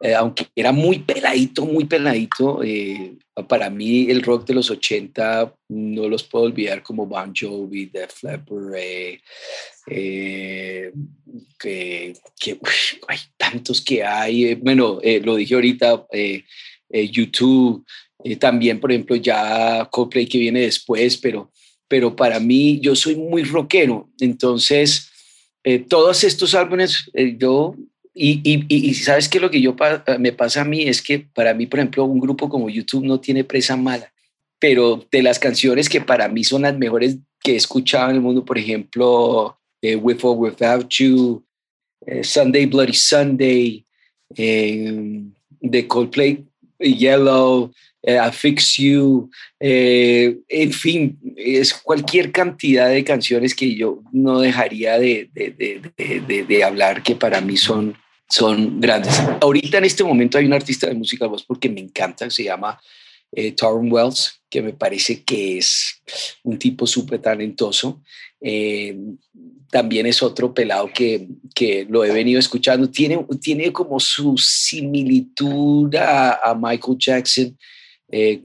eh, 0.00 0.14
aunque 0.14 0.46
era 0.54 0.70
muy 0.70 1.00
peladito, 1.00 1.66
muy 1.66 1.84
peladito, 1.84 2.62
eh, 2.62 3.16
para 3.48 3.68
mí 3.68 4.08
el 4.08 4.22
rock 4.22 4.46
de 4.46 4.54
los 4.54 4.70
80 4.70 5.52
no 5.70 6.08
los 6.08 6.22
puedo 6.22 6.44
olvidar 6.44 6.84
como 6.84 7.04
Bon 7.04 7.32
Jovi, 7.34 7.86
Def 7.86 8.22
Leppard, 8.22 8.74
eh, 8.76 9.20
que, 11.58 12.12
que 12.38 12.60
hay 13.08 13.18
tantos 13.36 13.80
que 13.80 14.04
hay, 14.04 14.54
bueno, 14.54 15.00
lo 15.22 15.34
dije 15.34 15.54
ahorita, 15.54 16.06
YouTube, 16.90 17.84
también 18.38 18.78
por 18.78 18.92
ejemplo 18.92 19.16
ya 19.16 19.88
Coldplay 19.90 20.26
que 20.26 20.38
viene 20.38 20.60
después, 20.60 21.16
pero, 21.16 21.50
pero 21.88 22.14
para 22.14 22.38
mí 22.38 22.78
yo 22.80 22.94
soy 22.94 23.16
muy 23.16 23.42
rockero, 23.42 24.08
entonces 24.20 25.10
todos 25.88 26.22
estos 26.22 26.54
álbumes 26.54 27.10
yo 27.36 27.74
y, 28.20 28.40
y, 28.42 28.66
y, 28.68 28.94
sabes 28.94 29.28
que 29.28 29.38
lo 29.38 29.48
que 29.48 29.60
yo 29.60 29.76
me 30.18 30.32
pasa 30.32 30.62
a 30.62 30.64
mí 30.64 30.82
es 30.82 31.00
que 31.00 31.20
para 31.20 31.54
mí, 31.54 31.66
por 31.66 31.78
ejemplo, 31.78 32.04
un 32.04 32.18
grupo 32.18 32.48
como 32.48 32.68
YouTube 32.68 33.04
no 33.04 33.20
tiene 33.20 33.44
presa 33.44 33.76
mala, 33.76 34.12
pero 34.58 35.06
de 35.12 35.22
las 35.22 35.38
canciones 35.38 35.88
que 35.88 36.00
para 36.00 36.26
mí 36.26 36.42
son 36.42 36.62
las 36.62 36.76
mejores 36.76 37.18
que 37.40 37.52
he 37.52 37.56
escuchado 37.56 38.10
en 38.10 38.16
el 38.16 38.22
mundo, 38.22 38.44
por 38.44 38.58
ejemplo, 38.58 39.56
eh, 39.80 39.94
With 39.94 40.18
or 40.22 40.36
Without 40.36 40.88
You, 40.88 41.44
eh, 42.06 42.24
Sunday 42.24 42.66
Bloody 42.66 42.94
Sunday, 42.94 43.84
eh, 44.34 45.22
The 45.62 45.86
Coldplay, 45.86 46.44
Yellow, 46.80 47.70
I 48.04 48.32
Fix 48.32 48.78
You, 48.78 49.30
en 49.60 50.72
fin, 50.72 51.18
es 51.36 51.72
cualquier 51.72 52.32
cantidad 52.32 52.88
de 52.88 53.04
canciones 53.04 53.54
que 53.54 53.76
yo 53.76 54.02
no 54.10 54.40
dejaría 54.40 54.98
de, 54.98 55.30
de, 55.32 55.52
de, 55.96 56.44
de 56.44 56.64
hablar 56.64 57.02
que 57.02 57.14
para 57.14 57.40
mí 57.40 57.56
son 57.56 57.96
son 58.28 58.80
grandes. 58.80 59.18
Ahorita 59.40 59.78
en 59.78 59.84
este 59.84 60.04
momento 60.04 60.38
hay 60.38 60.46
un 60.46 60.52
artista 60.52 60.86
de 60.86 60.94
música 60.94 61.26
voz 61.26 61.44
porque 61.44 61.68
me 61.68 61.80
encanta, 61.80 62.28
se 62.30 62.44
llama 62.44 62.78
eh, 63.32 63.54
Wells, 63.62 64.40
que 64.50 64.62
me 64.62 64.72
parece 64.72 65.22
que 65.22 65.58
es 65.58 66.02
un 66.42 66.58
tipo 66.58 66.86
súper 66.86 67.20
talentoso. 67.20 68.02
Eh, 68.40 68.96
también 69.70 70.06
es 70.06 70.22
otro 70.22 70.54
pelado 70.54 70.90
que, 70.94 71.28
que, 71.54 71.86
lo 71.88 72.04
he 72.04 72.12
venido 72.12 72.38
escuchando. 72.38 72.90
Tiene, 72.90 73.24
tiene 73.40 73.72
como 73.72 74.00
su 74.00 74.36
similitud 74.38 75.94
a, 75.94 76.56
Michael 76.58 76.96
Jackson. 76.98 77.58
Eh, 78.10 78.42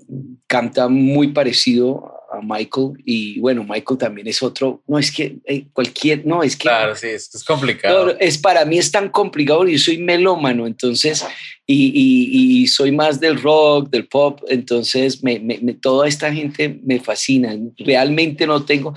canta 0.47 0.89
muy 0.89 1.29
parecido 1.29 2.12
a 2.33 2.41
Michael 2.41 2.93
y 3.05 3.39
bueno, 3.39 3.63
Michael 3.63 3.97
también 3.97 4.27
es 4.27 4.41
otro, 4.41 4.81
no 4.87 4.97
es 4.97 5.11
que 5.11 5.37
eh, 5.45 5.65
cualquier, 5.71 6.25
no 6.25 6.43
es 6.43 6.55
que... 6.55 6.63
Claro, 6.63 6.95
sí, 6.95 7.07
es, 7.07 7.33
es 7.33 7.43
complicado. 7.43 8.07
No, 8.07 8.11
es 8.19 8.37
para 8.37 8.65
mí 8.65 8.77
es 8.77 8.91
tan 8.91 9.09
complicado, 9.09 9.67
yo 9.67 9.77
soy 9.77 9.99
melómano, 9.99 10.65
entonces, 10.65 11.25
y, 11.67 11.91
y, 11.93 12.63
y 12.63 12.67
soy 12.67 12.91
más 12.91 13.19
del 13.19 13.41
rock, 13.41 13.89
del 13.89 14.07
pop, 14.07 14.41
entonces 14.49 15.23
me, 15.23 15.39
me, 15.39 15.59
me, 15.61 15.73
toda 15.73 16.07
esta 16.07 16.33
gente 16.33 16.79
me 16.83 16.99
fascina. 16.99 17.55
Realmente 17.77 18.47
no 18.47 18.63
tengo 18.63 18.93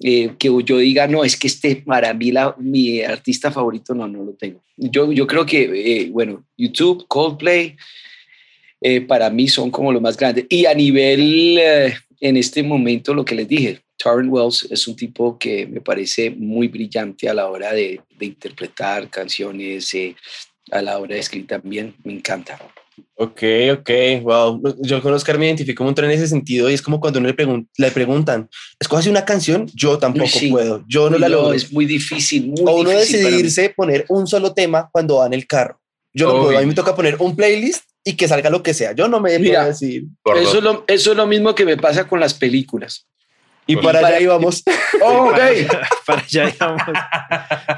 eh, 0.00 0.30
que 0.38 0.48
yo 0.64 0.78
diga, 0.78 1.06
no, 1.06 1.24
es 1.24 1.36
que 1.36 1.46
este 1.46 1.76
para 1.76 2.12
mí 2.14 2.30
la, 2.30 2.54
mi 2.58 3.00
artista 3.00 3.50
favorito, 3.50 3.94
no, 3.94 4.06
no 4.06 4.24
lo 4.24 4.32
tengo. 4.34 4.62
Yo, 4.76 5.10
yo 5.12 5.26
creo 5.26 5.46
que, 5.46 5.62
eh, 5.62 6.10
bueno, 6.10 6.44
YouTube, 6.56 7.06
Coldplay, 7.08 7.76
eh, 8.80 9.00
para 9.00 9.30
mí 9.30 9.48
son 9.48 9.70
como 9.70 9.92
lo 9.92 10.00
más 10.00 10.16
grande. 10.16 10.46
Y 10.48 10.66
a 10.66 10.74
nivel, 10.74 11.58
eh, 11.58 11.94
en 12.24 12.38
este 12.38 12.62
momento, 12.62 13.12
lo 13.12 13.22
que 13.22 13.34
les 13.34 13.46
dije, 13.46 13.82
Torrent 13.98 14.32
Wells 14.32 14.66
es 14.70 14.88
un 14.88 14.96
tipo 14.96 15.38
que 15.38 15.66
me 15.66 15.82
parece 15.82 16.30
muy 16.30 16.68
brillante 16.68 17.28
a 17.28 17.34
la 17.34 17.50
hora 17.50 17.74
de, 17.74 18.00
de 18.18 18.26
interpretar 18.26 19.10
canciones, 19.10 19.92
eh, 19.92 20.16
a 20.70 20.80
la 20.80 20.98
hora 20.98 21.16
de 21.16 21.20
escribir 21.20 21.48
también, 21.48 21.94
me 22.02 22.14
encanta. 22.14 22.58
Ok, 23.16 23.42
ok, 23.78 23.90
wow. 24.22 24.62
Yo 24.80 25.02
con 25.02 25.12
Oscar 25.12 25.38
me 25.38 25.44
identifico 25.44 25.82
un 25.82 25.88
montón 25.88 26.06
en 26.06 26.12
ese 26.12 26.26
sentido 26.26 26.70
y 26.70 26.74
es 26.74 26.80
como 26.80 26.98
cuando 26.98 27.18
uno 27.18 27.28
le, 27.28 27.34
pregun 27.34 27.68
le 27.76 27.90
preguntan, 27.90 28.48
escoge 28.80 29.10
una 29.10 29.26
canción, 29.26 29.66
yo 29.74 29.98
tampoco 29.98 30.26
sí. 30.28 30.50
puedo, 30.50 30.82
yo 30.88 31.10
no 31.10 31.18
la 31.18 31.28
logro. 31.28 31.52
Es 31.52 31.70
muy 31.70 31.84
difícil, 31.84 32.48
muy 32.48 32.62
O 32.64 32.80
uno 32.80 32.90
difícil 32.90 33.22
decidirse 33.22 33.68
poner 33.76 34.06
un 34.08 34.26
solo 34.26 34.54
tema 34.54 34.88
cuando 34.90 35.16
va 35.16 35.26
en 35.26 35.34
el 35.34 35.46
carro. 35.46 35.78
Yo 36.14 36.28
no 36.28 36.40
puedo, 36.44 36.56
a 36.56 36.60
mí 36.62 36.66
me 36.68 36.74
toca 36.74 36.96
poner 36.96 37.16
un 37.18 37.36
playlist 37.36 37.84
y 38.04 38.16
que 38.16 38.28
salga 38.28 38.50
lo 38.50 38.62
que 38.62 38.74
sea. 38.74 38.92
Yo 38.92 39.08
no 39.08 39.18
me 39.18 39.38
Mira, 39.38 39.60
puedo 39.60 39.68
decir. 39.68 40.04
Eso 40.36 40.58
es, 40.58 40.62
lo, 40.62 40.84
eso 40.86 41.10
es 41.12 41.16
lo 41.16 41.26
mismo 41.26 41.54
que 41.54 41.64
me 41.64 41.76
pasa 41.76 42.06
con 42.06 42.20
las 42.20 42.34
películas. 42.34 43.06
Y 43.66 43.76
para, 43.76 44.02
para 44.02 44.08
allá 44.16 44.20
íbamos. 44.20 44.62
oh, 45.00 45.30
ok. 45.30 45.38
para 46.06 46.20
allá 46.20 46.54
íbamos. 46.54 46.82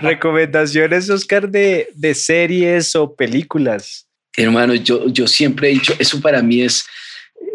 Recomendaciones, 0.00 1.08
Oscar, 1.08 1.48
de, 1.48 1.88
de 1.94 2.14
series 2.14 2.96
o 2.96 3.14
películas. 3.14 4.08
Hermano, 4.36 4.74
yo, 4.74 5.08
yo 5.08 5.28
siempre 5.28 5.70
he 5.70 5.72
dicho, 5.74 5.94
eso 5.98 6.20
para 6.20 6.42
mí 6.42 6.62
es, 6.62 6.84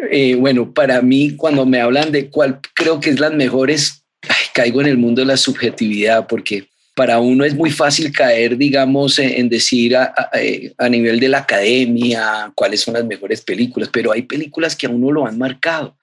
eh, 0.10 0.36
bueno, 0.36 0.74
para 0.74 1.02
mí 1.02 1.36
cuando 1.36 1.66
me 1.66 1.80
hablan 1.80 2.12
de 2.12 2.30
cuál 2.30 2.60
creo 2.74 3.00
que 3.00 3.12
es 3.12 3.20
las 3.20 3.34
mejores, 3.34 4.04
ay, 4.24 4.46
caigo 4.54 4.82
en 4.82 4.88
el 4.88 4.98
mundo 4.98 5.22
de 5.22 5.28
la 5.28 5.38
subjetividad 5.38 6.26
porque 6.28 6.71
para 6.96 7.20
uno 7.20 7.46
es 7.46 7.56
muy 7.56 7.72
fácil 7.72 8.12
caer, 8.12 8.58
digamos, 8.58 9.18
en, 9.20 9.48
decir 9.50 9.96
a, 9.96 10.14
a, 10.16 10.30
a, 10.78 10.90
nivel 10.90 11.20
de 11.20 11.30
la 11.30 11.40
academia 11.40 12.52
cuáles 12.54 12.82
son 12.82 12.96
las 12.96 13.06
mejores 13.06 13.42
películas, 13.42 13.90
pero 13.92 14.12
hay 14.12 14.24
películas 14.24 14.76
que 14.76 14.88
a 14.88 14.90
uno 14.90 15.12
lo 15.12 15.26
han 15.26 15.38
marcado. 15.38 15.98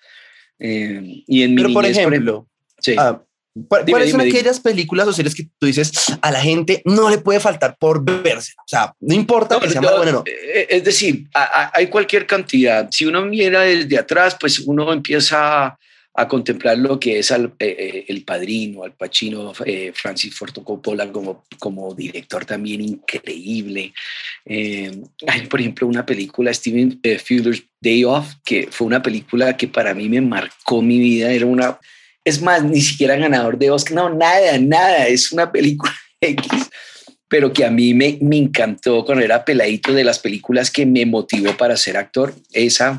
Eh, 0.59 1.22
y 1.26 1.43
en 1.43 1.55
pero 1.55 1.68
mi 1.68 1.74
por 1.74 1.84
niñez, 1.84 1.99
ejemplo, 1.99 2.49
sí. 2.80 2.95
ah, 2.99 3.22
¿cuáles 3.68 3.86
dime, 3.86 4.11
son 4.11 4.20
dime, 4.20 4.30
aquellas 4.30 4.62
dime. 4.62 4.70
películas 4.72 5.07
o 5.07 5.12
series 5.12 5.34
que 5.34 5.49
tú 5.59 5.66
dices 5.66 5.93
a 6.20 6.30
la 6.32 6.41
gente 6.41 6.82
no 6.84 7.11
le 7.11 7.18
puede 7.18 7.39
faltar 7.39 7.76
por 7.78 8.03
verse? 8.05 8.55
O 8.59 8.68
sea, 8.68 8.95
no 8.99 9.14
importa 9.14 9.57
no, 9.57 9.61
que 9.61 9.70
sea 9.70 9.80
no, 9.80 9.97
buena 9.97 10.12
no. 10.12 10.24
Eh, 10.26 10.66
Es 10.70 10.84
decir, 10.84 11.28
hay 11.34 11.86
cualquier 11.89 12.26
cantidad. 12.26 12.89
Si 12.91 13.05
uno 13.05 13.22
mira 13.22 13.61
desde 13.61 13.99
atrás, 13.99 14.36
pues 14.41 14.59
uno 14.61 14.93
empieza 14.93 15.78
a 16.19 16.27
contemplar 16.27 16.77
lo 16.77 16.99
que 16.99 17.21
es 17.21 17.31
al, 17.31 17.55
eh, 17.61 18.05
el 18.09 18.25
padrino, 18.25 18.83
al 18.83 18.93
Pacino, 18.93 19.53
eh, 19.64 19.93
Francis 19.95 20.35
Ford 20.35 20.53
Coppola 20.64 21.12
como, 21.12 21.45
como 21.61 21.95
director 21.95 22.45
también 22.45 22.81
increíble. 22.81 23.95
Eh, 24.45 25.01
hay, 25.29 25.47
por 25.47 25.61
ejemplo, 25.61 25.87
una 25.87 26.05
película, 26.05 26.53
Steven 26.53 26.99
eh, 27.05 27.21
Fueller's 27.21 27.62
Day 27.81 28.03
Off, 28.03 28.35
que 28.45 28.66
fue 28.69 28.89
una 28.89 29.01
película 29.01 29.57
que 29.57 29.69
para 29.69 29.95
mí 29.95 30.09
me 30.09 30.21
marcó 30.21 30.83
mi 30.83 30.99
vida. 30.99 31.31
Era 31.31 31.47
una, 31.47 31.79
es 32.25 32.43
más, 32.43 32.64
ni 32.64 32.81
siquiera 32.81 33.14
ganador 33.14 33.57
de 33.57 33.71
Oscar, 33.71 33.95
no, 33.95 34.11
nada, 34.11 34.59
nada, 34.59 35.07
es 35.07 35.31
una 35.31 35.53
película 35.53 35.95
X 36.21 36.69
pero 37.31 37.53
que 37.53 37.62
a 37.64 37.71
mí 37.71 37.93
me, 37.93 38.19
me 38.23 38.39
encantó 38.39 39.05
cuando 39.05 39.23
era 39.23 39.45
peladito 39.45 39.93
de 39.93 40.03
las 40.03 40.19
películas 40.19 40.71
que 40.71 40.87
me 40.87 41.05
motivó 41.05 41.55
para 41.59 41.77
ser 41.77 41.99
actor. 41.99 42.35
Esa, 42.55 42.99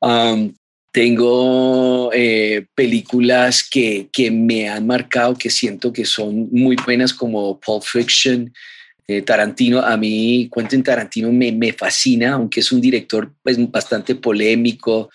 um, 0.00 0.52
tengo 0.92 2.10
eh, 2.12 2.66
películas 2.74 3.66
que, 3.68 4.08
que, 4.12 4.30
me 4.30 4.68
han 4.68 4.86
marcado, 4.86 5.34
que 5.34 5.48
siento 5.48 5.90
que 5.90 6.04
son 6.04 6.50
muy 6.52 6.76
buenas, 6.84 7.14
como 7.14 7.58
Pulp 7.58 7.82
Fiction, 7.82 8.52
eh, 9.08 9.22
Tarantino. 9.22 9.80
A 9.80 9.96
mí, 9.96 10.50
Quentin 10.54 10.82
Tarantino 10.82 11.32
me, 11.32 11.50
me, 11.50 11.72
fascina, 11.72 12.34
aunque 12.34 12.60
es 12.60 12.70
un 12.72 12.80
director 12.82 13.32
pues, 13.42 13.56
bastante 13.70 14.14
polémico. 14.14 15.08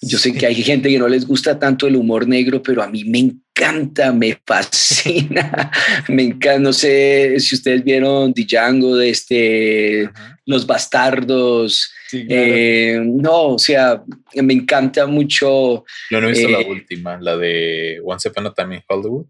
Yo 0.00 0.18
sé 0.18 0.32
que 0.32 0.46
hay 0.46 0.62
gente 0.62 0.88
que 0.88 0.98
no 1.00 1.08
les 1.08 1.26
gusta 1.26 1.58
tanto 1.58 1.88
el 1.88 1.96
humor 1.96 2.28
negro, 2.28 2.62
pero 2.62 2.80
a 2.80 2.88
mí 2.88 3.04
me 3.04 3.18
encanta, 3.18 4.12
me 4.12 4.38
fascina. 4.46 5.72
me 6.08 6.22
encanta. 6.22 6.60
No 6.60 6.72
sé 6.72 7.40
si 7.40 7.56
ustedes 7.56 7.82
vieron 7.82 8.32
Django 8.32 8.96
de 8.96 9.10
este, 9.10 10.04
uh 10.04 10.06
-huh. 10.06 10.38
Los 10.46 10.64
Bastardos. 10.64 11.90
Sí, 12.14 12.26
claro. 12.28 12.42
eh, 12.46 13.02
no, 13.04 13.46
o 13.54 13.58
sea, 13.58 14.04
me 14.36 14.54
encanta 14.54 15.04
mucho. 15.04 15.84
Yo 16.10 16.20
no 16.20 16.28
he 16.28 16.30
visto 16.30 16.48
eh, 16.48 16.52
la 16.52 16.60
última, 16.60 17.18
la 17.20 17.36
de 17.36 18.00
Once 18.04 18.28
Upon 18.28 18.46
a 18.46 18.54
Time 18.54 18.76
in 18.76 18.82
Hollywood. 18.86 19.26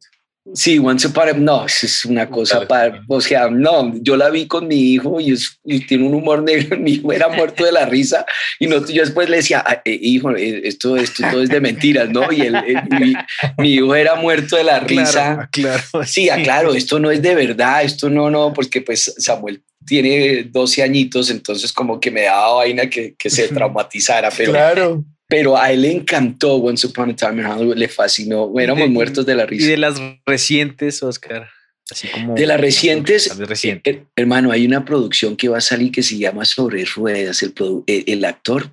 Sí, 0.53 0.79
Once 0.79 1.07
Upon 1.07 1.29
a 1.29 1.33
no, 1.33 1.65
es 1.65 2.05
una 2.05 2.29
cosa 2.29 2.69
para, 2.69 3.03
o 3.09 3.21
sea, 3.23 3.49
no, 3.49 3.95
yo 4.03 4.15
la 4.15 4.29
vi 4.29 4.47
con 4.47 4.69
mi 4.69 4.93
hijo 4.93 5.19
y, 5.19 5.33
es, 5.33 5.59
y, 5.65 5.81
tiene 5.87 6.07
un 6.07 6.15
humor 6.15 6.43
negro, 6.43 6.77
mi 6.81 6.93
hijo 6.93 7.15
era 7.15 7.29
muerto 7.29 7.65
de 7.65 7.73
la 7.73 7.87
risa 7.87 8.27
y 8.61 8.67
no, 8.67 8.87
yo 8.87 9.03
después 9.03 9.31
le 9.31 9.39
decía, 9.39 9.65
eh, 9.87 9.99
hijo, 10.03 10.37
esto, 10.37 10.99
esto 10.99 11.25
todo 11.31 11.43
es 11.43 11.49
de 11.49 11.63
mentiras, 11.63 12.11
¿no? 12.11 12.31
Y 12.31 12.43
el, 12.43 12.57
el, 12.57 12.83
mi, 12.91 13.15
mi, 13.57 13.75
hijo 13.75 13.95
era 13.95 14.17
muerto 14.17 14.57
de 14.57 14.65
la 14.65 14.81
risa. 14.81 15.49
Claro, 15.51 15.83
claro. 15.91 16.07
Sí, 16.07 16.29
claro, 16.43 16.75
esto 16.75 16.99
no 16.99 17.11
es 17.11 17.23
de 17.23 17.35
verdad, 17.35 17.83
esto 17.83 18.11
no, 18.11 18.31
no, 18.31 18.53
porque 18.53 18.83
pues 18.83 19.15
Samuel 19.17 19.63
tiene 19.87 20.45
12 20.45 20.83
añitos, 20.83 21.31
entonces 21.31 21.73
como 21.73 21.99
que 21.99 22.11
me 22.11 22.23
daba 22.23 22.57
vaina 22.57 22.91
que, 22.91 23.15
que 23.19 23.31
se 23.31 23.49
traumatizara, 23.49 24.31
pero, 24.31 24.53
claro. 24.53 25.05
Pero 25.29 25.57
a 25.57 25.73
él 25.73 25.83
le 25.83 25.93
encantó 25.93 26.57
Once 26.57 26.87
Upon 26.87 27.11
a 27.11 27.17
Time 27.17 27.43
in 27.43 27.47
Hollywood, 27.47 27.77
le 27.77 27.89
fascinó, 27.89 28.53
éramos 28.59 28.85
de, 28.85 28.91
muertos 28.91 29.27
de 29.27 29.35
la 29.35 29.47
risa. 29.47 29.67
Y 29.67 29.69
de 29.69 29.77
las 29.79 30.01
recientes, 30.27 31.03
Oscar. 31.03 31.49
Así 31.91 32.09
como 32.09 32.35
de 32.35 32.47
las 32.47 32.61
recientes, 32.61 33.37
reciente. 33.37 33.91
eh, 33.91 34.05
hermano, 34.17 34.51
hay 34.51 34.65
una 34.65 34.85
producción 34.85 35.37
que 35.37 35.49
va 35.49 35.59
a 35.59 35.61
salir 35.61 35.93
que 35.93 36.03
se 36.03 36.17
llama 36.17 36.45
Sobre 36.45 36.85
Ruedas. 36.85 37.43
El, 37.43 37.53
el, 37.87 38.05
el 38.07 38.25
actor, 38.25 38.71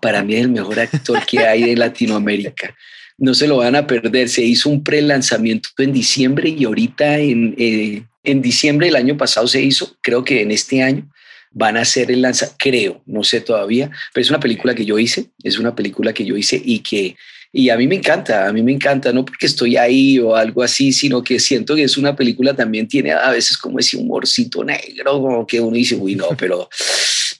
para 0.00 0.22
mí, 0.22 0.34
es 0.34 0.42
el 0.42 0.50
mejor 0.50 0.80
actor 0.80 1.24
que 1.26 1.40
hay 1.40 1.64
de 1.64 1.76
Latinoamérica 1.76 2.74
no 3.18 3.34
se 3.34 3.48
lo 3.48 3.58
van 3.58 3.76
a 3.76 3.86
perder. 3.86 4.28
Se 4.28 4.44
hizo 4.44 4.70
un 4.70 4.82
pre-lanzamiento 4.82 5.70
en 5.78 5.92
diciembre 5.92 6.54
y 6.56 6.64
ahorita 6.64 7.18
en, 7.18 7.54
eh, 7.58 8.04
en 8.24 8.40
diciembre 8.40 8.86
del 8.86 8.96
año 8.96 9.16
pasado 9.16 9.46
se 9.46 9.60
hizo, 9.60 9.96
creo 10.00 10.24
que 10.24 10.40
en 10.40 10.52
este 10.52 10.82
año 10.82 11.10
van 11.52 11.76
a 11.76 11.82
hacer 11.82 12.10
el 12.10 12.22
lanzamiento, 12.22 12.56
creo, 12.58 13.02
no 13.06 13.24
sé 13.24 13.40
todavía, 13.40 13.90
pero 14.12 14.22
es 14.22 14.30
una 14.30 14.40
película 14.40 14.74
que 14.74 14.84
yo 14.84 14.98
hice, 14.98 15.26
es 15.42 15.58
una 15.58 15.74
película 15.74 16.12
que 16.12 16.24
yo 16.24 16.36
hice 16.36 16.60
y 16.64 16.80
que 16.80 17.16
y 17.50 17.70
a 17.70 17.78
mí 17.78 17.86
me 17.86 17.94
encanta, 17.94 18.46
a 18.46 18.52
mí 18.52 18.62
me 18.62 18.72
encanta, 18.72 19.12
no 19.12 19.24
porque 19.24 19.46
estoy 19.46 19.76
ahí 19.76 20.18
o 20.18 20.36
algo 20.36 20.62
así, 20.62 20.92
sino 20.92 21.22
que 21.22 21.40
siento 21.40 21.74
que 21.74 21.84
es 21.84 21.96
una 21.96 22.14
película 22.14 22.54
también 22.54 22.86
tiene 22.86 23.12
a 23.12 23.30
veces 23.30 23.56
como 23.56 23.78
ese 23.78 23.96
humorcito 23.96 24.62
negro, 24.62 25.12
como 25.12 25.46
que 25.46 25.58
uno 25.60 25.74
dice, 25.74 25.94
uy, 25.94 26.14
no, 26.14 26.28
pero 26.38 26.68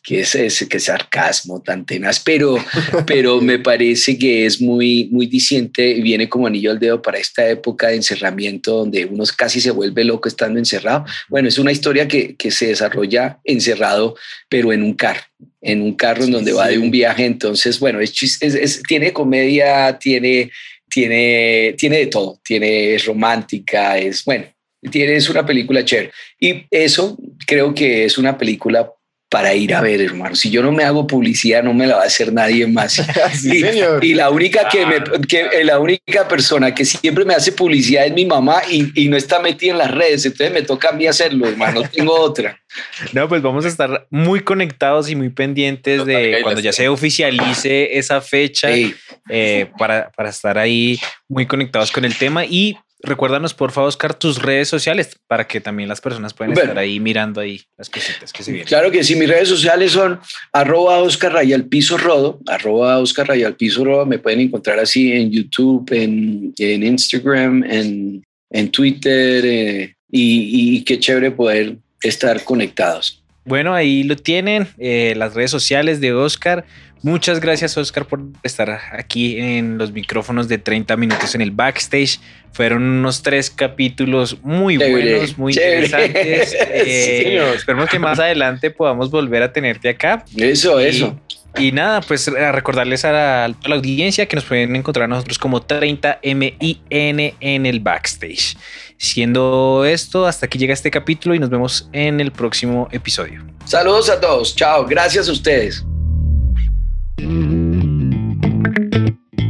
que 0.08 0.20
es 0.20 0.34
ese 0.34 0.66
que 0.66 0.80
sarcasmo 0.80 1.60
tan 1.60 1.84
tenaz, 1.84 2.18
pero, 2.18 2.56
pero 3.06 3.42
me 3.42 3.58
parece 3.58 4.18
que 4.18 4.46
es 4.46 4.58
muy, 4.58 5.10
muy 5.12 5.26
diciente, 5.26 6.00
viene 6.00 6.30
como 6.30 6.46
anillo 6.46 6.70
al 6.70 6.78
dedo 6.78 7.02
para 7.02 7.18
esta 7.18 7.46
época 7.46 7.88
de 7.88 7.96
encerramiento 7.96 8.74
donde 8.74 9.04
uno 9.04 9.24
casi 9.36 9.60
se 9.60 9.70
vuelve 9.70 10.04
loco 10.04 10.26
estando 10.26 10.58
encerrado. 10.58 11.04
Bueno, 11.28 11.48
es 11.48 11.58
una 11.58 11.72
historia 11.72 12.08
que, 12.08 12.36
que 12.36 12.50
se 12.50 12.68
desarrolla 12.68 13.38
encerrado, 13.44 14.16
pero 14.48 14.72
en 14.72 14.82
un 14.82 14.94
carro, 14.94 15.20
en 15.60 15.82
un 15.82 15.92
carro 15.92 16.24
en 16.24 16.30
donde 16.30 16.52
sí, 16.52 16.56
va 16.56 16.68
de 16.68 16.78
un 16.78 16.90
viaje. 16.90 17.26
Entonces, 17.26 17.78
bueno, 17.78 18.00
es, 18.00 18.14
es, 18.40 18.54
es, 18.54 18.82
tiene 18.84 19.12
comedia, 19.12 19.98
tiene, 19.98 20.50
tiene, 20.88 21.74
tiene 21.76 21.98
de 21.98 22.06
todo, 22.06 22.40
tiene, 22.42 22.94
es 22.94 23.04
romántica, 23.04 23.98
es 23.98 24.24
bueno, 24.24 24.46
tiene, 24.90 25.16
es 25.16 25.28
una 25.28 25.44
película 25.44 25.84
chévere. 25.84 26.12
Y 26.40 26.64
eso 26.70 27.18
creo 27.46 27.74
que 27.74 28.06
es 28.06 28.16
una 28.16 28.38
película 28.38 28.90
para 29.28 29.54
ir 29.54 29.74
a 29.74 29.80
ver, 29.80 30.00
hermano. 30.00 30.34
Si 30.34 30.50
yo 30.50 30.62
no 30.62 30.72
me 30.72 30.84
hago 30.84 31.06
publicidad, 31.06 31.62
no 31.62 31.74
me 31.74 31.86
la 31.86 31.96
va 31.96 32.02
a 32.02 32.06
hacer 32.06 32.32
nadie 32.32 32.66
más. 32.66 32.94
sí, 33.34 33.62
y, 33.62 34.06
y, 34.06 34.14
la 34.14 34.30
única 34.30 34.68
que, 34.68 34.86
me, 34.86 35.02
que 35.26 35.64
la 35.64 35.78
única 35.78 36.26
persona 36.26 36.74
que 36.74 36.84
siempre 36.84 37.24
me 37.24 37.34
hace 37.34 37.52
publicidad 37.52 38.06
es 38.06 38.12
mi 38.12 38.24
mamá 38.24 38.62
y, 38.70 38.90
y, 38.94 39.08
no 39.08 39.16
está 39.16 39.40
metida 39.40 39.72
en 39.72 39.78
las 39.78 39.90
redes. 39.90 40.24
Entonces 40.24 40.52
me 40.52 40.62
toca 40.62 40.88
a 40.88 40.92
mí 40.92 41.06
hacerlo, 41.06 41.46
hermano. 41.46 41.82
No 41.82 41.88
tengo 41.88 42.18
otra. 42.18 42.58
No, 43.12 43.28
pues 43.28 43.40
vamos 43.40 43.64
a 43.64 43.68
estar 43.68 44.06
muy 44.10 44.40
conectados 44.40 45.08
y 45.08 45.16
muy 45.16 45.30
pendientes 45.30 46.04
de 46.04 46.40
cuando 46.42 46.60
ya 46.60 46.72
se 46.72 46.88
oficialice 46.88 47.98
esa 47.98 48.20
fecha 48.20 48.72
sí. 48.72 48.94
eh, 49.30 49.70
para, 49.78 50.10
para 50.10 50.28
estar 50.28 50.58
ahí 50.58 51.00
muy 51.28 51.46
conectados 51.46 51.90
con 51.90 52.04
el 52.04 52.16
tema 52.16 52.44
y 52.44 52.76
recuérdanos 53.02 53.54
por 53.54 53.70
favor, 53.72 53.88
Oscar, 53.88 54.14
tus 54.14 54.42
redes 54.42 54.68
sociales 54.68 55.16
para 55.26 55.46
que 55.46 55.60
también 55.60 55.88
las 55.88 56.00
personas 56.00 56.34
puedan 56.34 56.54
Bueno. 56.54 56.68
estar 56.70 56.78
ahí 56.78 56.98
mirando 57.00 57.40
ahí 57.40 57.62
las 57.76 57.88
cositas 57.88 58.32
que 58.32 58.42
se 58.42 58.50
vienen. 58.52 58.66
Claro 58.68 58.90
que 58.90 59.04
sí, 59.04 59.14
mis 59.16 59.28
redes 59.28 59.48
sociales 59.48 59.92
son 59.92 60.18
arroba 60.52 60.98
Oscar 60.98 61.32
Rayal 61.32 61.64
Piso 61.64 61.96
Rodo, 61.96 62.40
arroba 62.46 62.98
Oscar 62.98 63.28
Rayal 63.28 63.54
Piso 63.54 63.84
Rodo, 63.84 64.04
me 64.06 64.18
pueden 64.18 64.40
encontrar 64.40 64.78
así 64.78 65.12
en 65.12 65.30
YouTube, 65.30 65.90
en, 65.92 66.52
en 66.58 66.82
Instagram, 66.82 67.64
en, 67.64 68.24
en 68.50 68.70
Twitter, 68.70 69.44
eh, 69.46 69.94
y, 70.10 70.76
y 70.78 70.84
qué 70.84 70.98
chévere 70.98 71.30
poder 71.30 71.76
estar 72.02 72.42
conectados. 72.44 73.22
Bueno, 73.44 73.74
ahí 73.74 74.02
lo 74.02 74.14
tienen, 74.16 74.68
eh, 74.78 75.14
las 75.16 75.32
redes 75.34 75.50
sociales 75.50 76.00
de 76.02 76.12
Oscar. 76.12 76.66
Muchas 77.02 77.40
gracias, 77.40 77.76
Oscar, 77.78 78.06
por 78.06 78.20
estar 78.42 78.70
aquí 78.92 79.38
en 79.38 79.78
los 79.78 79.92
micrófonos 79.92 80.48
de 80.48 80.58
30 80.58 80.96
minutos 80.96 81.34
en 81.34 81.40
el 81.42 81.50
backstage. 81.52 82.18
Fueron 82.52 82.82
unos 82.82 83.22
tres 83.22 83.50
capítulos 83.50 84.38
muy 84.42 84.78
Chévere, 84.78 85.12
buenos, 85.14 85.38
muy 85.38 85.54
chévere. 85.54 85.84
interesantes. 85.86 86.50
Sí, 86.58 86.66
Eh, 86.70 87.22
señor. 87.24 87.56
esperemos 87.56 87.88
que 87.88 87.98
más 87.98 88.18
adelante 88.18 88.70
podamos 88.70 89.10
volver 89.10 89.42
a 89.42 89.52
tenerte 89.52 89.88
acá. 89.88 90.24
Eso, 90.36 90.80
Y- 90.80 90.84
eso. 90.86 91.20
Y 91.58 91.72
nada, 91.72 92.02
pues 92.02 92.28
a 92.28 92.52
recordarles 92.52 93.04
a 93.04 93.10
la, 93.12 93.44
a 93.46 93.48
la 93.48 93.74
audiencia 93.74 94.26
que 94.26 94.36
nos 94.36 94.44
pueden 94.44 94.76
encontrar 94.76 95.04
a 95.04 95.08
nosotros 95.08 95.38
como 95.38 95.60
30MIN 95.66 97.34
en 97.40 97.66
el 97.66 97.80
backstage. 97.80 98.56
Siendo 98.96 99.84
esto, 99.86 100.26
hasta 100.26 100.46
aquí 100.46 100.58
llega 100.58 100.74
este 100.74 100.90
capítulo 100.90 101.34
y 101.34 101.38
nos 101.38 101.48
vemos 101.50 101.88
en 101.92 102.20
el 102.20 102.32
próximo 102.32 102.88
episodio. 102.92 103.44
Saludos 103.64 104.10
a 104.10 104.20
todos, 104.20 104.54
chao, 104.54 104.84
gracias 104.86 105.28
a 105.28 105.32
ustedes. 105.32 105.84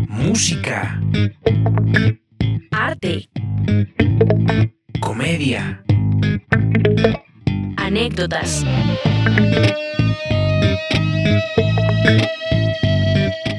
Música, 0.08 0.98
Arte, 2.70 3.28
comedia, 5.00 5.84
anécdotas, 7.76 8.64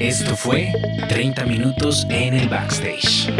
esto 0.00 0.34
fue 0.34 0.72
30 1.08 1.44
minutos 1.46 2.04
en 2.10 2.34
el 2.34 2.48
backstage. 2.48 3.30